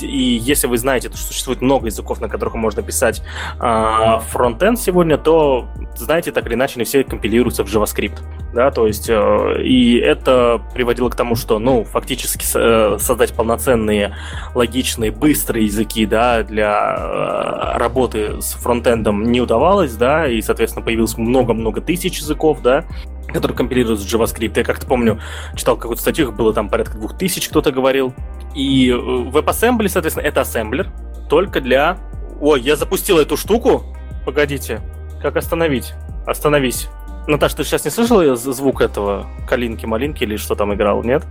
И 0.00 0.40
если 0.42 0.66
вы 0.66 0.78
знаете, 0.78 1.08
что 1.08 1.18
существует 1.18 1.60
много 1.60 1.86
языков, 1.86 2.20
на 2.20 2.28
которых 2.28 2.54
можно 2.54 2.82
писать 2.82 3.22
фронтенд 3.58 4.78
сегодня, 4.78 5.18
то, 5.18 5.68
знаете, 5.96 6.32
так 6.32 6.46
или 6.46 6.54
иначе, 6.54 6.74
они 6.76 6.84
все 6.84 7.04
компилируются 7.04 7.64
в 7.64 7.68
JavaScript. 7.68 8.18
Да, 8.54 8.70
то 8.70 8.86
есть, 8.86 9.10
и 9.10 10.02
это 10.02 10.60
приводило 10.72 11.10
к 11.10 11.16
тому, 11.16 11.36
что, 11.36 11.58
ну, 11.58 11.84
фактически 11.84 12.44
создать 12.44 13.34
полноценные, 13.34 14.16
логичные, 14.54 15.10
быстрые 15.10 15.66
языки, 15.66 16.06
да, 16.06 16.42
для 16.42 16.77
Э, 16.78 17.78
работы 17.78 18.40
с 18.40 18.52
фронтендом 18.54 19.24
не 19.24 19.40
удавалось, 19.40 19.94
да, 19.94 20.28
и, 20.28 20.40
соответственно, 20.40 20.84
появилось 20.84 21.16
много-много 21.16 21.80
тысяч 21.80 22.18
языков, 22.18 22.60
да, 22.62 22.84
которые 23.28 23.56
компилируют 23.56 24.00
с 24.00 24.14
JavaScript. 24.14 24.52
Я 24.56 24.64
как-то 24.64 24.86
помню, 24.86 25.20
читал 25.54 25.76
какую-то 25.76 26.02
статью, 26.02 26.28
их 26.28 26.36
было 26.36 26.52
там 26.52 26.68
порядка 26.68 26.96
двух 26.96 27.16
тысяч, 27.16 27.48
кто-то 27.48 27.72
говорил. 27.72 28.14
И 28.54 28.90
э, 28.90 28.94
WebAssembly, 28.94 29.88
соответственно, 29.88 30.24
это 30.24 30.42
ассемблер 30.42 30.88
только 31.28 31.60
для... 31.60 31.98
Ой, 32.40 32.60
я 32.60 32.76
запустил 32.76 33.18
эту 33.18 33.36
штуку. 33.36 33.82
Погодите, 34.24 34.80
как 35.20 35.36
остановить? 35.36 35.94
Остановись. 36.26 36.88
Наташа, 37.26 37.56
ты 37.56 37.64
сейчас 37.64 37.84
не 37.84 37.90
слышала 37.90 38.36
звук 38.36 38.80
этого 38.80 39.26
калинки-малинки 39.46 40.24
или 40.24 40.36
что 40.36 40.54
там 40.54 40.72
играл, 40.72 41.02
нет? 41.02 41.24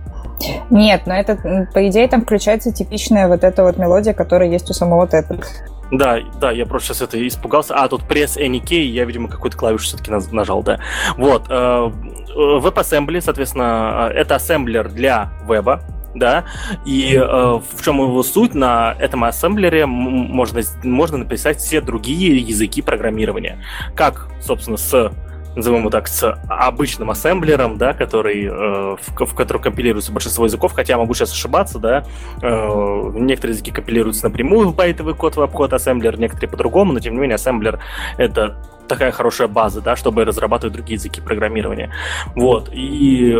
Нет, 0.70 1.02
но 1.06 1.14
это, 1.14 1.68
по 1.72 1.88
идее, 1.88 2.08
там 2.08 2.22
включается 2.22 2.72
типичная 2.72 3.28
вот 3.28 3.44
эта 3.44 3.64
вот 3.64 3.76
мелодия, 3.76 4.12
которая 4.12 4.48
есть 4.48 4.70
у 4.70 4.72
самого 4.72 5.06
Tetris. 5.06 5.46
Да, 5.90 6.18
да, 6.40 6.50
я 6.50 6.66
просто 6.66 6.88
сейчас 6.88 7.02
это 7.02 7.26
испугался. 7.26 7.74
А, 7.74 7.88
тут 7.88 8.06
пресс 8.06 8.36
key, 8.36 8.82
я, 8.82 9.04
видимо, 9.04 9.28
какую-то 9.28 9.56
клавишу 9.56 9.84
все-таки 9.84 10.10
нажал, 10.10 10.62
да. 10.62 10.80
Вот. 11.16 11.46
Э, 11.48 11.90
WebAssembly, 12.36 13.20
соответственно, 13.20 14.10
э, 14.10 14.18
это 14.18 14.34
ассемблер 14.34 14.90
для 14.90 15.30
веба, 15.48 15.80
да, 16.14 16.44
и 16.84 17.14
э, 17.14 17.22
в 17.22 17.82
чем 17.82 18.02
его 18.02 18.22
суть, 18.22 18.54
на 18.54 18.94
этом 18.98 19.24
ассемблере 19.24 19.86
можно, 19.86 20.60
можно 20.82 21.18
написать 21.18 21.58
все 21.58 21.80
другие 21.80 22.36
языки 22.36 22.82
программирования. 22.82 23.64
Как, 23.94 24.28
собственно, 24.40 24.76
с 24.76 25.10
назовем 25.56 25.80
его 25.80 25.90
так, 25.90 26.08
с 26.08 26.30
обычным 26.48 27.10
ассемблером, 27.10 27.78
да, 27.78 27.92
который, 27.92 28.44
э, 28.44 28.96
в, 28.96 29.24
в 29.26 29.34
который 29.34 29.60
компилируется 29.60 30.12
большинство 30.12 30.44
языков, 30.44 30.72
хотя 30.72 30.94
я 30.94 30.98
могу 30.98 31.14
сейчас 31.14 31.32
ошибаться, 31.32 31.78
да, 31.78 32.04
э, 32.42 33.12
некоторые 33.14 33.54
языки 33.54 33.70
компилируются 33.70 34.24
напрямую 34.24 34.68
в 34.68 34.76
байтовый 34.76 35.14
код 35.14 35.36
в 35.36 35.42
обход 35.42 35.72
ассемблер, 35.72 36.18
некоторые 36.18 36.50
по-другому, 36.50 36.92
но 36.92 37.00
тем 37.00 37.14
не 37.14 37.20
менее 37.20 37.36
ассемблер— 37.36 37.80
это 38.18 38.56
такая 38.88 39.12
хорошая 39.12 39.48
база, 39.48 39.80
да, 39.80 39.94
чтобы 39.96 40.24
разрабатывать 40.24 40.74
другие 40.74 40.94
языки 40.96 41.20
программирования. 41.20 41.92
Вот. 42.34 42.70
И 42.72 43.36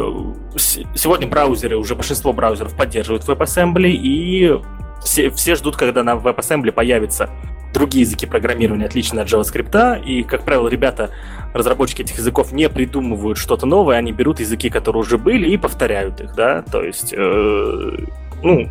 сегодня 0.56 1.26
браузеры, 1.26 1.76
уже 1.76 1.94
большинство 1.94 2.32
браузеров 2.32 2.76
поддерживают 2.76 3.24
WebAssembly, 3.24 3.90
и 3.90 4.61
все, 5.05 5.30
все 5.30 5.55
ждут, 5.55 5.76
когда 5.76 6.03
на 6.03 6.14
WebAssembly 6.14 6.72
появится 6.72 7.30
другие 7.72 8.03
языки 8.05 8.26
программирования, 8.26 8.86
отличные 8.86 9.22
от 9.22 9.28
JavaScript, 9.28 10.05
и, 10.05 10.22
как 10.22 10.44
правило, 10.44 10.68
ребята, 10.68 11.11
разработчики 11.53 12.03
этих 12.03 12.16
языков 12.16 12.53
не 12.53 12.68
придумывают 12.68 13.38
что-то 13.38 13.66
новое, 13.66 13.96
они 13.96 14.12
берут 14.12 14.40
языки, 14.40 14.70
которые 14.70 15.03
уже 15.03 15.18
были, 15.18 15.49
и 15.49 15.57
повторяют 15.57 16.20
их, 16.20 16.34
да, 16.34 16.62
то 16.62 16.82
есть, 16.82 17.12
э, 17.16 17.96
ну, 18.42 18.68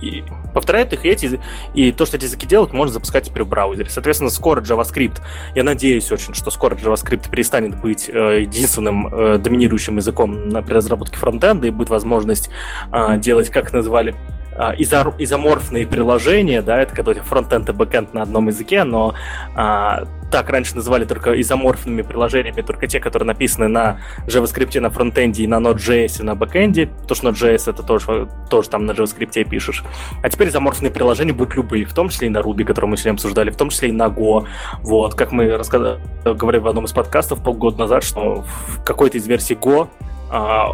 и 0.00 0.24
повторяют 0.52 0.92
их, 0.92 1.04
и, 1.04 1.08
эти, 1.08 1.40
и 1.74 1.92
то, 1.92 2.06
что 2.06 2.16
эти 2.16 2.24
языки 2.24 2.46
делают, 2.46 2.72
можно 2.72 2.92
запускать 2.92 3.24
теперь 3.24 3.44
в 3.44 3.48
браузере. 3.48 3.88
Соответственно, 3.88 4.30
скоро 4.30 4.60
JavaScript, 4.60 5.20
я 5.54 5.64
надеюсь 5.64 6.10
очень, 6.12 6.34
что 6.34 6.50
скоро 6.50 6.74
JavaScript 6.74 7.30
перестанет 7.30 7.80
быть 7.80 8.08
э, 8.08 8.42
единственным 8.42 9.06
э, 9.06 9.38
доминирующим 9.38 9.96
языком 9.96 10.48
на, 10.48 10.62
при 10.62 10.74
разработке 10.74 11.16
фронтенда, 11.16 11.66
и 11.66 11.70
будет 11.70 11.90
возможность 11.90 12.50
э, 12.92 13.18
делать, 13.18 13.50
как 13.50 13.72
называли, 13.72 14.14
а, 14.58 14.74
изоморфные 14.78 15.86
приложения, 15.86 16.62
да, 16.62 16.80
это 16.80 16.94
когда 16.94 17.10
у 17.10 17.14
тебя 17.14 17.24
фронтенд 17.24 17.68
и 17.68 17.72
бэкенд 17.72 18.14
на 18.14 18.22
одном 18.22 18.48
языке, 18.48 18.84
но 18.84 19.14
а, 19.54 20.04
так 20.30 20.50
раньше 20.50 20.74
называли 20.74 21.04
только 21.04 21.40
изоморфными 21.40 22.02
приложениями, 22.02 22.62
только 22.62 22.86
те, 22.86 23.00
которые 23.00 23.26
написаны 23.26 23.68
на 23.68 24.00
JavaScript 24.26 24.80
на 24.80 24.90
фронтенде 24.90 25.44
и 25.44 25.46
на 25.46 25.56
Node.js 25.56 26.20
и 26.20 26.22
на 26.22 26.34
бэкенде, 26.34 26.86
потому 26.86 27.14
что 27.14 27.28
Node.js 27.28 27.70
это 27.70 27.82
тоже, 27.82 28.28
тоже 28.50 28.70
там 28.70 28.86
на 28.86 28.92
JavaScript 28.92 29.44
пишешь. 29.44 29.84
А 30.22 30.28
теперь 30.28 30.48
изоморфные 30.48 30.90
приложения 30.90 31.32
будут 31.32 31.54
любые, 31.54 31.84
в 31.84 31.92
том 31.92 32.08
числе 32.08 32.28
и 32.28 32.30
на 32.30 32.38
Ruby, 32.38 32.64
который 32.64 32.86
мы 32.86 32.96
сегодня 32.96 33.16
обсуждали, 33.16 33.50
в 33.50 33.56
том 33.56 33.70
числе 33.70 33.90
и 33.90 33.92
на 33.92 34.06
Go. 34.06 34.46
Вот, 34.82 35.14
как 35.14 35.32
мы 35.32 35.56
рассказали, 35.56 36.00
говорили 36.24 36.62
в 36.62 36.68
одном 36.68 36.86
из 36.86 36.92
подкастов 36.92 37.42
полгода 37.42 37.78
назад, 37.78 38.02
что 38.04 38.44
в 38.68 38.82
какой-то 38.84 39.18
из 39.18 39.26
версий 39.26 39.54
Go 39.54 39.88
а, 40.30 40.68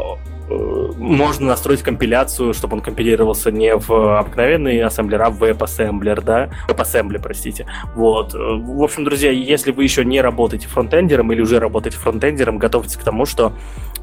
можно 0.97 1.47
настроить 1.47 1.83
компиляцию, 1.83 2.55
чтобы 2.55 2.77
он 2.77 2.83
компилировался 2.83 3.51
не 3.51 3.77
в 3.77 4.19
обыкновенный 4.19 4.83
ассемблер, 4.83 5.23
а 5.23 5.31
в 5.31 5.43
WebAssembler, 5.43 6.23
да? 6.23 6.51
WebAssembly, 6.69 7.21
простите. 7.21 7.67
Вот. 7.95 8.35
В 8.35 8.83
общем, 8.83 9.05
друзья, 9.05 9.31
если 9.31 9.73
вы 9.73 9.85
еще 9.85 10.05
не 10.05 10.21
работаете 10.21 10.69
фронтендером 10.69 11.33
или 11.33 11.41
уже 11.41 11.59
работаете 11.59 11.99
фронтендером, 11.99 12.59
готовьтесь 12.59 12.97
к 12.97 13.03
тому, 13.03 13.27
что 13.27 13.53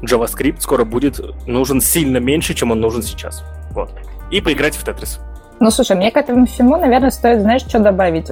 JavaScript 0.02 0.60
скоро 0.60 0.84
будет 0.84 1.20
нужен 1.46 1.80
сильно 1.80 2.18
меньше, 2.18 2.54
чем 2.54 2.70
он 2.70 2.80
нужен 2.80 3.02
сейчас. 3.02 3.44
Вот. 3.70 3.90
И 4.30 4.40
поиграть 4.40 4.76
в 4.76 4.86
Tetris. 4.86 5.18
Ну, 5.60 5.70
слушай, 5.70 5.94
мне 5.94 6.10
к 6.10 6.16
этому 6.16 6.46
всему, 6.46 6.76
наверное, 6.76 7.10
стоит, 7.10 7.42
знаешь, 7.42 7.60
что 7.60 7.80
добавить? 7.80 8.30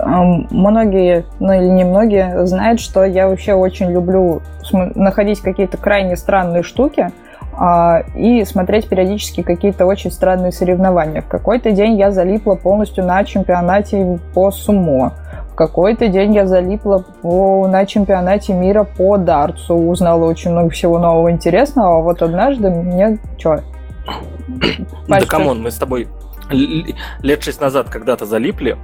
Многие, 0.00 1.24
ну 1.40 1.52
или 1.54 1.68
не 1.68 1.84
многие, 1.84 2.44
знают, 2.46 2.80
что 2.80 3.02
я 3.04 3.28
вообще 3.28 3.54
очень 3.54 3.90
люблю 3.90 4.42
находить 4.72 5.40
какие-то 5.40 5.78
крайне 5.78 6.16
странные 6.16 6.62
штуки, 6.62 7.10
а, 7.54 8.02
и 8.14 8.44
смотреть 8.44 8.88
периодически 8.88 9.42
какие-то 9.42 9.86
очень 9.86 10.10
странные 10.10 10.52
соревнования. 10.52 11.22
В 11.22 11.28
какой-то 11.28 11.70
день 11.70 11.98
я 11.98 12.10
залипла 12.10 12.56
полностью 12.56 13.04
на 13.04 13.24
чемпионате 13.24 14.18
по 14.34 14.50
сумо. 14.50 15.14
В 15.50 15.54
какой-то 15.54 16.08
день 16.08 16.34
я 16.34 16.46
залипла 16.46 17.04
по, 17.22 17.66
на 17.68 17.84
чемпионате 17.86 18.54
мира 18.54 18.84
по 18.84 19.18
дартсу, 19.18 19.74
узнала 19.74 20.24
очень 20.24 20.50
много 20.50 20.70
всего 20.70 20.98
нового 20.98 21.30
интересного, 21.30 21.98
а 21.98 22.02
вот 22.02 22.22
однажды 22.22 22.70
мне... 22.70 23.18
Что, 23.38 23.60
да 25.08 25.20
come 25.26 25.47
on, 25.47 25.62
мы 25.62 25.70
с 25.70 25.76
тобой 25.76 26.08
лет 26.50 27.42
шесть 27.42 27.60
назад 27.60 27.88
когда-то 27.88 28.26
залипли, 28.26 28.76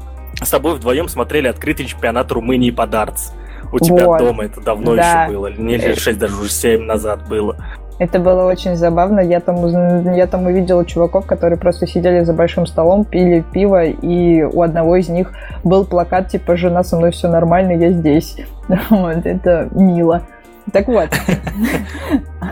с 0.43 0.51
тобой 0.51 0.75
вдвоем 0.75 1.09
смотрели 1.09 1.49
открытый 1.49 1.87
чемпионат 1.87 2.31
Румынии 2.33 2.71
по 2.71 2.87
дартс. 2.87 3.33
У 3.73 3.79
тебя 3.79 4.07
вот. 4.07 4.19
дома 4.19 4.45
это 4.45 4.61
давно 4.61 4.95
да. 4.95 5.25
еще 5.25 5.33
было. 5.33 5.49
Не 5.49 5.77
лет 5.77 5.99
шесть, 5.99 6.19
даже 6.19 6.35
уже 6.41 6.51
семь 6.51 6.85
назад 6.85 7.29
было. 7.29 7.57
Это 7.99 8.21
было 8.21 8.45
очень 8.45 8.77
забавно. 8.77 9.21
Я 9.21 9.41
там, 9.41 10.15
я 10.15 10.27
там 10.27 10.47
увидела 10.47 10.85
чуваков, 10.85 11.27
которые 11.27 11.59
просто 11.59 11.87
сидели 11.87 12.23
за 12.23 12.33
большим 12.33 12.67
столом, 12.67 13.05
пили 13.05 13.45
пиво, 13.53 13.85
и 13.85 14.43
у 14.43 14.63
одного 14.63 14.97
из 14.97 15.09
них 15.09 15.33
был 15.65 15.85
плакат 15.85 16.29
типа 16.29 16.57
«Жена, 16.57 16.85
со 16.85 16.97
мной 16.97 17.11
все 17.11 17.29
нормально, 17.29 17.73
я 17.73 17.91
здесь». 17.91 18.37
Вот, 18.91 19.25
это 19.25 19.69
мило. 19.73 20.23
Так 20.73 20.89
вот, 20.89 21.09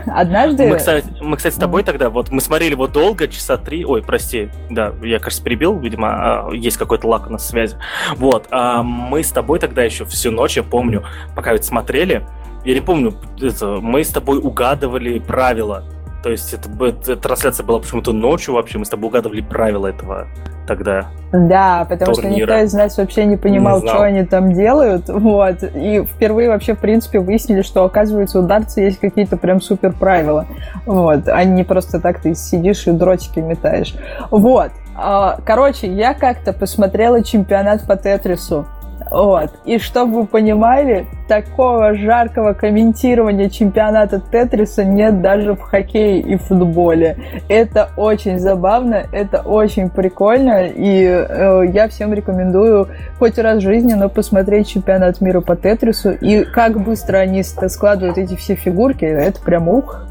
однажды... 0.07 0.67
Мы 0.67 0.77
кстати, 0.77 1.07
мы, 1.21 1.37
кстати, 1.37 1.53
с 1.53 1.57
тобой 1.57 1.83
тогда, 1.83 2.09
вот 2.09 2.29
мы 2.29 2.41
смотрели 2.41 2.71
его 2.71 2.87
долго, 2.87 3.27
часа 3.27 3.57
три, 3.57 3.85
ой, 3.85 4.01
прости, 4.01 4.49
да, 4.69 4.93
я, 5.03 5.19
кажется, 5.19 5.43
перебил, 5.43 5.77
видимо, 5.79 6.07
а, 6.09 6.51
есть 6.53 6.77
какой-то 6.77 7.07
лак 7.07 7.27
у 7.27 7.31
нас 7.31 7.47
связи. 7.47 7.75
Вот, 8.15 8.47
а 8.51 8.81
мы 8.83 9.23
с 9.23 9.31
тобой 9.31 9.59
тогда 9.59 9.83
еще 9.83 10.05
всю 10.05 10.31
ночь, 10.31 10.57
я 10.57 10.63
помню, 10.63 11.03
пока 11.35 11.53
ведь 11.53 11.65
смотрели, 11.65 12.25
я 12.65 12.73
не 12.73 12.81
помню, 12.81 13.13
это, 13.41 13.79
мы 13.81 14.03
с 14.03 14.09
тобой 14.09 14.39
угадывали 14.39 15.19
правила 15.19 15.83
то 16.27 16.31
есть 16.31 16.53
это, 16.53 16.69
это 16.85 17.15
трансляция 17.15 17.65
была 17.65 17.79
почему-то 17.79 18.11
ночью 18.11 18.53
вообще, 18.53 18.77
мы 18.77 18.83
с 18.83 18.89
тобой 18.89 19.07
угадывали 19.07 19.39
правила 19.39 19.87
этого 19.87 20.27
тогда. 20.67 21.05
Да, 21.31 21.87
потому 21.89 22.15
турнира. 22.15 22.33
что 22.33 22.41
никто 22.41 22.65
из 22.65 22.73
нас 22.73 22.97
вообще 22.97 23.23
не 23.23 23.37
понимал, 23.37 23.81
не 23.81 23.87
что 23.87 24.01
они 24.01 24.25
там 24.25 24.51
делают. 24.51 25.07
Вот. 25.07 25.63
И 25.63 26.03
впервые 26.03 26.49
вообще, 26.49 26.75
в 26.75 26.79
принципе, 26.79 27.19
выяснили, 27.21 27.61
что, 27.61 27.85
оказывается, 27.85 28.39
у 28.39 28.41
дартса 28.41 28.81
есть 28.81 28.99
какие-то 28.99 29.37
прям 29.37 29.61
супер 29.61 29.93
правила. 29.93 30.47
Вот. 30.85 31.29
А 31.29 31.45
не 31.45 31.63
просто 31.63 32.01
так 32.01 32.19
ты 32.19 32.35
сидишь 32.35 32.87
и 32.87 32.91
дротики 32.91 33.39
метаешь. 33.39 33.95
Вот. 34.29 34.71
А, 34.93 35.39
короче, 35.45 35.87
я 35.87 36.13
как-то 36.13 36.51
посмотрела 36.51 37.23
чемпионат 37.23 37.87
по 37.87 37.95
Тетрису. 37.95 38.67
Вот. 39.11 39.51
И 39.65 39.79
чтобы 39.79 40.21
вы 40.21 40.25
понимали, 40.27 41.07
такого 41.27 41.93
жаркого 41.95 42.53
комментирования 42.53 43.49
чемпионата 43.49 44.21
Тетриса 44.31 44.83
нет 44.83 45.21
даже 45.21 45.53
в 45.53 45.61
хоккее 45.61 46.19
и 46.19 46.37
футболе. 46.37 47.17
Это 47.49 47.89
очень 47.97 48.39
забавно, 48.39 49.03
это 49.11 49.41
очень 49.41 49.89
прикольно, 49.89 50.65
и 50.65 51.03
э, 51.03 51.63
я 51.73 51.87
всем 51.89 52.13
рекомендую 52.13 52.87
хоть 53.19 53.37
раз 53.37 53.57
в 53.57 53.61
жизни, 53.61 53.93
но 53.93 54.09
посмотреть 54.09 54.69
чемпионат 54.69 55.21
мира 55.21 55.41
по 55.41 55.55
Тетрису, 55.55 56.11
и 56.11 56.43
как 56.43 56.79
быстро 56.79 57.17
они 57.17 57.43
складывают 57.43 58.17
эти 58.17 58.35
все 58.35 58.55
фигурки, 58.55 59.05
это 59.05 59.41
прям 59.41 59.67
ух. 59.67 60.07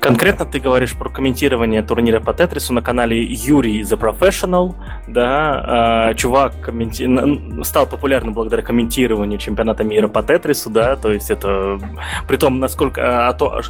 Конкретно 0.00 0.44
ты 0.44 0.60
говоришь 0.60 0.94
про 0.94 1.08
комментирование 1.08 1.82
турнира 1.82 2.20
по 2.20 2.32
Тетрису 2.32 2.72
на 2.72 2.82
канале 2.82 3.22
Юрий 3.24 3.82
The 3.82 3.98
Professional, 3.98 4.74
да, 5.08 6.10
э, 6.10 6.14
чувак 6.14 6.60
комменти... 6.60 7.64
стал 7.64 7.86
популярным 7.86 8.34
благодаря 8.34 8.62
комментированию 8.62 9.38
чемпионата 9.38 9.82
мира 9.84 10.08
по 10.08 10.22
Тетрису, 10.22 10.70
да, 10.70 10.96
то 10.96 11.10
есть 11.10 11.30
это, 11.30 11.80
при 12.28 12.36
том, 12.36 12.60
насколько, 12.60 13.28
а, 13.28 13.32
то, 13.32 13.60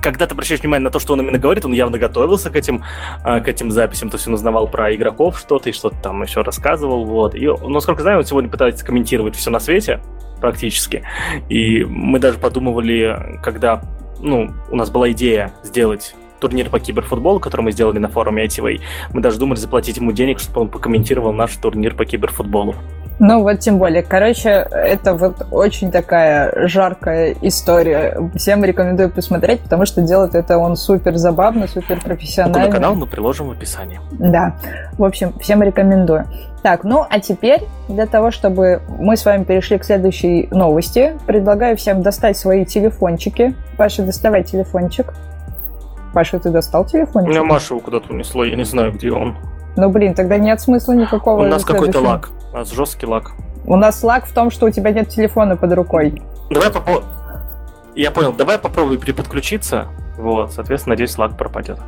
когда 0.00 0.26
ты 0.26 0.34
обращаешь 0.34 0.60
внимание 0.60 0.84
на 0.84 0.90
то, 0.90 0.98
что 0.98 1.14
он 1.14 1.20
именно 1.20 1.38
говорит, 1.38 1.64
он 1.64 1.72
явно 1.72 1.98
готовился 1.98 2.50
к 2.50 2.56
этим, 2.56 2.84
а, 3.24 3.40
к 3.40 3.48
этим 3.48 3.70
записям, 3.70 4.10
то 4.10 4.16
есть 4.16 4.26
он 4.26 4.34
узнавал 4.34 4.68
про 4.68 4.94
игроков 4.94 5.38
что-то 5.38 5.70
и 5.70 5.72
что-то 5.72 5.96
там 6.02 6.22
еще 6.22 6.42
рассказывал, 6.42 7.04
вот. 7.04 7.34
И, 7.34 7.48
насколько 7.66 8.02
знаю, 8.02 8.18
он 8.18 8.24
сегодня 8.24 8.50
пытается 8.50 8.84
комментировать 8.84 9.36
все 9.36 9.50
на 9.50 9.60
свете, 9.60 10.00
практически. 10.40 11.04
И 11.48 11.84
мы 11.84 12.18
даже 12.18 12.38
подумывали, 12.38 13.38
когда 13.42 13.80
ну, 14.22 14.52
у 14.70 14.76
нас 14.76 14.90
была 14.90 15.10
идея 15.10 15.52
сделать 15.62 16.14
турнир 16.40 16.70
по 16.70 16.80
киберфутболу, 16.80 17.38
который 17.38 17.62
мы 17.62 17.72
сделали 17.72 17.98
на 17.98 18.08
форуме 18.08 18.44
ITV, 18.46 18.80
мы 19.12 19.20
даже 19.20 19.38
думали 19.38 19.58
заплатить 19.58 19.96
ему 19.96 20.12
денег, 20.12 20.40
чтобы 20.40 20.62
он 20.62 20.68
покомментировал 20.68 21.32
наш 21.32 21.56
турнир 21.56 21.94
по 21.94 22.04
киберфутболу. 22.04 22.74
Ну 23.24 23.42
вот 23.42 23.60
тем 23.60 23.78
более. 23.78 24.02
Короче, 24.02 24.48
это 24.48 25.14
вот 25.14 25.46
очень 25.52 25.92
такая 25.92 26.66
жаркая 26.66 27.36
история. 27.40 28.18
Всем 28.34 28.64
рекомендую 28.64 29.10
посмотреть, 29.10 29.60
потому 29.60 29.86
что 29.86 30.02
делает 30.02 30.34
это 30.34 30.58
он 30.58 30.74
супер 30.74 31.16
забавно, 31.16 31.68
супер 31.68 32.00
профессионально. 32.02 32.66
На 32.66 32.72
канал 32.72 32.96
мы 32.96 33.06
приложим 33.06 33.46
в 33.46 33.52
описании. 33.52 34.00
Да. 34.10 34.56
В 34.98 35.04
общем, 35.04 35.38
всем 35.38 35.62
рекомендую. 35.62 36.26
Так, 36.64 36.82
ну 36.82 37.06
а 37.08 37.20
теперь 37.20 37.62
для 37.88 38.06
того, 38.06 38.32
чтобы 38.32 38.82
мы 38.88 39.16
с 39.16 39.24
вами 39.24 39.44
перешли 39.44 39.78
к 39.78 39.84
следующей 39.84 40.48
новости, 40.50 41.16
предлагаю 41.24 41.76
всем 41.76 42.02
достать 42.02 42.36
свои 42.36 42.64
телефончики. 42.64 43.54
Паша, 43.76 44.02
доставай 44.02 44.42
телефончик. 44.42 45.14
Паша, 46.12 46.40
ты 46.40 46.50
достал 46.50 46.84
телефончик? 46.86 47.28
У 47.28 47.32
меня 47.32 47.44
Маша 47.44 47.74
его 47.74 47.80
куда-то 47.80 48.12
унесло, 48.12 48.42
я 48.42 48.56
не 48.56 48.64
знаю, 48.64 48.90
где 48.90 49.12
он. 49.12 49.36
Ну, 49.76 49.88
блин, 49.88 50.14
тогда 50.14 50.38
нет 50.38 50.60
смысла 50.60 50.92
никакого. 50.92 51.42
У 51.42 51.46
нас 51.46 51.64
какой-то 51.64 52.00
лак. 52.00 52.30
У 52.52 52.56
нас 52.56 52.70
жесткий 52.70 53.06
лак. 53.06 53.32
У 53.64 53.76
нас 53.76 54.02
лак 54.02 54.26
в 54.26 54.32
том, 54.32 54.50
что 54.50 54.66
у 54.66 54.70
тебя 54.70 54.90
нет 54.90 55.08
телефона 55.08 55.56
под 55.56 55.72
рукой. 55.72 56.22
Давай 56.50 56.70
попробуем. 56.70 57.06
Я 57.94 58.10
понял, 58.10 58.32
давай 58.32 58.58
попробуй 58.58 58.98
переподключиться. 58.98 59.86
Вот, 60.16 60.52
соответственно, 60.52 60.92
надеюсь, 60.92 61.16
лак 61.18 61.36
пропадет. 61.36 61.78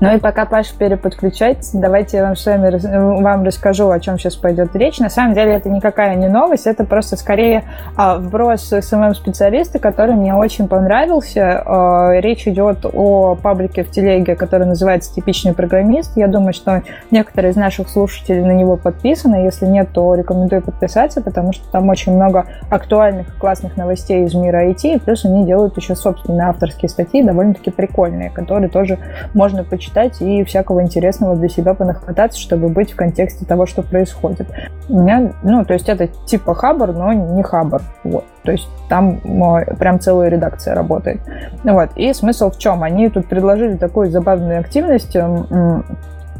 Ну 0.00 0.16
и 0.16 0.18
пока 0.18 0.46
Паша 0.46 0.74
переподключается, 0.78 1.78
давайте 1.78 2.16
я 2.16 2.22
вам 2.24 2.34
с 2.34 2.46
вами 2.46 3.20
вам 3.22 3.44
расскажу, 3.44 3.90
о 3.90 4.00
чем 4.00 4.18
сейчас 4.18 4.34
пойдет 4.34 4.74
речь. 4.74 4.98
На 4.98 5.10
самом 5.10 5.34
деле 5.34 5.52
это 5.52 5.68
никакая 5.68 6.14
не 6.14 6.26
новость, 6.26 6.66
это 6.66 6.84
просто 6.84 7.16
скорее 7.16 7.64
а, 7.96 8.16
вброс 8.16 8.72
SMM-специалиста, 8.72 9.78
который 9.78 10.14
мне 10.14 10.34
очень 10.34 10.68
понравился. 10.68 11.62
А, 11.66 12.12
речь 12.18 12.48
идет 12.48 12.86
о 12.90 13.34
паблике 13.34 13.84
в 13.84 13.90
телеге, 13.90 14.36
который 14.36 14.66
называется 14.66 15.14
«Типичный 15.14 15.52
программист». 15.52 16.16
Я 16.16 16.28
думаю, 16.28 16.54
что 16.54 16.82
некоторые 17.10 17.52
из 17.52 17.56
наших 17.56 17.90
слушателей 17.90 18.42
на 18.42 18.52
него 18.52 18.78
подписаны. 18.78 19.44
Если 19.44 19.66
нет, 19.66 19.90
то 19.92 20.14
рекомендую 20.14 20.62
подписаться, 20.62 21.20
потому 21.20 21.52
что 21.52 21.70
там 21.70 21.86
очень 21.90 22.14
много 22.14 22.46
актуальных, 22.70 23.36
классных 23.36 23.76
новостей 23.76 24.24
из 24.24 24.32
мира 24.32 24.66
IT, 24.66 25.02
плюс 25.04 25.26
они 25.26 25.44
делают 25.44 25.76
еще 25.76 25.94
собственные 25.94 26.48
авторские 26.48 26.88
статьи, 26.88 27.22
довольно-таки 27.22 27.70
прикольные, 27.70 28.30
которые 28.30 28.70
тоже 28.70 28.98
можно 29.34 29.62
почитать 29.62 29.89
почитать 29.90 30.20
и 30.20 30.44
всякого 30.44 30.82
интересного 30.82 31.36
для 31.36 31.48
себя 31.48 31.74
понахвататься, 31.74 32.38
чтобы 32.38 32.68
быть 32.68 32.92
в 32.92 32.96
контексте 32.96 33.44
того, 33.44 33.66
что 33.66 33.82
происходит. 33.82 34.48
У 34.88 35.00
меня, 35.00 35.32
ну, 35.42 35.64
то 35.64 35.74
есть 35.74 35.88
это 35.88 36.06
типа 36.26 36.54
хабар, 36.54 36.92
но 36.92 37.12
не 37.12 37.42
хабар. 37.42 37.82
Вот. 38.04 38.24
То 38.42 38.52
есть 38.52 38.68
там 38.88 39.20
прям 39.78 40.00
целая 40.00 40.28
редакция 40.28 40.74
работает. 40.74 41.20
Вот. 41.64 41.90
И 41.96 42.12
смысл 42.12 42.50
в 42.50 42.58
чем? 42.58 42.82
Они 42.82 43.08
тут 43.08 43.28
предложили 43.28 43.76
такую 43.76 44.10
забавную 44.10 44.60
активность 44.60 45.16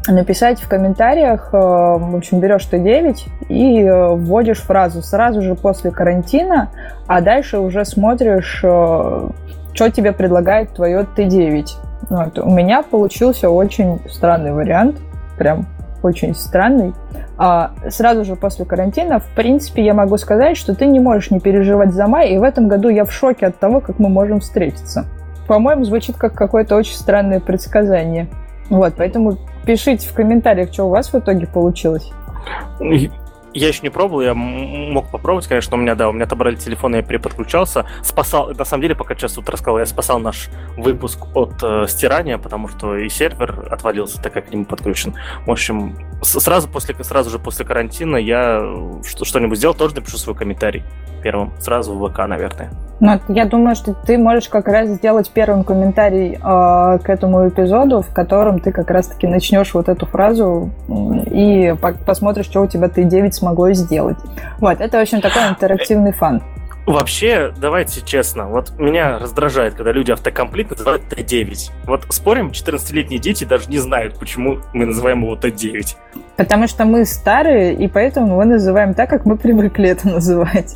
написать 0.07 0.59
в 0.59 0.67
комментариях, 0.67 1.49
э, 1.53 1.57
в 1.57 2.15
общем, 2.15 2.39
берешь 2.39 2.67
Т9 2.71 3.17
и 3.49 3.83
э, 3.83 4.07
вводишь 4.15 4.57
фразу 4.57 5.03
сразу 5.03 5.43
же 5.43 5.53
после 5.53 5.91
карантина, 5.91 6.71
а 7.05 7.21
дальше 7.21 7.59
уже 7.59 7.85
смотришь, 7.85 8.61
э, 8.63 9.29
что 9.75 9.89
тебе 9.91 10.11
предлагает 10.11 10.73
твое 10.73 11.05
Т9. 11.15 11.67
Вот. 12.11 12.37
У 12.39 12.49
меня 12.49 12.83
получился 12.83 13.49
очень 13.49 14.01
странный 14.09 14.51
вариант, 14.51 14.97
прям 15.37 15.65
очень 16.03 16.35
странный. 16.35 16.93
А 17.37 17.71
сразу 17.89 18.25
же 18.25 18.35
после 18.35 18.65
карантина, 18.65 19.19
в 19.19 19.29
принципе, 19.33 19.85
я 19.85 19.93
могу 19.93 20.17
сказать, 20.17 20.57
что 20.57 20.75
ты 20.75 20.87
не 20.87 20.99
можешь 20.99 21.31
не 21.31 21.39
переживать 21.39 21.93
за 21.93 22.07
май, 22.07 22.31
и 22.31 22.37
в 22.37 22.43
этом 22.43 22.67
году 22.67 22.89
я 22.89 23.05
в 23.05 23.13
шоке 23.13 23.47
от 23.47 23.59
того, 23.59 23.79
как 23.79 23.97
мы 23.97 24.09
можем 24.09 24.41
встретиться. 24.41 25.05
По-моему, 25.47 25.85
звучит 25.85 26.17
как 26.17 26.33
какое-то 26.33 26.75
очень 26.75 26.95
странное 26.95 27.39
предсказание. 27.39 28.27
Вот, 28.69 28.95
поэтому 28.97 29.37
пишите 29.65 30.09
в 30.09 30.13
комментариях, 30.13 30.73
что 30.73 30.87
у 30.87 30.89
вас 30.89 31.13
в 31.13 31.17
итоге 31.17 31.47
получилось. 31.47 32.11
Я 33.53 33.67
еще 33.67 33.81
не 33.83 33.89
пробовал, 33.89 34.21
я 34.21 34.33
мог 34.33 35.11
попробовать, 35.11 35.47
конечно, 35.47 35.75
у 35.75 35.79
меня, 35.79 35.95
да, 35.95 36.09
у 36.09 36.13
меня 36.13 36.23
отобрали 36.23 36.55
телефон, 36.55 36.95
я 36.95 37.01
переподключался, 37.01 37.85
спасал, 38.01 38.51
на 38.51 38.63
самом 38.63 38.81
деле, 38.81 38.95
пока 38.95 39.13
сейчас 39.13 39.33
тут 39.33 39.49
рассказал, 39.49 39.79
я 39.79 39.85
спасал 39.85 40.19
наш 40.19 40.49
выпуск 40.77 41.19
от 41.35 41.61
э, 41.61 41.85
стирания, 41.87 42.37
потому 42.37 42.69
что 42.69 42.95
и 42.95 43.09
сервер 43.09 43.67
отвалился, 43.69 44.21
так 44.21 44.33
как 44.33 44.47
к 44.47 44.51
нему 44.51 44.63
подключен. 44.63 45.15
В 45.45 45.51
общем, 45.51 45.97
сразу, 46.21 46.69
после, 46.69 46.95
сразу 47.03 47.29
же 47.29 47.39
после 47.39 47.65
карантина 47.65 48.15
я 48.15 48.61
что-нибудь 49.03 49.57
сделал, 49.57 49.73
тоже 49.73 49.95
напишу 49.95 50.17
свой 50.17 50.35
комментарий 50.35 50.83
первым, 51.21 51.51
сразу 51.59 51.93
в 51.93 52.09
ВК, 52.09 52.27
наверное. 52.27 52.69
Ну, 52.99 53.19
я 53.29 53.45
думаю, 53.45 53.75
что 53.75 53.95
ты 53.95 54.17
можешь 54.19 54.47
как 54.47 54.67
раз 54.67 54.87
сделать 54.89 55.31
первым 55.31 55.63
комментарий 55.63 56.33
э, 56.35 56.99
к 56.99 57.09
этому 57.09 57.49
эпизоду, 57.49 58.01
в 58.01 58.13
котором 58.13 58.59
ты 58.59 58.71
как 58.71 58.91
раз-таки 58.91 59.25
начнешь 59.25 59.73
вот 59.73 59.89
эту 59.89 60.05
фразу 60.05 60.69
и 61.31 61.73
по 61.81 61.93
посмотришь, 61.93 62.45
что 62.45 62.61
у 62.61 62.67
тебя 62.67 62.87
Т9 62.87 63.31
смогло 63.31 63.71
сделать. 63.73 64.17
Вот, 64.59 64.79
это, 64.79 64.97
в 64.99 65.01
общем, 65.01 65.19
такой 65.19 65.49
интерактивный 65.49 66.11
фан. 66.11 66.43
Вообще, 66.85 67.53
давайте 67.55 68.01
честно, 68.01 68.47
вот 68.47 68.77
меня 68.79 69.19
раздражает, 69.19 69.75
когда 69.75 69.91
люди 69.91 70.11
автокомплит 70.11 70.71
называют 70.71 71.03
Т9. 71.11 71.71
Вот 71.85 72.05
спорим, 72.09 72.49
14-летние 72.49 73.19
дети 73.19 73.43
даже 73.43 73.69
не 73.69 73.77
знают, 73.77 74.17
почему 74.19 74.59
мы 74.73 74.87
называем 74.87 75.23
его 75.23 75.35
Т9. 75.35 75.95
Потому 76.37 76.67
что 76.67 76.85
мы 76.85 77.05
старые, 77.05 77.75
и 77.75 77.87
поэтому 77.87 78.37
мы 78.37 78.45
называем 78.45 78.95
так, 78.95 79.09
как 79.09 79.25
мы 79.25 79.37
привыкли 79.37 79.89
это 79.89 80.07
называть. 80.07 80.75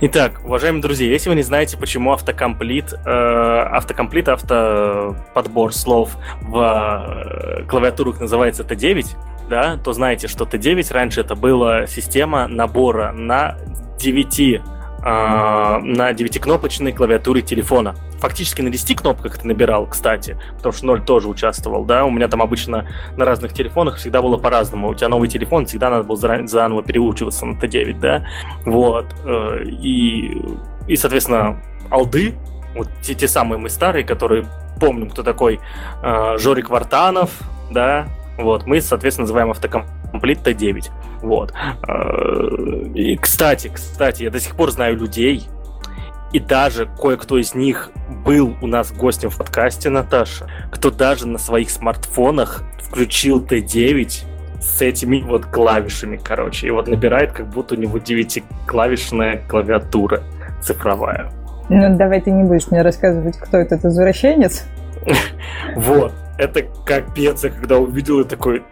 Итак, 0.00 0.40
уважаемые 0.44 0.82
друзья, 0.82 1.08
если 1.08 1.28
вы 1.28 1.36
не 1.36 1.42
знаете, 1.42 1.76
почему 1.76 2.12
автокомплит, 2.12 2.92
э, 2.92 3.08
автокомплит, 3.08 4.28
автоподбор 4.28 5.72
слов 5.72 6.16
в 6.42 6.58
э, 6.58 7.64
клавиатурах 7.64 8.20
называется 8.20 8.62
Т9, 8.62 9.16
да, 9.48 9.78
то 9.78 9.92
знаете, 9.92 10.28
что 10.28 10.44
Т9 10.44 10.92
раньше 10.92 11.20
это 11.20 11.34
была 11.34 11.86
система 11.86 12.46
набора 12.46 13.12
на 13.12 13.56
9 13.98 14.60
а, 15.08 15.78
на 15.84 16.12
девятикнопочной 16.12 16.90
клавиатуре 16.90 17.40
телефона. 17.40 17.94
Фактически 18.18 18.60
на 18.60 18.70
10 18.70 18.96
кнопках 18.96 19.38
ты 19.38 19.46
набирал, 19.46 19.86
кстати, 19.86 20.36
потому 20.56 20.72
что 20.72 20.84
0 20.86 21.04
тоже 21.04 21.28
участвовал, 21.28 21.84
да, 21.84 22.04
у 22.04 22.10
меня 22.10 22.26
там 22.26 22.42
обычно 22.42 22.88
на 23.16 23.24
разных 23.24 23.52
телефонах 23.52 23.98
всегда 23.98 24.20
было 24.20 24.36
по-разному. 24.36 24.88
У 24.88 24.94
тебя 24.96 25.08
новый 25.08 25.28
телефон, 25.28 25.66
всегда 25.66 25.90
надо 25.90 26.02
было 26.02 26.16
заново 26.16 26.82
переучиваться 26.82 27.46
на 27.46 27.56
Т9, 27.56 28.00
да, 28.00 28.26
вот, 28.64 29.06
э, 29.24 29.62
и, 29.66 30.42
и 30.88 30.96
соответственно, 30.96 31.62
алды, 31.88 32.34
вот 32.74 32.88
те, 33.00 33.14
те 33.14 33.28
самые 33.28 33.60
мы 33.60 33.68
старые, 33.68 34.04
которые 34.04 34.48
помним, 34.80 35.08
кто 35.08 35.22
такой 35.22 35.60
э, 36.02 36.36
Жорик 36.38 36.68
Вартанов, 36.68 37.30
да, 37.70 38.08
вот, 38.38 38.66
мы, 38.66 38.80
соответственно, 38.80 39.24
называем 39.24 39.50
автокомплит 39.50 40.46
Т9. 40.46 40.90
Вот. 41.22 41.52
Э, 41.88 42.88
и, 42.94 43.16
кстати, 43.16 43.70
кстати, 43.72 44.24
я 44.24 44.30
до 44.30 44.40
сих 44.40 44.56
пор 44.56 44.70
знаю 44.70 44.96
людей, 44.96 45.48
и 46.32 46.40
даже 46.40 46.88
кое-кто 47.00 47.38
из 47.38 47.54
них 47.54 47.90
был 48.24 48.56
у 48.60 48.66
нас 48.66 48.92
гостем 48.92 49.30
в 49.30 49.38
подкасте, 49.38 49.90
Наташа, 49.90 50.46
кто 50.70 50.90
даже 50.90 51.26
на 51.26 51.38
своих 51.38 51.70
смартфонах 51.70 52.64
включил 52.82 53.42
Т9 53.42 54.24
с 54.60 54.82
этими 54.82 55.22
вот 55.22 55.46
клавишами, 55.46 56.18
короче. 56.22 56.66
И 56.66 56.70
вот 56.70 56.88
набирает, 56.88 57.32
как 57.32 57.48
будто 57.48 57.74
у 57.74 57.78
него 57.78 57.98
9-клавишная 57.98 59.46
клавиатура 59.48 60.22
цифровая. 60.60 61.30
Ну, 61.68 61.96
давай 61.96 62.20
ты 62.20 62.30
не 62.30 62.44
будешь 62.44 62.70
мне 62.70 62.82
рассказывать, 62.82 63.38
кто 63.38 63.58
этот 63.58 63.84
извращенец. 63.84 64.64
Вот. 65.76 66.12
Это 66.38 66.62
капец, 66.84 67.44
я 67.44 67.50
когда 67.50 67.78
увидел, 67.78 68.18
я 68.18 68.24
такой, 68.24 68.62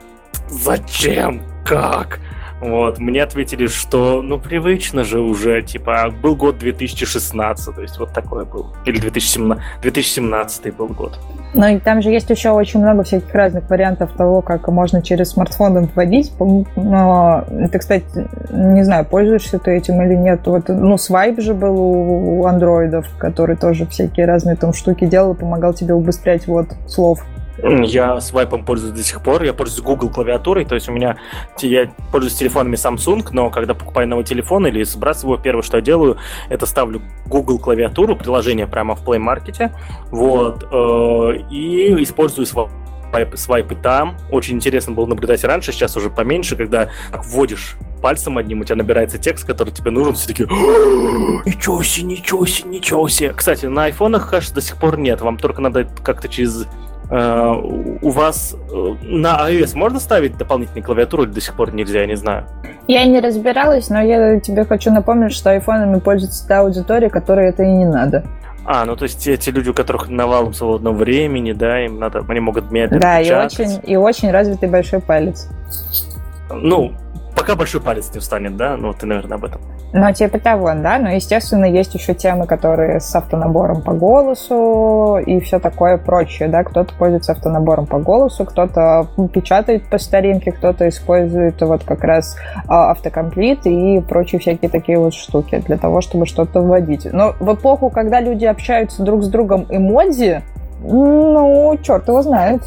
зачем? 0.48 1.42
Как? 1.64 2.20
Вот, 2.60 2.98
мне 2.98 3.22
ответили, 3.22 3.66
что, 3.66 4.22
ну, 4.22 4.38
привычно 4.38 5.04
же 5.04 5.20
уже, 5.20 5.60
типа, 5.60 6.10
был 6.22 6.34
год 6.34 6.58
2016, 6.58 7.74
то 7.74 7.82
есть 7.82 7.98
вот 7.98 8.12
такой 8.12 8.46
был. 8.46 8.74
Или 8.86 8.98
2017, 9.00 9.62
2017 9.82 10.74
был 10.74 10.86
год. 10.86 11.18
Ну 11.52 11.66
и 11.66 11.78
там 11.78 12.00
же 12.00 12.10
есть 12.10 12.30
еще 12.30 12.50
очень 12.50 12.80
много 12.80 13.02
всяких 13.02 13.32
разных 13.34 13.68
вариантов 13.68 14.12
того, 14.12 14.40
как 14.40 14.66
можно 14.68 15.02
через 15.02 15.30
смартфон 15.30 15.90
вводить. 15.94 16.32
Но 16.76 17.44
ты, 17.70 17.78
кстати, 17.78 18.26
не 18.50 18.82
знаю, 18.82 19.04
пользуешься 19.04 19.58
ты 19.58 19.72
этим 19.72 20.00
или 20.02 20.14
нет. 20.14 20.40
Вот, 20.46 20.68
ну, 20.68 20.96
свайп 20.96 21.40
же 21.40 21.54
был 21.54 21.78
у 21.78 22.46
андроидов, 22.46 23.06
который 23.18 23.56
тоже 23.56 23.86
всякие 23.86 24.26
разные 24.26 24.56
там 24.56 24.72
штуки 24.72 25.04
делал, 25.04 25.34
помогал 25.34 25.74
тебе 25.74 25.94
убыстрять 25.94 26.46
вот 26.46 26.68
слов. 26.86 27.24
Я 27.64 28.20
свайпом 28.20 28.64
пользуюсь 28.64 28.94
до 28.94 29.02
сих 29.02 29.22
пор, 29.22 29.42
я 29.42 29.54
пользуюсь 29.54 29.82
Google 29.82 30.10
клавиатурой, 30.10 30.64
то 30.64 30.74
есть 30.74 30.88
у 30.88 30.92
меня, 30.92 31.16
я 31.60 31.90
пользуюсь 32.12 32.34
телефонами 32.34 32.74
Samsung, 32.76 33.26
но 33.32 33.50
когда 33.50 33.74
покупаю 33.74 34.06
новый 34.06 34.24
телефон 34.24 34.66
или 34.66 34.82
сбрасываю, 34.82 35.38
первое, 35.38 35.62
что 35.62 35.78
я 35.78 35.82
делаю, 35.82 36.18
это 36.50 36.66
ставлю 36.66 37.00
Google 37.26 37.58
клавиатуру, 37.58 38.16
приложение 38.16 38.66
прямо 38.66 38.94
в 38.94 39.04
Play 39.04 39.18
Market, 39.18 39.72
вот, 40.10 40.64
э, 40.70 41.42
и 41.50 42.02
использую 42.02 42.46
свайпы, 42.46 43.36
свайпы 43.36 43.74
там. 43.76 44.16
Очень 44.30 44.56
интересно 44.56 44.92
было 44.92 45.06
наблюдать 45.06 45.42
раньше, 45.44 45.72
сейчас 45.72 45.96
уже 45.96 46.10
поменьше, 46.10 46.56
когда 46.56 46.90
вводишь 47.12 47.76
пальцем 48.02 48.36
одним, 48.36 48.60
у 48.60 48.64
тебя 48.64 48.76
набирается 48.76 49.16
текст, 49.16 49.46
который 49.46 49.70
тебе 49.70 49.90
нужен, 49.90 50.12
все 50.12 50.28
таки 50.28 50.42
ничего 50.42 51.82
себе, 51.82 52.04
ничего 52.04 52.44
себе, 52.44 52.68
ничего 52.68 53.08
себе. 53.08 53.32
Кстати, 53.32 53.64
на 53.64 53.84
айфонах 53.84 54.28
хэш 54.28 54.50
до 54.50 54.60
сих 54.60 54.76
пор 54.76 54.98
нет, 54.98 55.22
вам 55.22 55.38
только 55.38 55.62
надо 55.62 55.88
как-то 56.02 56.28
через 56.28 56.66
у 57.10 58.10
вас 58.10 58.54
э, 58.54 58.94
на 59.02 59.50
iOS 59.50 59.76
можно 59.76 60.00
ставить 60.00 60.36
дополнительную 60.38 60.84
клавиатуру 60.84 61.24
или 61.24 61.30
до 61.30 61.40
сих 61.40 61.54
пор 61.54 61.74
нельзя, 61.74 62.00
я 62.00 62.06
не 62.06 62.16
знаю? 62.16 62.46
Я 62.88 63.04
не 63.04 63.20
разбиралась, 63.20 63.88
но 63.90 64.02
я 64.02 64.40
тебе 64.40 64.64
хочу 64.64 64.90
напомнить, 64.90 65.32
что 65.32 65.50
айфонами 65.50 66.00
пользуется 66.00 66.46
та 66.46 66.60
аудитория, 66.60 67.10
которой 67.10 67.48
это 67.48 67.62
и 67.62 67.70
не 67.70 67.84
надо. 67.84 68.24
А, 68.66 68.84
ну 68.86 68.96
то 68.96 69.04
есть 69.04 69.22
те, 69.22 69.36
те 69.36 69.50
люди, 69.50 69.68
у 69.68 69.74
которых 69.74 70.08
навалом 70.08 70.54
свободного 70.54 70.94
времени, 70.94 71.52
да, 71.52 71.84
им 71.84 71.98
надо, 71.98 72.24
они 72.26 72.40
могут 72.40 72.70
медленно 72.70 73.00
Да, 73.00 73.20
и 73.20 73.30
очень, 73.30 73.80
и 73.82 73.96
очень 73.96 74.30
развитый 74.30 74.70
большой 74.70 75.00
палец. 75.00 75.48
Ну, 76.50 76.92
пока 77.44 77.56
большой 77.56 77.82
палец 77.82 78.10
не 78.14 78.20
встанет, 78.20 78.56
да? 78.56 78.76
Ну, 78.78 78.94
ты, 78.94 79.04
наверное, 79.04 79.36
об 79.36 79.44
этом. 79.44 79.60
Ну, 79.92 80.12
типа 80.14 80.38
того, 80.38 80.72
да. 80.72 80.98
Но, 80.98 81.10
естественно, 81.10 81.66
есть 81.66 81.94
еще 81.94 82.14
темы, 82.14 82.46
которые 82.46 83.00
с 83.00 83.14
автонабором 83.14 83.82
по 83.82 83.92
голосу 83.92 85.18
и 85.18 85.38
все 85.40 85.58
такое 85.58 85.98
прочее, 85.98 86.48
да. 86.48 86.64
Кто-то 86.64 86.94
пользуется 86.94 87.32
автонабором 87.32 87.84
по 87.84 87.98
голосу, 87.98 88.46
кто-то 88.46 89.08
печатает 89.32 89.84
по 89.90 89.98
старинке, 89.98 90.52
кто-то 90.52 90.88
использует 90.88 91.60
вот 91.60 91.84
как 91.84 92.02
раз 92.02 92.34
а, 92.66 92.92
автокомплит 92.92 93.66
и 93.66 94.00
прочие 94.00 94.40
всякие 94.40 94.70
такие 94.70 94.98
вот 94.98 95.12
штуки 95.12 95.62
для 95.66 95.76
того, 95.76 96.00
чтобы 96.00 96.24
что-то 96.24 96.62
вводить. 96.62 97.06
Но 97.12 97.34
в 97.40 97.54
эпоху, 97.54 97.90
когда 97.90 98.20
люди 98.20 98.46
общаются 98.46 99.02
друг 99.02 99.22
с 99.22 99.28
другом 99.28 99.66
эмодзи, 99.68 100.42
ну, 100.84 101.78
черт 101.82 102.06
его 102.08 102.22
знает. 102.22 102.62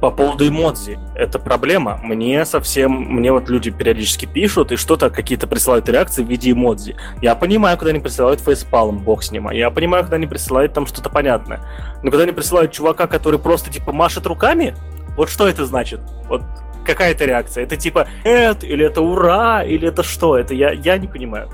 По 0.00 0.10
поводу 0.10 0.46
эмодзи, 0.46 0.98
это 1.14 1.38
проблема. 1.38 1.98
Мне 2.02 2.44
совсем, 2.44 2.92
мне 2.92 3.32
вот 3.32 3.48
люди 3.48 3.70
периодически 3.70 4.26
пишут 4.26 4.72
и 4.72 4.76
что-то, 4.76 5.10
какие-то 5.10 5.46
присылают 5.46 5.88
реакции 5.88 6.22
в 6.22 6.28
виде 6.28 6.52
эмодзи. 6.52 6.96
Я 7.22 7.34
понимаю, 7.34 7.76
когда 7.76 7.90
они 7.90 8.00
присылают 8.00 8.40
фейспалм, 8.40 8.98
бог 8.98 9.22
с 9.22 9.30
ним. 9.32 9.50
Я 9.50 9.70
понимаю, 9.70 10.04
когда 10.04 10.16
они 10.16 10.26
присылают 10.26 10.72
там 10.72 10.86
что-то 10.86 11.10
понятное. 11.10 11.60
Но 12.02 12.10
когда 12.10 12.24
они 12.24 12.32
присылают 12.32 12.72
чувака, 12.72 13.06
который 13.06 13.40
просто 13.40 13.70
типа 13.70 13.92
машет 13.92 14.26
руками, 14.26 14.74
вот 15.16 15.30
что 15.30 15.48
это 15.48 15.64
значит? 15.64 16.00
Вот 16.28 16.42
какая 16.84 17.12
это 17.12 17.24
реакция? 17.24 17.64
Это 17.64 17.76
типа 17.76 18.06
«эт» 18.24 18.62
или 18.62 18.84
это 18.84 19.00
«ура» 19.00 19.64
или 19.64 19.88
это 19.88 20.02
что? 20.02 20.36
Это 20.36 20.54
я, 20.54 20.70
я 20.70 20.98
не 20.98 21.08
понимаю. 21.08 21.48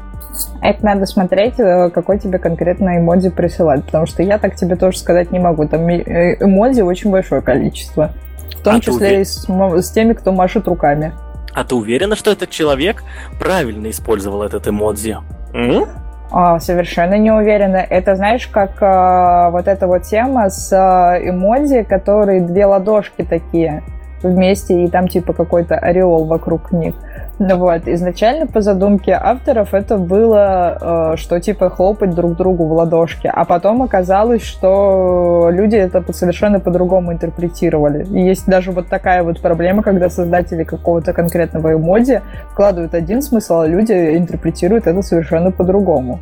Это 0.61 0.85
надо 0.85 1.07
смотреть, 1.07 1.59
э, 1.59 1.91
какой 1.91 2.19
тебе 2.19 2.39
конкретно 2.39 2.99
эмодзи 2.99 3.31
присылать, 3.31 3.85
потому 3.85 4.07
что 4.07 4.23
я 4.23 4.39
так 4.39 4.55
тебе 4.55 4.77
тоже 4.77 4.99
сказать 4.99 5.31
не 5.31 5.39
могу. 5.39 5.67
Там 5.67 5.89
э, 5.89 6.37
эмодзи 6.41 6.81
очень 6.81 7.11
большое 7.11 7.43
количество. 7.43 8.13
В 8.59 8.63
том 8.63 8.77
а 8.77 8.81
числе 8.81 9.21
и 9.21 9.25
с, 9.25 9.47
с 9.47 9.91
теми, 9.91 10.13
кто 10.13 10.33
машет 10.33 10.69
руками. 10.69 11.13
А 11.55 11.65
ты 11.65 11.75
уверена, 11.75 12.17
что 12.17 12.31
этот 12.31 12.51
человек 12.51 13.05
правильно 13.39 13.91
использовал 13.91 14.43
этот 14.43 14.69
эмодзи? 14.69 15.19
М? 15.53 15.87
А, 16.31 16.59
совершенно 16.61 17.19
не 17.19 17.31
уверена. 17.31 17.77
Это, 17.77 18.17
знаешь, 18.17 18.47
как 18.47 18.79
а, 18.81 19.51
вот 19.51 19.69
эта 19.69 19.87
вот 19.87 20.05
тема 20.05 20.49
с 20.49 20.73
а, 20.73 21.19
эмодзи, 21.19 21.83
которые 21.83 22.41
две 22.41 22.65
ладошки 22.65 23.23
такие 23.23 23.83
вместе, 24.23 24.85
и 24.85 24.89
там 24.89 25.09
типа 25.09 25.35
какой-то 25.35 25.75
ореол 25.77 26.25
вокруг 26.25 26.73
них. 26.73 26.95
Ну 27.39 27.57
вот, 27.57 27.89
изначально 27.89 28.47
по 28.47 28.61
задумке 28.61 29.13
авторов 29.13 29.75
это 29.75 29.97
было, 29.97 31.13
э, 31.15 31.17
что 31.17 31.41
типа 31.41 31.71
хлопать 31.71 32.15
друг 32.15 32.37
другу 32.37 32.67
в 32.67 32.73
ладошки, 32.73 33.31
а 33.33 33.45
потом 33.45 33.83
оказалось, 33.83 34.43
что 34.43 35.49
люди 35.51 35.77
это 35.77 36.05
совершенно 36.13 36.61
по-другому 36.61 37.13
интерпретировали. 37.13 38.05
И 38.05 38.21
есть 38.21 38.47
даже 38.47 38.71
вот 38.71 38.89
такая 38.89 39.23
вот 39.23 39.41
проблема, 39.41 39.83
когда 39.83 40.11
создатели 40.11 40.63
какого-то 40.63 41.13
конкретного 41.13 41.75
эмоди 41.75 42.21
вкладывают 42.51 42.95
один 42.95 43.23
смысл, 43.23 43.61
а 43.61 43.67
люди 43.67 43.93
интерпретируют 43.93 44.87
это 44.87 45.03
совершенно 45.03 45.51
по-другому. 45.51 46.21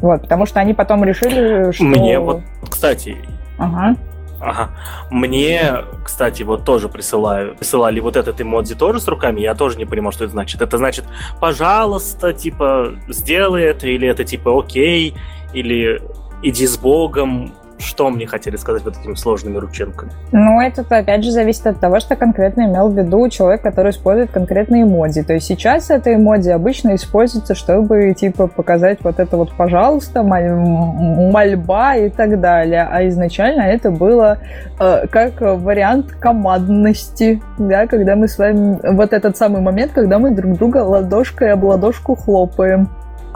Вот, 0.00 0.22
потому 0.22 0.44
что 0.44 0.60
они 0.60 0.74
потом 0.74 1.02
решили, 1.04 1.72
что... 1.72 1.84
Мне 1.84 2.18
вот, 2.18 2.42
кстати, 2.68 3.16
ага. 3.58 3.96
Ага. 4.40 4.70
Мне, 5.10 5.84
кстати, 6.04 6.42
вот 6.42 6.64
тоже 6.64 6.88
присылаю, 6.88 7.56
присылали 7.56 8.00
вот 8.00 8.16
этот 8.16 8.40
эмодзи 8.40 8.74
тоже 8.74 9.00
с 9.00 9.08
руками, 9.08 9.40
я 9.40 9.54
тоже 9.54 9.78
не 9.78 9.86
понимал, 9.86 10.12
что 10.12 10.24
это 10.24 10.32
значит. 10.32 10.60
Это 10.60 10.76
значит, 10.78 11.04
пожалуйста, 11.40 12.32
типа, 12.32 12.94
сделай 13.08 13.62
это, 13.64 13.88
или 13.88 14.06
это 14.06 14.24
типа 14.24 14.58
окей, 14.58 15.14
или 15.54 16.02
иди 16.42 16.66
с 16.66 16.76
Богом, 16.76 17.54
что 17.78 18.10
мне 18.10 18.26
хотели 18.26 18.56
сказать 18.56 18.82
вот 18.84 18.96
этими 18.98 19.14
сложными 19.14 19.58
рученками? 19.58 20.10
Ну, 20.32 20.60
это 20.60 20.84
опять 20.88 21.24
же 21.24 21.30
зависит 21.30 21.66
от 21.66 21.80
того, 21.80 22.00
что 22.00 22.16
конкретно 22.16 22.62
имел 22.62 22.88
в 22.88 22.98
виду 22.98 23.28
человек, 23.28 23.62
который 23.62 23.90
использует 23.90 24.30
конкретные 24.30 24.84
эмодзи. 24.84 25.22
То 25.22 25.34
есть 25.34 25.46
сейчас 25.46 25.90
это 25.90 26.14
эмодзи 26.14 26.50
обычно 26.50 26.94
используется, 26.94 27.54
чтобы 27.54 28.14
типа 28.14 28.46
показать 28.46 28.98
вот 29.02 29.18
это 29.18 29.36
вот 29.36 29.52
пожалуйста, 29.52 30.22
мольба 30.22 31.96
и 31.96 32.10
так 32.10 32.40
далее. 32.40 32.88
А 32.90 33.06
изначально 33.08 33.62
это 33.62 33.90
было 33.90 34.38
э, 34.78 35.06
как 35.08 35.40
вариант 35.40 36.12
командности, 36.12 37.42
да, 37.58 37.86
когда 37.86 38.16
мы 38.16 38.28
с 38.28 38.38
вами 38.38 38.78
вот 38.82 39.12
этот 39.12 39.36
самый 39.36 39.60
момент, 39.60 39.92
когда 39.92 40.18
мы 40.18 40.30
друг 40.30 40.54
друга 40.54 40.78
ладошкой 40.78 41.52
об 41.52 41.64
ладошку 41.64 42.14
хлопаем. 42.14 42.88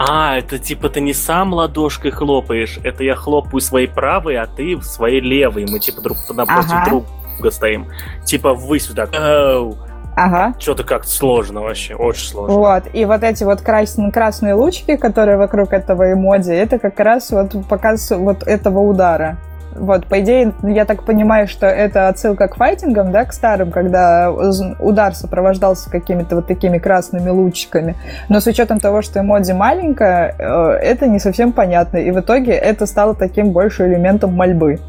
А, 0.02 0.38
это 0.38 0.58
типа 0.58 0.88
ты 0.88 1.02
не 1.02 1.12
сам 1.12 1.52
ладошкой 1.52 2.10
хлопаешь, 2.10 2.78
это 2.82 3.04
я 3.04 3.14
хлопаю 3.14 3.60
своей 3.60 3.86
правой, 3.86 4.38
а 4.38 4.46
ты 4.46 4.80
своей 4.80 5.20
левой. 5.20 5.66
Мы 5.70 5.78
типа 5.78 6.00
друг 6.00 6.16
напротив 6.30 6.72
ага. 6.72 6.86
друга 6.86 7.50
стоим. 7.50 7.86
Типа 8.24 8.54
вы 8.54 8.80
сюда. 8.80 9.04
Оу. 9.12 9.76
Ага. 10.16 10.54
Что-то 10.58 10.84
как-то 10.84 11.08
сложно 11.08 11.60
вообще, 11.60 11.94
очень 11.94 12.26
сложно. 12.26 12.56
Вот, 12.56 12.84
и 12.94 13.04
вот 13.04 13.22
эти 13.22 13.44
вот 13.44 13.60
красные, 13.60 14.10
красные 14.10 14.54
лучики, 14.54 14.96
которые 14.96 15.36
вокруг 15.36 15.72
этого 15.74 16.14
эмодзи, 16.14 16.52
это 16.52 16.78
как 16.78 16.98
раз 16.98 17.30
вот 17.30 17.54
показ 17.68 18.10
вот 18.10 18.42
этого 18.42 18.80
удара. 18.80 19.38
Вот, 19.74 20.06
по 20.06 20.20
идее, 20.20 20.52
я 20.62 20.84
так 20.84 21.04
понимаю, 21.04 21.46
что 21.46 21.66
это 21.66 22.08
отсылка 22.08 22.48
к 22.48 22.56
файтингам, 22.56 23.12
да, 23.12 23.24
к 23.24 23.32
старым, 23.32 23.70
когда 23.70 24.30
удар 24.30 25.14
сопровождался 25.14 25.90
какими-то 25.90 26.36
вот 26.36 26.46
такими 26.46 26.78
красными 26.78 27.30
лучиками. 27.30 27.96
Но 28.28 28.40
с 28.40 28.46
учетом 28.46 28.80
того, 28.80 29.02
что 29.02 29.20
эмодзи 29.20 29.52
маленькая, 29.52 30.34
э, 30.38 30.70
это 30.82 31.06
не 31.06 31.18
совсем 31.18 31.52
понятно. 31.52 31.98
И 31.98 32.10
в 32.10 32.20
итоге 32.20 32.52
это 32.52 32.86
стало 32.86 33.14
таким 33.14 33.50
больше 33.50 33.86
элементом 33.86 34.34
мольбы. 34.34 34.80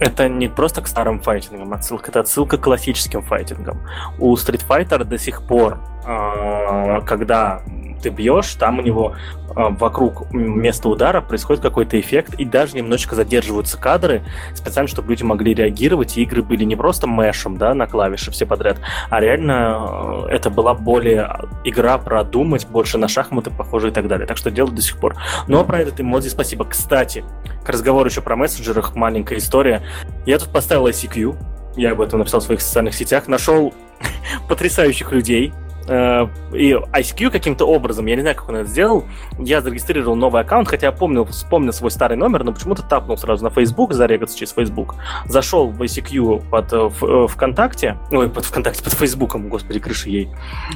Это 0.00 0.28
не 0.28 0.48
просто 0.48 0.80
к 0.80 0.86
старым 0.86 1.20
файтингам, 1.20 1.74
отсылка, 1.74 2.10
это 2.10 2.20
отсылка 2.20 2.56
к 2.56 2.62
классическим 2.62 3.20
файтингам. 3.20 3.80
У 4.18 4.34
Street 4.34 4.64
Fighter 4.66 5.04
до 5.04 5.18
сих 5.18 5.42
пор, 5.42 5.78
а, 6.06 7.02
когда 7.02 7.60
ты 8.00 8.10
бьешь, 8.10 8.54
там 8.54 8.78
у 8.78 8.82
него 8.82 9.14
э, 9.48 9.52
вокруг 9.54 10.32
места 10.32 10.88
удара 10.88 11.20
происходит 11.20 11.62
какой-то 11.62 11.98
эффект, 11.98 12.34
и 12.34 12.44
даже 12.44 12.76
немножечко 12.76 13.14
задерживаются 13.14 13.78
кадры, 13.78 14.22
специально, 14.54 14.88
чтобы 14.88 15.10
люди 15.10 15.22
могли 15.22 15.54
реагировать, 15.54 16.16
и 16.16 16.22
игры 16.22 16.42
были 16.42 16.64
не 16.64 16.76
просто 16.76 17.06
мэшем, 17.06 17.56
да, 17.56 17.74
на 17.74 17.86
клавиши 17.86 18.30
все 18.30 18.46
подряд, 18.46 18.78
а 19.08 19.20
реально 19.20 20.26
э, 20.28 20.28
это 20.30 20.50
была 20.50 20.74
более 20.74 21.48
игра 21.64 21.98
продумать, 21.98 22.66
больше 22.66 22.98
на 22.98 23.08
шахматы 23.08 23.50
похоже 23.50 23.88
и 23.88 23.92
так 23.92 24.08
далее. 24.08 24.26
Так 24.26 24.36
что 24.36 24.50
делают 24.50 24.74
до 24.74 24.82
сих 24.82 24.98
пор. 24.98 25.16
Ну 25.46 25.60
а 25.60 25.64
про 25.64 25.80
этот 25.80 26.00
эмодзи 26.00 26.28
спасибо. 26.28 26.64
Кстати, 26.64 27.24
к 27.64 27.68
разговору 27.68 28.08
еще 28.08 28.20
про 28.20 28.36
мессенджерах, 28.36 28.94
маленькая 28.94 29.38
история. 29.38 29.82
Я 30.26 30.38
тут 30.38 30.50
поставил 30.50 30.86
ICQ, 30.88 31.36
я 31.76 31.92
об 31.92 32.00
этом 32.00 32.20
написал 32.20 32.40
в 32.40 32.44
своих 32.44 32.60
социальных 32.60 32.94
сетях, 32.94 33.28
нашел 33.28 33.74
потрясающих 34.48 35.12
людей, 35.12 35.52
и 35.90 36.72
ICQ 36.72 37.30
каким-то 37.30 37.66
образом, 37.66 38.06
я 38.06 38.14
не 38.14 38.22
знаю, 38.22 38.36
как 38.36 38.48
он 38.48 38.56
это 38.56 38.68
сделал, 38.68 39.04
я 39.38 39.60
зарегистрировал 39.60 40.14
новый 40.14 40.42
аккаунт, 40.42 40.68
хотя 40.68 40.86
я 40.86 40.92
помнил, 40.92 41.24
вспомнил 41.24 41.72
свой 41.72 41.90
старый 41.90 42.16
номер, 42.16 42.44
но 42.44 42.52
почему-то 42.52 42.82
тапнул 42.82 43.16
сразу 43.16 43.42
на 43.42 43.50
Facebook, 43.50 43.92
зарегаться 43.92 44.38
через 44.38 44.52
Facebook, 44.52 44.94
зашел 45.26 45.68
в 45.68 45.82
ICQ 45.82 46.48
под 46.48 46.72
в, 46.72 47.00
в, 47.00 47.28
ВКонтакте, 47.28 47.98
ой, 48.12 48.30
под 48.30 48.44
ВКонтакте, 48.44 48.84
под 48.84 48.92
Фейсбуком, 48.92 49.48
господи, 49.48 49.80
крыши 49.80 50.10
ей, 50.10 50.28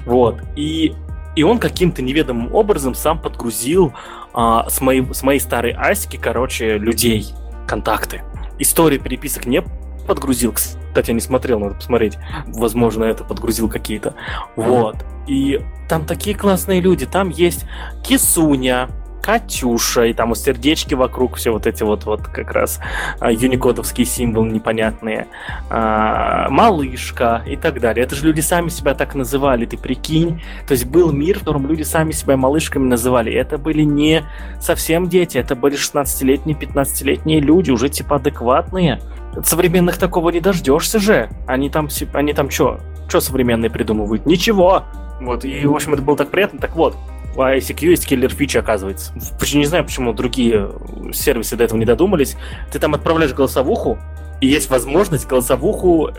вот, 0.05 0.37
и 0.57 0.95
и 1.37 1.43
он 1.43 1.59
каким-то 1.59 2.01
неведомым 2.01 2.55
образом 2.55 2.95
сам 2.95 3.21
подгрузил 3.21 3.93
а, 4.33 4.69
с, 4.69 4.81
моей, 4.81 5.13
с 5.13 5.23
моей 5.25 5.41
старой 5.41 5.73
Аськи, 5.73 6.17
короче, 6.17 6.79
людей, 6.79 7.27
контакты. 7.67 8.23
Истории 8.61 8.99
переписок 8.99 9.47
не 9.47 9.65
подгрузил, 10.07 10.53
кстати, 10.53 11.09
я 11.11 11.15
не 11.15 11.21
смотрел, 11.21 11.59
надо 11.61 11.75
посмотреть. 11.75 12.19
Возможно, 12.47 13.05
это 13.05 13.25
подгрузил 13.25 13.69
какие-то. 13.69 14.15
Вот. 14.57 15.05
И 15.27 15.61
там 15.89 16.05
такие 16.05 16.37
классные 16.37 16.81
люди. 16.81 17.07
Там 17.07 17.31
есть 17.31 17.67
Кисуня, 18.03 18.89
Катюша, 19.25 20.05
и 20.05 20.13
там 20.13 20.33
у 20.33 20.35
сердечки 20.35 20.93
вокруг 20.93 21.37
все 21.37 21.51
вот 21.51 21.67
эти 21.67 21.83
вот, 21.83 22.05
вот 22.05 22.27
как 22.27 22.53
раз 22.53 22.79
а, 23.21 23.33
юникодовские 23.33 24.05
символы 24.05 24.51
непонятные, 24.51 25.29
а, 25.71 26.51
малышка 26.51 27.43
и 27.47 27.57
так 27.57 27.81
далее. 27.81 28.05
Это 28.05 28.17
же 28.17 28.27
люди 28.27 28.41
сами 28.41 28.69
себя 28.69 28.93
так 28.93 29.15
называли, 29.15 29.65
ты 29.65 29.79
прикинь. 29.79 30.43
То 30.69 30.73
есть 30.73 30.85
был 30.85 31.11
мир, 31.11 31.39
в 31.39 31.41
котором 31.41 31.67
люди 31.67 31.85
сами 31.85 32.13
себя 32.13 32.37
малышками 32.37 32.87
называли. 32.87 33.33
Это 33.33 33.57
были 33.57 33.81
не 33.81 34.25
совсем 34.61 35.09
дети, 35.09 35.39
это 35.39 35.57
были 35.57 35.75
16-летние, 35.75 36.55
15-летние 36.55 37.41
люди, 37.41 37.71
уже 37.71 37.89
типа 37.89 38.17
адекватные. 38.17 39.01
Современных 39.43 39.97
такого 39.97 40.29
не 40.29 40.41
дождешься 40.41 40.99
же. 40.99 41.31
Они 41.47 41.71
там, 41.71 41.89
они 42.13 42.35
там 42.35 42.51
что? 42.51 42.79
Что 43.09 43.23
современные 43.23 43.71
придумывают? 43.71 44.27
Ничего. 44.27 44.85
Вот, 45.23 45.47
и, 45.47 45.65
в 45.65 45.75
общем, 45.75 45.95
это 45.95 46.03
было 46.03 46.19
так 46.19 46.31
приятно. 46.31 46.59
Так 46.59 46.77
вот, 46.77 46.95
у 47.37 47.41
ICQ 47.41 47.87
есть 47.87 48.07
киллер 48.07 48.31
фичи, 48.31 48.59
оказывается. 48.59 49.13
Почему 49.39 49.61
не 49.61 49.67
знаю, 49.67 49.85
почему 49.85 50.13
другие 50.13 50.71
сервисы 51.13 51.57
до 51.57 51.65
этого 51.65 51.79
не 51.79 51.85
додумались. 51.85 52.37
Ты 52.71 52.79
там 52.79 52.95
отправляешь 52.95 53.33
голосовуху, 53.33 53.99
и 54.41 54.47
есть 54.47 54.71
возможность 54.71 55.27
голосовуху 55.27 56.09
э, 56.09 56.13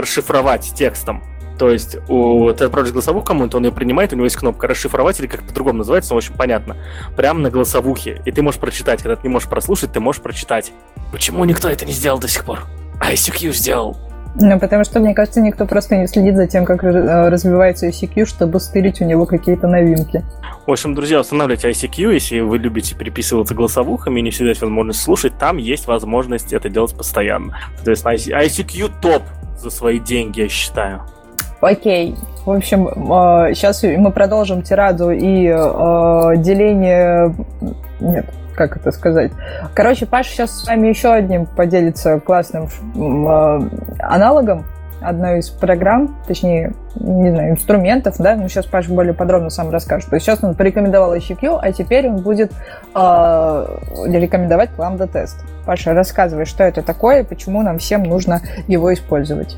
расшифровать 0.00 0.72
текстом. 0.74 1.22
То 1.58 1.70
есть 1.70 1.96
у, 2.08 2.52
ты 2.52 2.64
отправляешь 2.64 2.92
голосовуху 2.92 3.26
кому-то, 3.26 3.58
он 3.58 3.64
ее 3.64 3.72
принимает, 3.72 4.12
у 4.12 4.16
него 4.16 4.24
есть 4.24 4.36
кнопка 4.36 4.66
расшифровать 4.66 5.20
или 5.20 5.26
как-то 5.26 5.46
по-другому 5.46 5.78
называется, 5.78 6.12
но, 6.12 6.16
в 6.16 6.18
общем, 6.18 6.34
понятно. 6.34 6.76
Прямо 7.16 7.40
на 7.40 7.50
голосовухе. 7.50 8.20
И 8.24 8.32
ты 8.32 8.42
можешь 8.42 8.60
прочитать. 8.60 9.02
Когда 9.02 9.16
ты 9.16 9.22
не 9.26 9.32
можешь 9.32 9.48
прослушать, 9.48 9.92
ты 9.92 10.00
можешь 10.00 10.22
прочитать. 10.22 10.72
Почему 11.12 11.44
никто 11.44 11.68
это 11.68 11.84
не 11.84 11.92
сделал 11.92 12.18
до 12.18 12.28
сих 12.28 12.44
пор? 12.44 12.64
ICQ 13.00 13.52
сделал. 13.52 14.11
Ну, 14.34 14.58
потому 14.58 14.84
что, 14.84 14.98
мне 14.98 15.14
кажется, 15.14 15.40
никто 15.40 15.66
просто 15.66 15.96
не 15.96 16.06
следит 16.06 16.36
за 16.36 16.46
тем, 16.46 16.64
как 16.64 16.82
э, 16.84 17.28
развивается 17.28 17.88
ICQ, 17.88 18.24
чтобы 18.24 18.60
стырить 18.60 19.00
у 19.02 19.04
него 19.04 19.26
какие-то 19.26 19.66
новинки. 19.66 20.24
В 20.66 20.70
общем, 20.70 20.94
друзья, 20.94 21.20
устанавливайте 21.20 21.68
ICQ, 21.70 22.14
если 22.14 22.40
вы 22.40 22.56
любите 22.58 22.94
переписываться 22.94 23.54
голосовухами 23.54 24.20
и 24.20 24.22
не 24.22 24.30
всегда 24.30 24.50
есть 24.50 24.62
возможность 24.62 25.02
слушать, 25.02 25.34
там 25.38 25.58
есть 25.58 25.86
возможность 25.86 26.52
это 26.52 26.70
делать 26.70 26.94
постоянно. 26.96 27.58
Соответственно, 27.76 28.14
ICQ 28.14 28.90
топ 29.02 29.22
за 29.58 29.70
свои 29.70 29.98
деньги, 29.98 30.40
я 30.40 30.48
считаю. 30.48 31.02
Окей. 31.60 32.16
В 32.46 32.50
общем, 32.50 32.88
сейчас 33.54 33.84
э, 33.84 33.96
мы 33.98 34.12
продолжим 34.12 34.62
тираду 34.62 35.10
и 35.10 35.46
э, 35.46 36.36
деление... 36.38 37.34
Нет, 38.00 38.26
как 38.54 38.76
это 38.76 38.92
сказать. 38.92 39.32
Короче, 39.74 40.06
Паша 40.06 40.30
сейчас 40.30 40.60
с 40.60 40.66
вами 40.66 40.88
еще 40.88 41.12
одним 41.12 41.46
поделится 41.46 42.20
классным 42.20 42.66
э, 42.66 43.68
аналогом 43.98 44.64
одной 45.02 45.40
из 45.40 45.50
программ, 45.50 46.16
точнее, 46.26 46.74
не 46.94 47.30
знаю, 47.30 47.50
инструментов, 47.52 48.16
да, 48.18 48.36
ну, 48.36 48.48
сейчас 48.48 48.66
Паша 48.66 48.92
более 48.92 49.14
подробно 49.14 49.50
сам 49.50 49.70
расскажет. 49.70 50.08
То 50.08 50.16
есть 50.16 50.26
сейчас 50.26 50.42
он 50.42 50.54
порекомендовал 50.54 51.14
HQ, 51.16 51.58
а 51.60 51.72
теперь 51.72 52.08
он 52.08 52.18
будет 52.18 52.52
э, 52.94 53.78
рекомендовать 54.06 54.70
Lambda-тест. 54.76 55.36
Паша, 55.66 55.92
рассказывай, 55.92 56.44
что 56.44 56.64
это 56.64 56.82
такое 56.82 57.20
и 57.20 57.24
почему 57.24 57.62
нам 57.62 57.78
всем 57.78 58.02
нужно 58.04 58.42
его 58.68 58.92
использовать. 58.92 59.56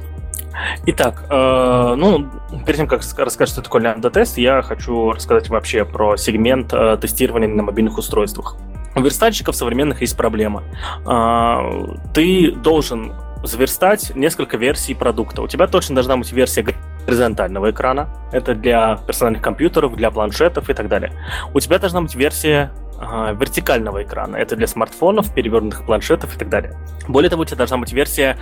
Итак, 0.86 1.24
э, 1.30 1.94
ну, 1.96 2.28
перед 2.64 2.76
тем, 2.76 2.86
как 2.86 3.00
рассказать, 3.00 3.48
что 3.48 3.62
такое 3.62 3.82
лямбда-тест, 3.82 4.38
я 4.38 4.62
хочу 4.62 5.12
рассказать 5.12 5.48
вообще 5.48 5.84
про 5.84 6.16
сегмент 6.16 6.72
э, 6.72 6.96
тестирования 7.00 7.48
на 7.48 7.62
мобильных 7.62 7.98
устройствах. 7.98 8.56
У 8.96 9.00
верстальщиков 9.00 9.56
современных 9.56 10.00
есть 10.00 10.16
проблема. 10.16 10.62
Э, 11.06 11.96
ты 12.14 12.52
должен 12.52 13.12
заверстать 13.42 14.12
несколько 14.14 14.56
версий 14.56 14.94
продукта. 14.94 15.42
У 15.42 15.48
тебя 15.48 15.66
точно 15.66 15.94
должна 15.94 16.16
быть 16.16 16.32
версия 16.32 16.64
горизонтального 17.06 17.70
экрана. 17.70 18.08
Это 18.32 18.54
для 18.54 18.96
персональных 19.06 19.42
компьютеров, 19.42 19.96
для 19.96 20.10
планшетов 20.10 20.70
и 20.70 20.74
так 20.74 20.88
далее. 20.88 21.12
У 21.52 21.60
тебя 21.60 21.78
должна 21.78 22.00
быть 22.00 22.14
версия 22.14 22.72
э, 22.98 23.34
вертикального 23.38 24.02
экрана. 24.02 24.36
Это 24.36 24.56
для 24.56 24.66
смартфонов, 24.66 25.34
перевернутых 25.34 25.84
планшетов 25.84 26.34
и 26.36 26.38
так 26.38 26.48
далее. 26.48 26.74
Более 27.08 27.30
того, 27.30 27.42
у 27.42 27.44
тебя 27.44 27.58
должна 27.58 27.78
быть 27.78 27.92
версия 27.92 28.38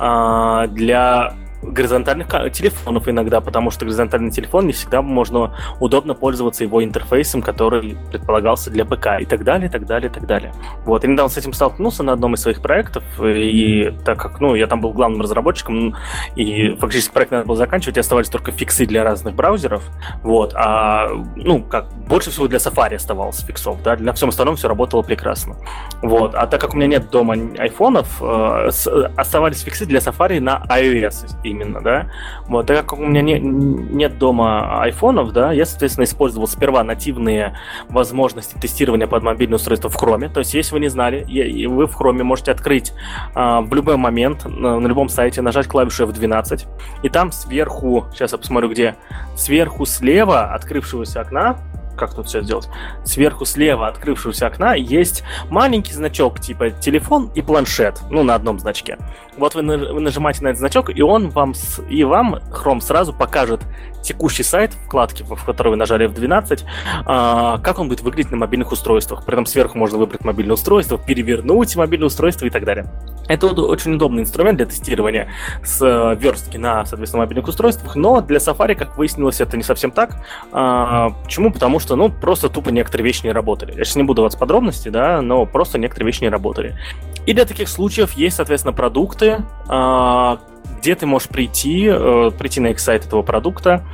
э, 0.00 0.68
для 0.70 1.34
горизонтальных 1.66 2.28
телефонов 2.52 3.08
иногда, 3.08 3.40
потому 3.40 3.70
что 3.70 3.84
горизонтальный 3.84 4.30
телефон 4.30 4.66
не 4.66 4.72
всегда 4.72 5.02
можно 5.02 5.56
удобно 5.80 6.14
пользоваться 6.14 6.64
его 6.64 6.82
интерфейсом, 6.82 7.42
который 7.42 7.96
предполагался 8.10 8.70
для 8.70 8.84
ПК 8.84 9.20
и 9.20 9.24
так 9.24 9.44
далее, 9.44 9.68
и 9.68 9.70
так 9.70 9.86
далее, 9.86 10.10
и 10.10 10.12
так 10.12 10.26
далее. 10.26 10.52
Вот, 10.84 11.04
я 11.04 11.10
недавно 11.10 11.30
с 11.30 11.36
этим 11.36 11.52
столкнулся 11.52 12.02
на 12.02 12.12
одном 12.12 12.34
из 12.34 12.40
своих 12.40 12.60
проектов, 12.60 13.04
и 13.22 13.92
так 14.04 14.20
как, 14.20 14.40
ну, 14.40 14.54
я 14.54 14.66
там 14.66 14.80
был 14.80 14.92
главным 14.92 15.20
разработчиком, 15.20 15.96
и 16.36 16.76
фактически 16.76 17.12
проект 17.12 17.32
надо 17.32 17.46
было 17.46 17.56
заканчивать, 17.56 17.96
и 17.96 18.00
оставались 18.00 18.28
только 18.28 18.52
фиксы 18.52 18.86
для 18.86 19.04
разных 19.04 19.34
браузеров, 19.34 19.82
вот, 20.22 20.52
а, 20.54 21.08
ну, 21.36 21.62
как, 21.62 21.86
больше 22.08 22.30
всего 22.30 22.48
для 22.48 22.58
Safari 22.58 22.94
оставалось 22.94 23.40
фиксов, 23.40 23.82
да, 23.82 23.96
для 23.96 24.12
всем 24.12 24.28
остальном 24.28 24.56
все 24.56 24.68
работало 24.68 25.02
прекрасно. 25.02 25.56
Вот, 26.02 26.34
а 26.34 26.46
так 26.46 26.60
как 26.60 26.74
у 26.74 26.76
меня 26.76 26.86
нет 26.86 27.10
дома 27.10 27.34
айфонов, 27.58 28.22
э, 28.22 28.70
оставались 29.16 29.62
фиксы 29.62 29.86
для 29.86 30.00
Safari 30.00 30.40
на 30.40 30.62
iOS, 30.68 31.36
и 31.44 31.55
именно, 31.56 31.80
да. 31.80 32.10
Вот, 32.46 32.66
так 32.66 32.86
как 32.86 32.98
у 32.98 33.06
меня 33.06 33.22
не, 33.22 33.38
нет 33.38 34.18
дома 34.18 34.82
айфонов, 34.82 35.32
да, 35.32 35.52
я, 35.52 35.66
соответственно, 35.66 36.04
использовал 36.04 36.46
сперва 36.46 36.84
нативные 36.84 37.58
возможности 37.88 38.56
тестирования 38.58 39.06
под 39.06 39.22
мобильное 39.22 39.56
устройство 39.56 39.88
в 39.88 39.96
Chrome. 39.96 40.28
То 40.28 40.40
есть, 40.40 40.54
если 40.54 40.74
вы 40.74 40.80
не 40.80 40.88
знали, 40.88 41.24
вы 41.66 41.86
в 41.86 42.00
Chrome 42.00 42.22
можете 42.22 42.52
открыть 42.52 42.92
а, 43.34 43.60
в 43.60 43.72
любой 43.74 43.96
момент 43.96 44.44
на, 44.44 44.78
на 44.78 44.86
любом 44.86 45.08
сайте, 45.08 45.42
нажать 45.42 45.66
клавишу 45.66 46.04
F12, 46.04 46.66
и 47.02 47.08
там 47.08 47.32
сверху, 47.32 48.06
сейчас 48.12 48.32
я 48.32 48.38
посмотрю 48.38 48.70
где, 48.70 48.96
сверху 49.36 49.86
слева 49.86 50.52
открывшегося 50.54 51.20
окна 51.20 51.56
как 51.96 52.14
тут 52.14 52.26
все 52.28 52.42
сделать? 52.42 52.68
Сверху 53.04 53.44
слева 53.44 53.88
открывшегося 53.88 54.46
окна 54.46 54.74
есть 54.74 55.24
маленький 55.50 55.92
значок 55.92 56.40
типа 56.40 56.70
телефон 56.70 57.30
и 57.34 57.42
планшет, 57.42 58.00
ну 58.10 58.22
на 58.22 58.34
одном 58.34 58.58
значке. 58.58 58.98
Вот 59.36 59.54
вы, 59.54 59.62
вы 59.62 60.00
нажимаете 60.00 60.42
на 60.42 60.48
этот 60.48 60.58
значок, 60.58 60.90
и 60.94 61.02
он 61.02 61.30
вам 61.30 61.54
и 61.88 62.04
вам 62.04 62.36
Chrome 62.50 62.80
сразу 62.80 63.12
покажет 63.12 63.62
текущий 64.06 64.42
сайт 64.42 64.72
вкладки, 64.72 65.22
в 65.22 65.44
которой 65.44 65.70
вы 65.70 65.76
нажали 65.76 66.08
F12, 66.08 66.64
а, 67.04 67.58
как 67.58 67.78
он 67.78 67.88
будет 67.88 68.00
выглядеть 68.00 68.30
на 68.30 68.36
мобильных 68.36 68.72
устройствах. 68.72 69.24
При 69.24 69.34
этом 69.34 69.46
сверху 69.46 69.76
можно 69.78 69.98
выбрать 69.98 70.24
мобильное 70.24 70.54
устройство, 70.54 70.98
перевернуть 70.98 71.74
мобильное 71.76 72.06
устройство 72.06 72.46
и 72.46 72.50
так 72.50 72.64
далее. 72.64 72.86
Это 73.28 73.48
очень 73.48 73.94
удобный 73.94 74.22
инструмент 74.22 74.58
для 74.58 74.66
тестирования 74.66 75.28
с 75.64 75.82
э, 75.82 76.16
верстки 76.16 76.56
на, 76.56 76.84
соответственно, 76.86 77.24
мобильных 77.24 77.48
устройствах, 77.48 77.96
но 77.96 78.20
для 78.20 78.38
Safari, 78.38 78.76
как 78.76 78.96
выяснилось, 78.96 79.40
это 79.40 79.56
не 79.56 79.64
совсем 79.64 79.90
так. 79.90 80.24
А, 80.52 81.10
почему? 81.24 81.52
Потому 81.52 81.80
что, 81.80 81.96
ну, 81.96 82.08
просто 82.08 82.48
тупо 82.48 82.70
некоторые 82.70 83.04
вещи 83.04 83.24
не 83.24 83.32
работали. 83.32 83.76
Я 83.76 83.84
сейчас 83.84 83.96
не 83.96 84.04
буду 84.04 84.16
давать 84.16 84.38
подробности, 84.38 84.88
да, 84.88 85.20
но 85.22 85.44
просто 85.44 85.78
некоторые 85.78 86.06
вещи 86.06 86.22
не 86.22 86.28
работали. 86.28 86.78
И 87.26 87.32
для 87.32 87.44
таких 87.44 87.68
случаев 87.68 88.12
есть, 88.12 88.36
соответственно, 88.36 88.72
продукты, 88.72 89.38
а, 89.68 90.38
где 90.78 90.94
ты 90.94 91.06
можешь 91.06 91.28
прийти, 91.28 91.86
э, 91.88 92.30
прийти 92.36 92.60
на 92.60 92.68
их 92.68 92.80
сайт 92.80 93.06
этого 93.06 93.22
продукта 93.22 93.84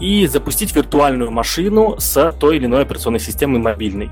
и 0.00 0.26
запустить 0.26 0.74
виртуальную 0.74 1.30
машину 1.30 1.96
с 1.98 2.32
той 2.32 2.56
или 2.56 2.66
иной 2.66 2.82
операционной 2.82 3.20
системой 3.20 3.60
мобильной. 3.60 4.10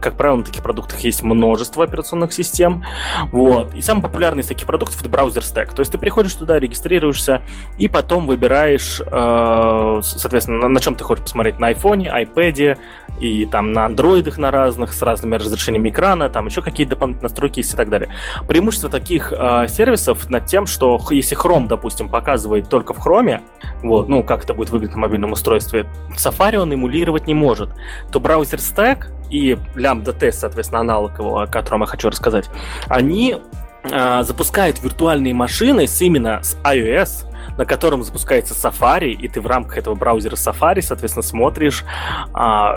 Как 0.00 0.16
правило, 0.16 0.38
на 0.38 0.44
таких 0.44 0.62
продуктах 0.62 1.00
есть 1.00 1.22
множество 1.22 1.84
операционных 1.84 2.32
систем. 2.32 2.84
Вот. 3.32 3.74
И 3.74 3.82
самый 3.82 4.02
популярный 4.02 4.42
из 4.42 4.46
таких 4.46 4.66
продуктов 4.66 5.00
это 5.00 5.08
браузер 5.08 5.42
Stack. 5.42 5.74
То 5.74 5.80
есть 5.80 5.92
ты 5.92 5.98
приходишь 5.98 6.34
туда, 6.34 6.58
регистрируешься, 6.58 7.42
и 7.78 7.88
потом 7.88 8.26
выбираешь, 8.26 9.00
э, 9.00 10.00
соответственно, 10.02 10.68
на, 10.68 10.80
чем 10.80 10.94
ты 10.94 11.04
хочешь 11.04 11.24
посмотреть, 11.24 11.58
на 11.58 11.72
iPhone, 11.72 12.06
iPad, 12.06 12.78
и 13.20 13.46
там 13.46 13.72
на 13.72 13.86
андроидах 13.86 14.38
на 14.38 14.50
разных, 14.50 14.92
с 14.92 15.02
разными 15.02 15.36
разрешениями 15.36 15.88
экрана, 15.90 16.28
там 16.28 16.46
еще 16.46 16.62
какие-то 16.62 16.90
дополнительные 16.90 17.24
настройки 17.24 17.60
есть 17.60 17.74
и 17.74 17.76
так 17.76 17.88
далее. 17.88 18.10
Преимущество 18.46 18.90
таких 18.90 19.32
э, 19.32 19.66
сервисов 19.68 20.28
над 20.30 20.46
тем, 20.46 20.66
что 20.66 21.00
если 21.10 21.36
Chrome, 21.36 21.66
допустим, 21.66 22.08
показывает 22.08 22.68
только 22.68 22.94
в 22.94 23.04
Chrome, 23.04 23.40
вот, 23.82 24.08
ну, 24.08 24.22
как 24.22 24.44
это 24.44 24.54
будет 24.54 24.70
выглядеть 24.70 24.83
на 24.92 24.98
мобильном 24.98 25.32
устройстве, 25.32 25.86
Safari 26.16 26.56
он 26.56 26.72
эмулировать 26.72 27.26
не 27.26 27.34
может, 27.34 27.70
то 28.10 28.20
браузер 28.20 28.58
Stack 28.58 29.06
и 29.30 29.58
Lambda 29.74 30.16
Test, 30.16 30.32
соответственно, 30.32 30.80
аналог 30.80 31.18
его, 31.18 31.40
о 31.40 31.46
котором 31.46 31.80
я 31.80 31.86
хочу 31.86 32.08
рассказать, 32.08 32.48
они 32.88 33.36
э, 33.82 34.22
запускают 34.22 34.82
виртуальные 34.82 35.34
машины 35.34 35.86
с 35.86 36.00
именно 36.00 36.42
с 36.42 36.56
iOS, 36.64 37.26
на 37.56 37.64
котором 37.64 38.02
запускается 38.02 38.54
Safari, 38.54 39.10
и 39.10 39.28
ты 39.28 39.40
в 39.40 39.46
рамках 39.46 39.78
этого 39.78 39.94
браузера 39.94 40.34
Safari, 40.34 40.82
соответственно, 40.82 41.22
смотришь, 41.22 41.84
а, 42.32 42.76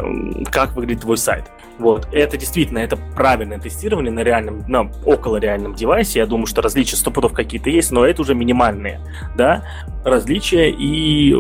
как 0.52 0.74
выглядит 0.74 1.02
твой 1.02 1.18
сайт. 1.18 1.46
Вот, 1.80 2.08
это 2.12 2.38
действительно, 2.38 2.80
это 2.80 2.98
правильное 2.98 3.60
тестирование 3.60 4.12
на 4.12 4.22
реальном, 4.22 4.64
на 4.68 4.92
около 5.06 5.38
реальном 5.38 5.76
девайсе. 5.76 6.20
Я 6.20 6.26
думаю, 6.26 6.48
что 6.48 6.62
различия 6.62 6.96
сто 6.96 7.12
пудов 7.12 7.34
какие-то 7.34 7.70
есть, 7.70 7.92
но 7.92 8.06
это 8.06 8.22
уже 8.22 8.34
минимальные, 8.34 9.00
да, 9.36 9.64
различия. 10.04 10.72
И, 10.72 11.36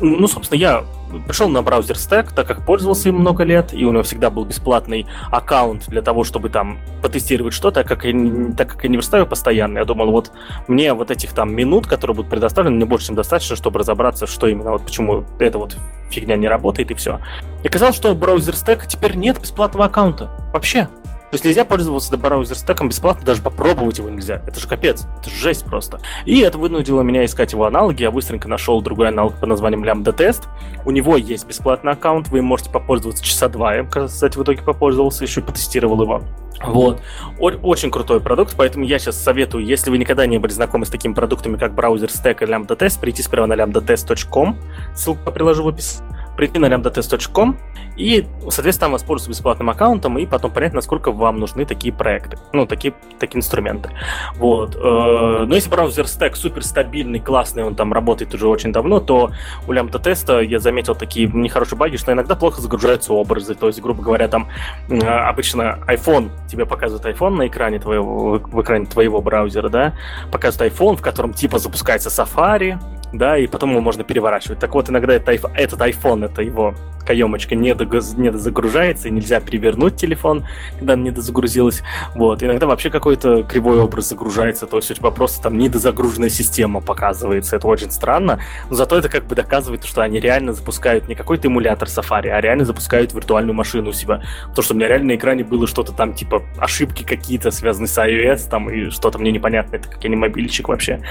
ну, 0.00 0.26
собственно, 0.28 0.58
я 0.58 0.84
пришел 1.26 1.48
на 1.48 1.62
браузер 1.62 1.96
Stack, 1.96 2.34
так 2.34 2.46
как 2.46 2.64
пользовался 2.64 3.08
им 3.08 3.16
много 3.16 3.44
лет, 3.44 3.72
и 3.72 3.84
у 3.84 3.92
него 3.92 4.02
всегда 4.02 4.30
был 4.30 4.44
бесплатный 4.44 5.06
аккаунт 5.30 5.88
для 5.88 6.02
того, 6.02 6.24
чтобы 6.24 6.48
там 6.48 6.78
потестировать 7.02 7.54
что-то, 7.54 7.82
так 7.82 7.88
как 7.88 8.04
я, 8.04 8.12
так 8.56 8.72
как 8.72 8.84
я 8.84 8.90
не 8.90 8.96
верстаю 8.96 9.26
постоянно, 9.26 9.78
я 9.78 9.84
думал, 9.84 10.10
вот 10.10 10.32
мне 10.68 10.92
вот 10.92 11.10
этих 11.10 11.32
там 11.32 11.54
минут, 11.54 11.86
которые 11.86 12.14
будут 12.14 12.30
предоставлены, 12.30 12.76
мне 12.76 12.84
больше, 12.84 13.06
чем 13.06 13.16
достаточно, 13.16 13.56
чтобы 13.56 13.78
разобраться, 13.78 14.26
что 14.26 14.46
именно, 14.48 14.72
вот 14.72 14.84
почему 14.84 15.24
эта 15.38 15.58
вот 15.58 15.76
фигня 16.10 16.36
не 16.36 16.48
работает 16.48 16.90
и 16.90 16.94
все. 16.94 17.20
И 17.62 17.68
оказалось, 17.68 17.96
что 17.96 18.14
браузер 18.14 18.54
Stack 18.54 18.86
теперь 18.88 19.16
нет 19.16 19.40
бесплатного 19.40 19.86
аккаунта. 19.86 20.30
Вообще. 20.52 20.88
Есть 21.36 21.44
нельзя 21.44 21.66
пользоваться 21.66 22.16
браузер 22.16 22.56
стеком 22.56 22.88
бесплатно, 22.88 23.26
даже 23.26 23.42
попробовать 23.42 23.98
его 23.98 24.08
нельзя. 24.08 24.40
Это 24.46 24.58
же 24.58 24.66
капец, 24.66 25.04
это 25.20 25.28
же 25.28 25.36
жесть 25.36 25.66
просто. 25.66 26.00
И 26.24 26.40
это 26.40 26.56
вынудило 26.56 27.02
меня 27.02 27.26
искать 27.26 27.52
его 27.52 27.66
аналоги. 27.66 28.00
Я 28.00 28.10
быстренько 28.10 28.48
нашел 28.48 28.80
другой 28.80 29.08
аналог 29.08 29.38
под 29.38 29.50
названием 29.50 29.84
Lambda 29.84 30.16
Test. 30.16 30.44
У 30.86 30.92
него 30.92 31.18
есть 31.18 31.46
бесплатный 31.46 31.92
аккаунт, 31.92 32.28
вы 32.28 32.40
можете 32.40 32.70
попользоваться 32.70 33.22
часа 33.22 33.50
два. 33.50 33.74
Я, 33.74 33.84
кстати, 33.84 34.38
в 34.38 34.42
итоге 34.44 34.62
попользовался, 34.62 35.24
еще 35.24 35.42
потестировал 35.42 36.00
его. 36.00 36.22
Вот. 36.64 37.02
Очень 37.38 37.90
крутой 37.90 38.22
продукт, 38.22 38.54
поэтому 38.56 38.86
я 38.86 38.98
сейчас 38.98 39.22
советую, 39.22 39.66
если 39.66 39.90
вы 39.90 39.98
никогда 39.98 40.24
не 40.24 40.38
были 40.38 40.52
знакомы 40.52 40.86
с 40.86 40.88
такими 40.88 41.12
продуктами, 41.12 41.58
как 41.58 41.74
браузер 41.74 42.08
Stack 42.08 42.42
и 42.44 42.46
Lambda 42.46 42.78
Test, 42.78 42.98
прийти 42.98 43.22
сперва 43.22 43.46
на 43.46 43.52
lambdatest.com, 43.52 44.56
ссылку 44.94 45.30
приложу 45.30 45.64
в 45.64 45.68
описании 45.68 46.15
прийти 46.36 46.58
на 46.58 46.66
lambdatest.com 46.66 47.56
и, 47.96 48.26
соответственно, 48.50 48.90
воспользоваться 48.90 49.30
бесплатным 49.30 49.70
аккаунтом 49.70 50.18
и 50.18 50.26
потом 50.26 50.50
понять, 50.50 50.74
насколько 50.74 51.10
вам 51.10 51.40
нужны 51.40 51.64
такие 51.64 51.94
проекты, 51.94 52.38
ну, 52.52 52.66
такие, 52.66 52.94
такие 53.18 53.38
инструменты. 53.38 53.90
Вот. 54.36 54.76
Э, 54.76 55.44
но 55.46 55.54
если 55.54 55.70
браузер 55.70 56.04
Stack 56.04 56.34
супер 56.34 56.62
стабильный, 56.62 57.20
классный, 57.20 57.64
он 57.64 57.74
там 57.74 57.92
работает 57.92 58.34
уже 58.34 58.48
очень 58.48 58.72
давно, 58.72 59.00
то 59.00 59.30
у 59.66 59.72
Lambda 59.72 60.00
теста 60.00 60.40
я 60.40 60.60
заметил 60.60 60.94
такие 60.94 61.28
нехорошие 61.28 61.78
баги, 61.78 61.96
что 61.96 62.12
иногда 62.12 62.36
плохо 62.36 62.60
загружаются 62.60 63.12
образы, 63.14 63.54
то 63.54 63.66
есть, 63.68 63.80
грубо 63.80 64.02
говоря, 64.02 64.28
там 64.28 64.48
обычно 64.88 65.78
iPhone, 65.88 66.30
тебе 66.48 66.66
показывает 66.66 67.06
iPhone 67.06 67.36
на 67.36 67.46
экране 67.46 67.78
твоего, 67.78 68.38
в 68.38 68.60
экране 68.62 68.86
твоего 68.86 69.22
браузера, 69.22 69.68
да, 69.68 69.94
показывает 70.30 70.72
iPhone, 70.72 70.96
в 70.96 71.02
котором 71.02 71.32
типа 71.32 71.58
запускается 71.58 72.10
Safari, 72.10 72.78
да, 73.18 73.38
и 73.38 73.46
потом 73.46 73.70
его 73.70 73.80
можно 73.80 74.04
переворачивать. 74.04 74.58
Так 74.58 74.74
вот, 74.74 74.90
иногда 74.90 75.14
это, 75.14 75.32
этот 75.32 75.80
iPhone, 75.80 76.24
это 76.24 76.42
его 76.42 76.74
каемочка 77.06 77.54
не, 77.54 77.74
дозагружается, 77.74 79.08
и 79.08 79.10
нельзя 79.10 79.40
перевернуть 79.40 79.96
телефон, 79.96 80.44
когда 80.78 80.94
она 80.94 81.04
не 81.04 81.10
дозагрузилась. 81.10 81.82
Вот. 82.14 82.42
Иногда 82.42 82.66
вообще 82.66 82.90
какой-то 82.90 83.44
кривой 83.44 83.78
образ 83.78 84.08
загружается, 84.08 84.66
то 84.66 84.76
есть 84.76 84.90
у 84.90 84.94
тебя 84.94 85.10
просто 85.10 85.42
там 85.42 85.56
недозагруженная 85.56 86.28
система 86.28 86.80
показывается. 86.80 87.56
Это 87.56 87.68
очень 87.68 87.90
странно, 87.90 88.40
но 88.68 88.76
зато 88.76 88.98
это 88.98 89.08
как 89.08 89.24
бы 89.26 89.34
доказывает, 89.34 89.84
что 89.84 90.02
они 90.02 90.20
реально 90.20 90.52
запускают 90.52 91.08
не 91.08 91.14
какой-то 91.14 91.48
эмулятор 91.48 91.88
Safari, 91.88 92.28
а 92.28 92.40
реально 92.40 92.64
запускают 92.64 93.14
виртуальную 93.14 93.54
машину 93.54 93.90
у 93.90 93.92
себя. 93.92 94.22
То, 94.54 94.62
что 94.62 94.74
у 94.74 94.76
меня 94.76 94.88
реально 94.88 95.06
на 95.06 95.16
экране 95.16 95.44
было 95.44 95.66
что-то 95.66 95.92
там, 95.92 96.12
типа, 96.12 96.42
ошибки 96.58 97.04
какие-то, 97.04 97.50
связанные 97.50 97.88
с 97.88 97.96
iOS, 97.96 98.50
там, 98.50 98.68
и 98.68 98.90
что-то 98.90 99.18
мне 99.18 99.30
непонятно, 99.30 99.76
это 99.76 99.88
как 99.88 100.02
я 100.02 100.10
не 100.10 100.16
мобильчик 100.16 100.68
вообще. 100.68 101.02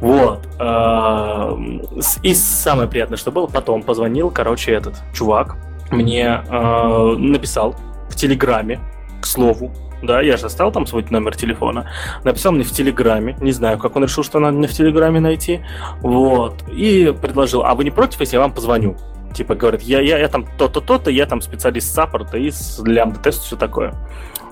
Вот. 0.00 0.46
Эм, 0.58 1.82
и 2.22 2.34
самое 2.34 2.88
приятное, 2.88 3.18
что 3.18 3.30
было, 3.30 3.46
потом 3.46 3.82
позвонил, 3.82 4.30
короче, 4.30 4.72
этот 4.72 4.94
чувак 5.14 5.56
мне 5.90 6.42
э, 6.48 7.14
написал 7.18 7.76
в 8.08 8.16
Телеграме, 8.16 8.80
к 9.20 9.26
слову, 9.26 9.72
да, 10.02 10.22
я 10.22 10.36
же 10.36 10.46
оставил 10.46 10.72
там 10.72 10.86
свой 10.86 11.04
номер 11.10 11.36
телефона. 11.36 11.90
Написал 12.24 12.52
мне 12.52 12.64
в 12.64 12.70
Телеграме. 12.70 13.36
Не 13.40 13.52
знаю, 13.52 13.78
как 13.78 13.96
он 13.96 14.04
решил, 14.04 14.24
что 14.24 14.38
надо 14.38 14.56
мне 14.56 14.66
в 14.66 14.72
Телеграме 14.72 15.20
найти. 15.20 15.60
Вот. 16.00 16.64
И 16.68 17.14
предложил, 17.20 17.64
а 17.64 17.74
вы 17.74 17.84
не 17.84 17.90
против, 17.90 18.20
если 18.20 18.36
я 18.36 18.40
вам 18.40 18.52
позвоню? 18.52 18.96
Типа, 19.34 19.54
говорит, 19.54 19.82
я, 19.82 20.00
я, 20.00 20.18
я 20.18 20.28
там 20.28 20.46
то-то, 20.58 20.80
то-то, 20.80 21.10
я 21.10 21.26
там 21.26 21.40
специалист 21.40 21.94
саппорта 21.94 22.38
и 22.38 22.50
с 22.50 22.82
лямбда 22.84 23.20
тест 23.20 23.42
все 23.44 23.56
такое. 23.56 23.94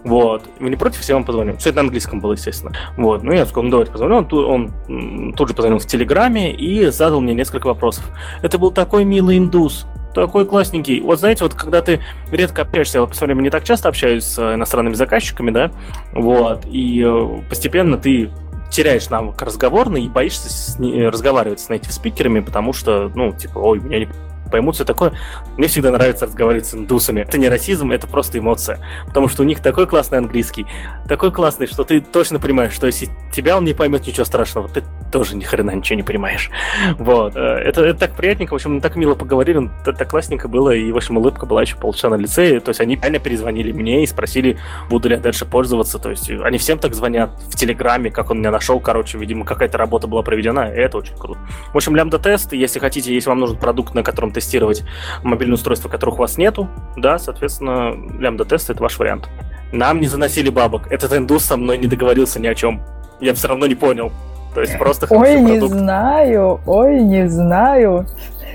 Вот. 0.05 0.45
Вы 0.61 0.71
не 0.71 0.77
против, 0.77 1.03
я 1.03 1.15
вам 1.15 1.25
позвоню. 1.25 1.57
Все 1.57 1.71
это 1.71 1.77
на 1.77 1.83
английском 1.83 2.21
было, 2.21 2.33
естественно. 2.33 2.73
Вот. 2.97 3.23
Ну, 3.23 3.33
я 3.33 3.45
сказал, 3.47 3.65
ну, 3.65 3.71
давайте 3.71 3.93
позвоню. 3.93 4.17
Он, 4.17 4.73
он 4.89 5.33
тут 5.35 5.49
же 5.49 5.55
позвонил 5.55 5.79
в 5.79 5.87
Телеграме 5.87 6.53
и 6.53 6.87
задал 6.87 7.21
мне 7.21 7.35
несколько 7.35 7.67
вопросов. 7.67 8.05
Это 8.43 8.59
был 8.59 8.71
такой 8.71 9.05
милый 9.05 9.39
индус, 9.39 9.87
такой 10.15 10.47
классненький. 10.47 11.01
Вот 11.01 11.19
знаете, 11.19 11.45
вот 11.45 11.55
когда 11.55 11.83
ты 11.83 12.01
редко 12.31 12.63
общаешься, 12.63 12.99
я 12.99 13.03
вот 13.03 13.11
в 13.11 13.13
последнее 13.13 13.35
время 13.37 13.47
не 13.47 13.51
так 13.51 13.65
часто 13.65 13.89
общаюсь 13.89 14.25
с 14.25 14.55
иностранными 14.55 14.95
заказчиками, 14.95 15.51
да, 15.51 15.71
вот, 16.13 16.65
и 16.67 17.05
э, 17.07 17.43
постепенно 17.49 17.97
ты 17.97 18.31
теряешь 18.71 19.09
навык 19.09 19.41
разговорный 19.41 20.05
и 20.05 20.09
боишься 20.09 20.51
с, 20.51 20.79
разговаривать 20.79 21.61
с 21.61 21.71
native 21.71 21.93
спикерами, 21.93 22.41
потому 22.41 22.73
что, 22.73 23.11
ну, 23.15 23.33
типа, 23.33 23.59
ой, 23.59 23.81
меня 23.81 24.01
не 24.01 24.09
поймут 24.49 24.77
все 24.77 24.85
такое. 24.85 25.13
Мне 25.57 25.69
всегда 25.69 25.91
нравится 25.91 26.27
разговаривать 26.27 26.67
с 26.67 26.75
индусами. 26.75 27.21
Это 27.21 27.39
не 27.39 27.49
расизм, 27.49 27.93
это 27.93 28.07
просто 28.07 28.39
эмоция. 28.39 28.81
Потому 29.07 29.29
что 29.29 29.43
у 29.43 29.47
них 29.47 29.61
такой 29.61 29.87
классный 29.87 30.19
английский, 30.19 30.67
такой 31.09 31.33
классный, 31.33 31.67
что 31.67 31.85
ты 31.85 32.01
точно 32.01 32.39
понимаешь, 32.39 32.73
что 32.73 32.87
если 32.87 33.09
тебя 33.33 33.57
он 33.57 33.65
не 33.65 33.75
поймет, 33.75 34.07
ничего 34.07 34.25
страшного, 34.25 34.69
ты 34.69 34.83
тоже 35.11 35.37
ни 35.37 35.45
хрена 35.45 35.71
ничего 35.73 35.97
не 35.97 36.03
понимаешь. 36.03 36.51
Вот. 36.99 37.37
Э, 37.37 37.41
это, 37.41 37.85
это 37.85 38.01
так 38.01 38.17
приятненько, 38.17 38.53
в 38.53 38.55
общем, 38.55 38.81
так 38.81 38.97
мило 38.97 39.15
поговорили, 39.15 39.71
это 39.83 39.93
так 39.93 40.11
классненько 40.11 40.49
было, 40.49 40.71
и, 40.71 40.91
в 40.93 40.97
общем, 40.97 41.17
улыбка 41.17 41.47
была 41.47 41.63
еще 41.63 41.77
полчаса 41.77 42.09
на 42.09 42.17
лице, 42.17 42.61
то 42.61 42.71
есть 42.71 42.81
они 42.81 42.97
реально 42.97 43.19
перезвонили 43.19 43.73
мне 43.73 44.03
и 44.03 44.07
спросили, 44.07 44.59
буду 44.91 45.09
ли 45.09 45.15
я 45.15 45.21
дальше 45.21 45.47
пользоваться, 45.47 45.99
то 45.99 46.11
есть 46.11 46.31
они 46.31 46.59
всем 46.59 46.79
так 46.79 46.95
звонят 46.95 47.31
в 47.49 47.57
Телеграме, 47.57 48.11
как 48.11 48.31
он 48.31 48.39
меня 48.39 48.51
нашел, 48.51 48.81
короче, 48.81 49.19
видимо, 49.19 49.45
какая-то 49.45 49.79
работа 49.79 50.07
была 50.07 50.23
проведена, 50.23 50.73
и 50.73 50.79
это 50.79 50.99
очень 50.99 51.17
круто. 51.17 51.41
В 51.73 51.77
общем, 51.77 51.95
лямбда-тест, 51.97 52.53
если 52.53 52.79
хотите, 52.79 53.15
если 53.15 53.29
вам 53.29 53.41
нужен 53.41 53.57
продукт, 53.57 53.95
на 53.95 54.03
котором 54.03 54.33
тестировать 54.41 54.85
мобильное 55.23 55.55
устройство, 55.55 55.89
которых 55.89 56.17
у 56.17 56.19
вас 56.19 56.39
нету, 56.39 56.69
да, 56.97 57.19
соответственно, 57.19 57.95
лямбда-тест— 58.19 58.71
это 58.71 58.83
ваш 58.83 58.99
вариант. 58.99 59.29
Нам 59.73 60.01
не 60.01 60.07
заносили 60.07 60.49
бабок. 60.51 60.91
Этот 60.91 61.13
индус 61.13 61.45
со 61.45 61.57
мной 61.57 61.79
не 61.79 61.87
договорился 61.87 62.41
ни 62.41 62.47
о 62.47 62.55
чем. 62.55 62.83
Я 63.21 63.35
все 63.35 63.49
равно 63.49 63.67
не 63.67 63.75
понял. 63.75 64.13
То 64.55 64.63
есть 64.63 64.79
просто 64.79 65.07
Ой, 65.11 65.41
не 65.41 65.59
продукт. 65.59 65.75
знаю, 65.75 66.61
ой, 66.67 67.01
не 67.03 67.29
знаю. 67.29 68.07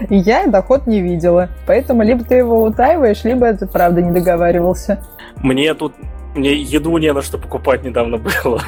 Я 0.09 0.47
доход 0.47 0.87
не 0.87 1.01
видела. 1.01 1.49
Поэтому 1.67 2.03
либо 2.03 2.23
ты 2.23 2.35
его 2.35 2.63
утаиваешь, 2.63 3.23
либо 3.23 3.45
это 3.45 3.67
правда 3.67 4.01
не 4.01 4.11
договаривался. 4.11 5.03
Мне 5.37 5.73
тут 5.75 5.93
мне 6.35 6.53
еду 6.53 6.97
не 6.97 7.11
на 7.13 7.21
что 7.21 7.37
покупать 7.37 7.83
недавно 7.83 8.17
было. 8.43 8.61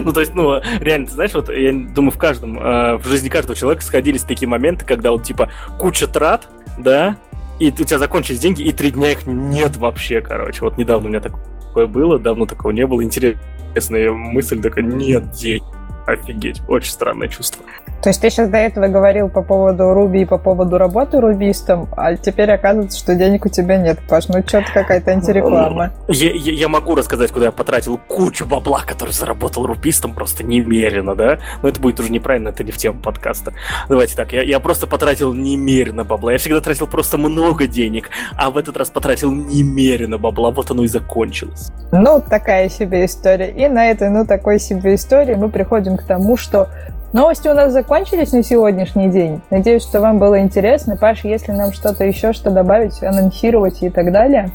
ну, 0.00 0.12
то 0.12 0.20
есть, 0.20 0.34
ну, 0.34 0.60
реально, 0.80 1.06
ты 1.06 1.12
знаешь, 1.12 1.34
вот 1.34 1.48
я 1.48 1.72
думаю, 1.72 2.12
в 2.12 2.18
каждом, 2.18 2.58
э, 2.58 2.96
в 2.98 3.06
жизни 3.06 3.28
каждого 3.28 3.56
человека 3.56 3.82
сходились 3.82 4.22
такие 4.22 4.48
моменты, 4.48 4.84
когда 4.84 5.10
вот, 5.10 5.22
типа, 5.22 5.50
куча 5.78 6.06
трат, 6.06 6.48
да, 6.78 7.16
и 7.58 7.68
у 7.70 7.84
тебя 7.84 7.98
закончились 7.98 8.38
деньги, 8.38 8.62
и 8.62 8.72
три 8.72 8.90
дня 8.90 9.12
их 9.12 9.26
нет 9.26 9.76
вообще, 9.76 10.20
короче. 10.20 10.60
Вот 10.60 10.78
недавно 10.78 11.06
у 11.06 11.10
меня 11.10 11.20
такое 11.20 11.86
было, 11.86 12.18
давно 12.18 12.46
такого 12.46 12.70
не 12.70 12.86
было. 12.86 13.02
Интересная 13.02 14.12
мысль 14.12 14.60
такая, 14.60 14.84
нет 14.84 15.30
денег 15.32 15.77
офигеть, 16.08 16.62
очень 16.68 16.90
странное 16.90 17.28
чувство. 17.28 17.64
То 18.02 18.10
есть 18.10 18.20
ты 18.20 18.30
сейчас 18.30 18.48
до 18.48 18.58
этого 18.58 18.86
говорил 18.86 19.28
по 19.28 19.42
поводу 19.42 19.92
Руби 19.92 20.22
и 20.22 20.24
по 20.24 20.38
поводу 20.38 20.78
работы 20.78 21.20
рубистом, 21.20 21.88
а 21.96 22.14
теперь 22.14 22.50
оказывается, 22.52 22.98
что 22.98 23.16
денег 23.16 23.44
у 23.44 23.48
тебя 23.48 23.76
нет, 23.76 23.98
Паш, 24.08 24.28
ну 24.28 24.40
что-то 24.46 24.72
какая-то 24.72 25.10
антиреклама. 25.10 25.90
Я, 26.06 26.30
я, 26.32 26.52
я 26.52 26.68
могу 26.68 26.94
рассказать, 26.94 27.32
куда 27.32 27.46
я 27.46 27.52
потратил 27.52 27.98
кучу 27.98 28.46
бабла, 28.46 28.82
который 28.86 29.10
заработал 29.10 29.66
рубистом 29.66 30.14
просто 30.14 30.44
немерено, 30.44 31.14
да? 31.14 31.38
Но 31.62 31.68
это 31.68 31.80
будет 31.80 31.98
уже 31.98 32.10
неправильно, 32.12 32.50
это 32.50 32.62
не 32.62 32.70
в 32.70 32.76
тему 32.76 33.00
подкаста. 33.00 33.52
Давайте 33.88 34.14
так, 34.14 34.32
я, 34.32 34.42
я 34.42 34.60
просто 34.60 34.86
потратил 34.86 35.34
немерено 35.34 36.04
бабла. 36.04 36.32
Я 36.32 36.38
всегда 36.38 36.60
тратил 36.60 36.86
просто 36.86 37.18
много 37.18 37.66
денег, 37.66 38.10
а 38.36 38.50
в 38.50 38.56
этот 38.56 38.76
раз 38.76 38.90
потратил 38.90 39.32
немерено 39.32 40.18
бабла, 40.18 40.52
вот 40.52 40.70
оно 40.70 40.84
и 40.84 40.88
закончилось. 40.88 41.72
Ну, 41.90 42.22
такая 42.22 42.68
себе 42.68 43.04
история. 43.04 43.50
И 43.50 43.68
на 43.68 43.90
этой, 43.90 44.08
ну, 44.08 44.24
такой 44.24 44.60
себе 44.60 44.94
истории 44.94 45.34
мы 45.34 45.48
приходим 45.48 45.96
к 45.98 46.02
тому, 46.04 46.36
что 46.36 46.68
новости 47.12 47.48
у 47.48 47.54
нас 47.54 47.72
закончились 47.72 48.32
на 48.32 48.42
сегодняшний 48.42 49.08
день. 49.08 49.40
Надеюсь, 49.50 49.82
что 49.82 50.00
вам 50.00 50.18
было 50.18 50.40
интересно. 50.40 50.96
Паша, 50.96 51.28
если 51.28 51.52
нам 51.52 51.72
что-то 51.72 52.04
еще, 52.04 52.32
что 52.32 52.50
добавить, 52.50 53.02
анонсировать 53.02 53.82
и 53.82 53.90
так 53.90 54.12
далее. 54.12 54.50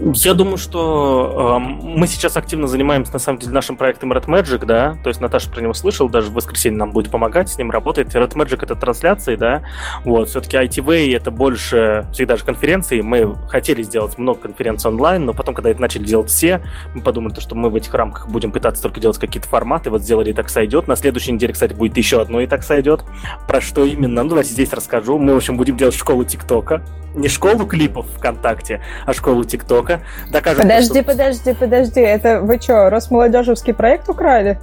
Я 0.00 0.34
думаю, 0.34 0.56
что 0.56 1.58
э, 1.60 1.86
мы 1.86 2.06
сейчас 2.06 2.36
активно 2.36 2.66
занимаемся, 2.66 3.12
на 3.12 3.18
самом 3.18 3.38
деле, 3.38 3.52
нашим 3.52 3.76
проектом 3.76 4.12
Red 4.12 4.26
Magic, 4.26 4.64
да, 4.66 4.96
то 5.02 5.08
есть 5.08 5.20
Наташа 5.20 5.48
про 5.50 5.60
него 5.60 5.74
слышал, 5.74 6.08
даже 6.08 6.30
в 6.30 6.34
воскресенье 6.34 6.78
нам 6.78 6.90
будет 6.90 7.10
помогать, 7.10 7.48
с 7.48 7.58
ним 7.58 7.70
работает. 7.70 8.08
Red 8.08 8.32
Magic— 8.32 8.58
это 8.62 8.74
трансляции, 8.74 9.36
да, 9.36 9.62
вот, 10.04 10.28
все-таки 10.28 10.56
ITV— 10.56 11.14
это 11.16 11.30
больше 11.30 12.06
всегда 12.12 12.36
же 12.36 12.44
конференции, 12.44 13.00
мы 13.00 13.36
хотели 13.48 13.82
сделать 13.82 14.18
много 14.18 14.40
конференций 14.40 14.90
онлайн, 14.90 15.24
но 15.24 15.34
потом, 15.34 15.54
когда 15.54 15.70
это 15.70 15.80
начали 15.80 16.04
делать 16.04 16.30
все, 16.30 16.62
мы 16.94 17.02
подумали, 17.02 17.38
что 17.38 17.54
мы 17.54 17.70
в 17.70 17.76
этих 17.76 17.94
рамках 17.94 18.28
будем 18.28 18.50
пытаться 18.50 18.82
только 18.82 19.00
делать 19.00 19.18
какие-то 19.18 19.48
форматы, 19.48 19.90
вот 19.90 20.02
сделали 20.02 20.30
«И 20.30 20.34
так 20.34 20.48
сойдет», 20.48 20.88
на 20.88 20.96
следующей 20.96 21.32
неделе, 21.32 21.52
кстати, 21.52 21.74
будет 21.74 21.96
еще 21.96 22.20
одно 22.20 22.40
«И 22.40 22.46
так 22.46 22.64
сойдет», 22.64 23.04
про 23.46 23.60
что 23.60 23.84
именно, 23.84 24.22
ну, 24.22 24.30
давайте 24.30 24.50
здесь 24.50 24.72
расскажу, 24.72 25.18
мы, 25.18 25.34
в 25.34 25.36
общем, 25.36 25.56
будем 25.56 25.76
делать 25.76 25.94
школу 25.94 26.24
ТикТока, 26.24 26.82
не 27.14 27.28
школу 27.28 27.66
клипов 27.66 28.06
ВКонтакте, 28.16 28.80
а 29.06 29.12
школу 29.12 29.21
ТикТока. 29.44 30.00
Докажем, 30.30 30.62
подожди, 30.62 31.00
что... 31.00 31.04
подожди, 31.04 31.54
подожди. 31.54 32.00
Это 32.00 32.40
вы 32.40 32.58
что, 32.60 32.90
Росмолодежевский 32.90 33.74
проект 33.74 34.08
украли? 34.08 34.58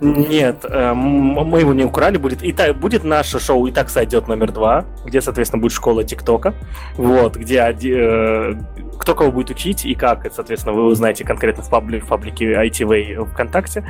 Нет, 0.00 0.64
э, 0.64 0.92
мы 0.94 1.60
его 1.60 1.74
не 1.74 1.84
украли. 1.84 2.16
Будет, 2.16 2.42
и 2.42 2.52
так, 2.52 2.76
будет 2.76 3.04
наше 3.04 3.38
шоу 3.40 3.66
«И 3.66 3.72
так 3.72 3.90
сойдет» 3.90 4.28
номер 4.28 4.52
два, 4.52 4.84
где, 5.04 5.20
соответственно, 5.20 5.60
будет 5.60 5.72
школа 5.72 6.04
ТикТока. 6.04 6.54
Вот, 6.96 7.36
где 7.36 7.58
э, 7.58 8.54
кто 8.98 9.14
кого 9.14 9.30
будет 9.30 9.50
учить 9.50 9.84
и 9.84 9.94
как, 9.94 10.24
это, 10.26 10.36
соответственно, 10.36 10.74
вы 10.74 10.86
узнаете 10.86 11.24
конкретно 11.24 11.62
в, 11.62 11.70
пабли, 11.70 11.98
в 11.98 12.06
паблике 12.06 12.52
ITV 12.52 13.24
ВКонтакте. 13.32 13.84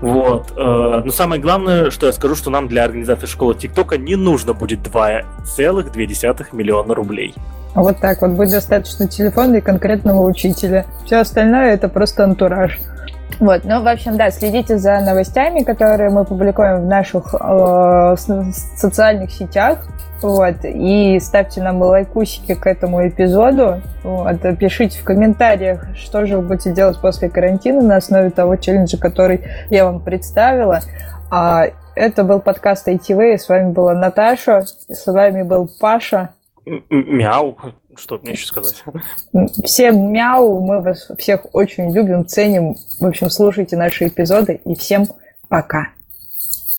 Вот. 0.00 0.52
Э, 0.56 1.02
но 1.04 1.10
самое 1.10 1.40
главное, 1.40 1.90
что 1.90 2.06
я 2.06 2.12
скажу, 2.12 2.34
что 2.34 2.50
нам 2.50 2.68
для 2.68 2.84
организации 2.84 3.26
школы 3.26 3.54
ТикТока 3.54 3.98
не 3.98 4.16
нужно 4.16 4.52
будет 4.54 4.80
2,2 4.80 6.46
миллиона 6.52 6.94
рублей. 6.94 7.34
Вот 7.74 7.98
так 8.00 8.20
вот 8.20 8.32
будет 8.32 8.50
достаточно 8.50 9.08
телефона 9.08 9.56
и 9.56 9.60
конкретного 9.60 10.22
учителя. 10.26 10.86
Все 11.06 11.16
остальное 11.16 11.72
это 11.72 11.88
просто 11.88 12.24
антураж. 12.24 12.78
Вот, 13.40 13.64
ну, 13.64 13.82
в 13.82 13.88
общем, 13.88 14.16
да, 14.16 14.30
следите 14.30 14.78
за 14.78 15.00
новостями, 15.00 15.60
которые 15.60 16.10
мы 16.10 16.24
публикуем 16.24 16.82
в 16.82 16.86
наших 16.86 17.34
э, 17.34 18.16
социальных 18.76 19.32
сетях. 19.32 19.86
Вот, 20.20 20.56
и 20.62 21.18
ставьте 21.20 21.60
нам 21.60 21.82
лайкусики 21.82 22.54
к 22.54 22.66
этому 22.68 23.08
эпизоду. 23.08 23.80
Вот, 24.04 24.40
пишите 24.58 25.00
в 25.00 25.04
комментариях, 25.04 25.84
что 25.96 26.26
же 26.26 26.38
вы 26.38 26.46
будете 26.46 26.72
делать 26.72 27.00
после 27.00 27.28
карантина 27.28 27.82
на 27.82 27.96
основе 27.96 28.30
того 28.30 28.54
челленджа, 28.54 28.98
который 28.98 29.42
я 29.68 29.84
вам 29.84 29.98
представила. 30.00 30.80
А 31.30 31.66
это 31.96 32.22
был 32.24 32.40
подкаст 32.40 32.86
ITV, 32.86 33.36
с 33.36 33.48
вами 33.48 33.72
была 33.72 33.94
Наташа, 33.94 34.62
с 34.62 35.06
вами 35.06 35.42
был 35.42 35.68
Паша. 35.80 36.30
Мяу. 36.64 37.58
Что 37.96 38.18
мне 38.18 38.32
еще 38.32 38.46
сказать? 38.46 38.82
Всем 39.64 40.12
мяу. 40.12 40.60
Мы 40.60 40.80
вас 40.80 41.10
всех 41.18 41.54
очень 41.54 41.92
любим, 41.92 42.26
ценим. 42.26 42.76
В 42.98 43.06
общем, 43.06 43.30
слушайте 43.30 43.76
наши 43.76 44.08
эпизоды. 44.08 44.60
И 44.64 44.74
всем 44.74 45.06
пока. 45.48 45.88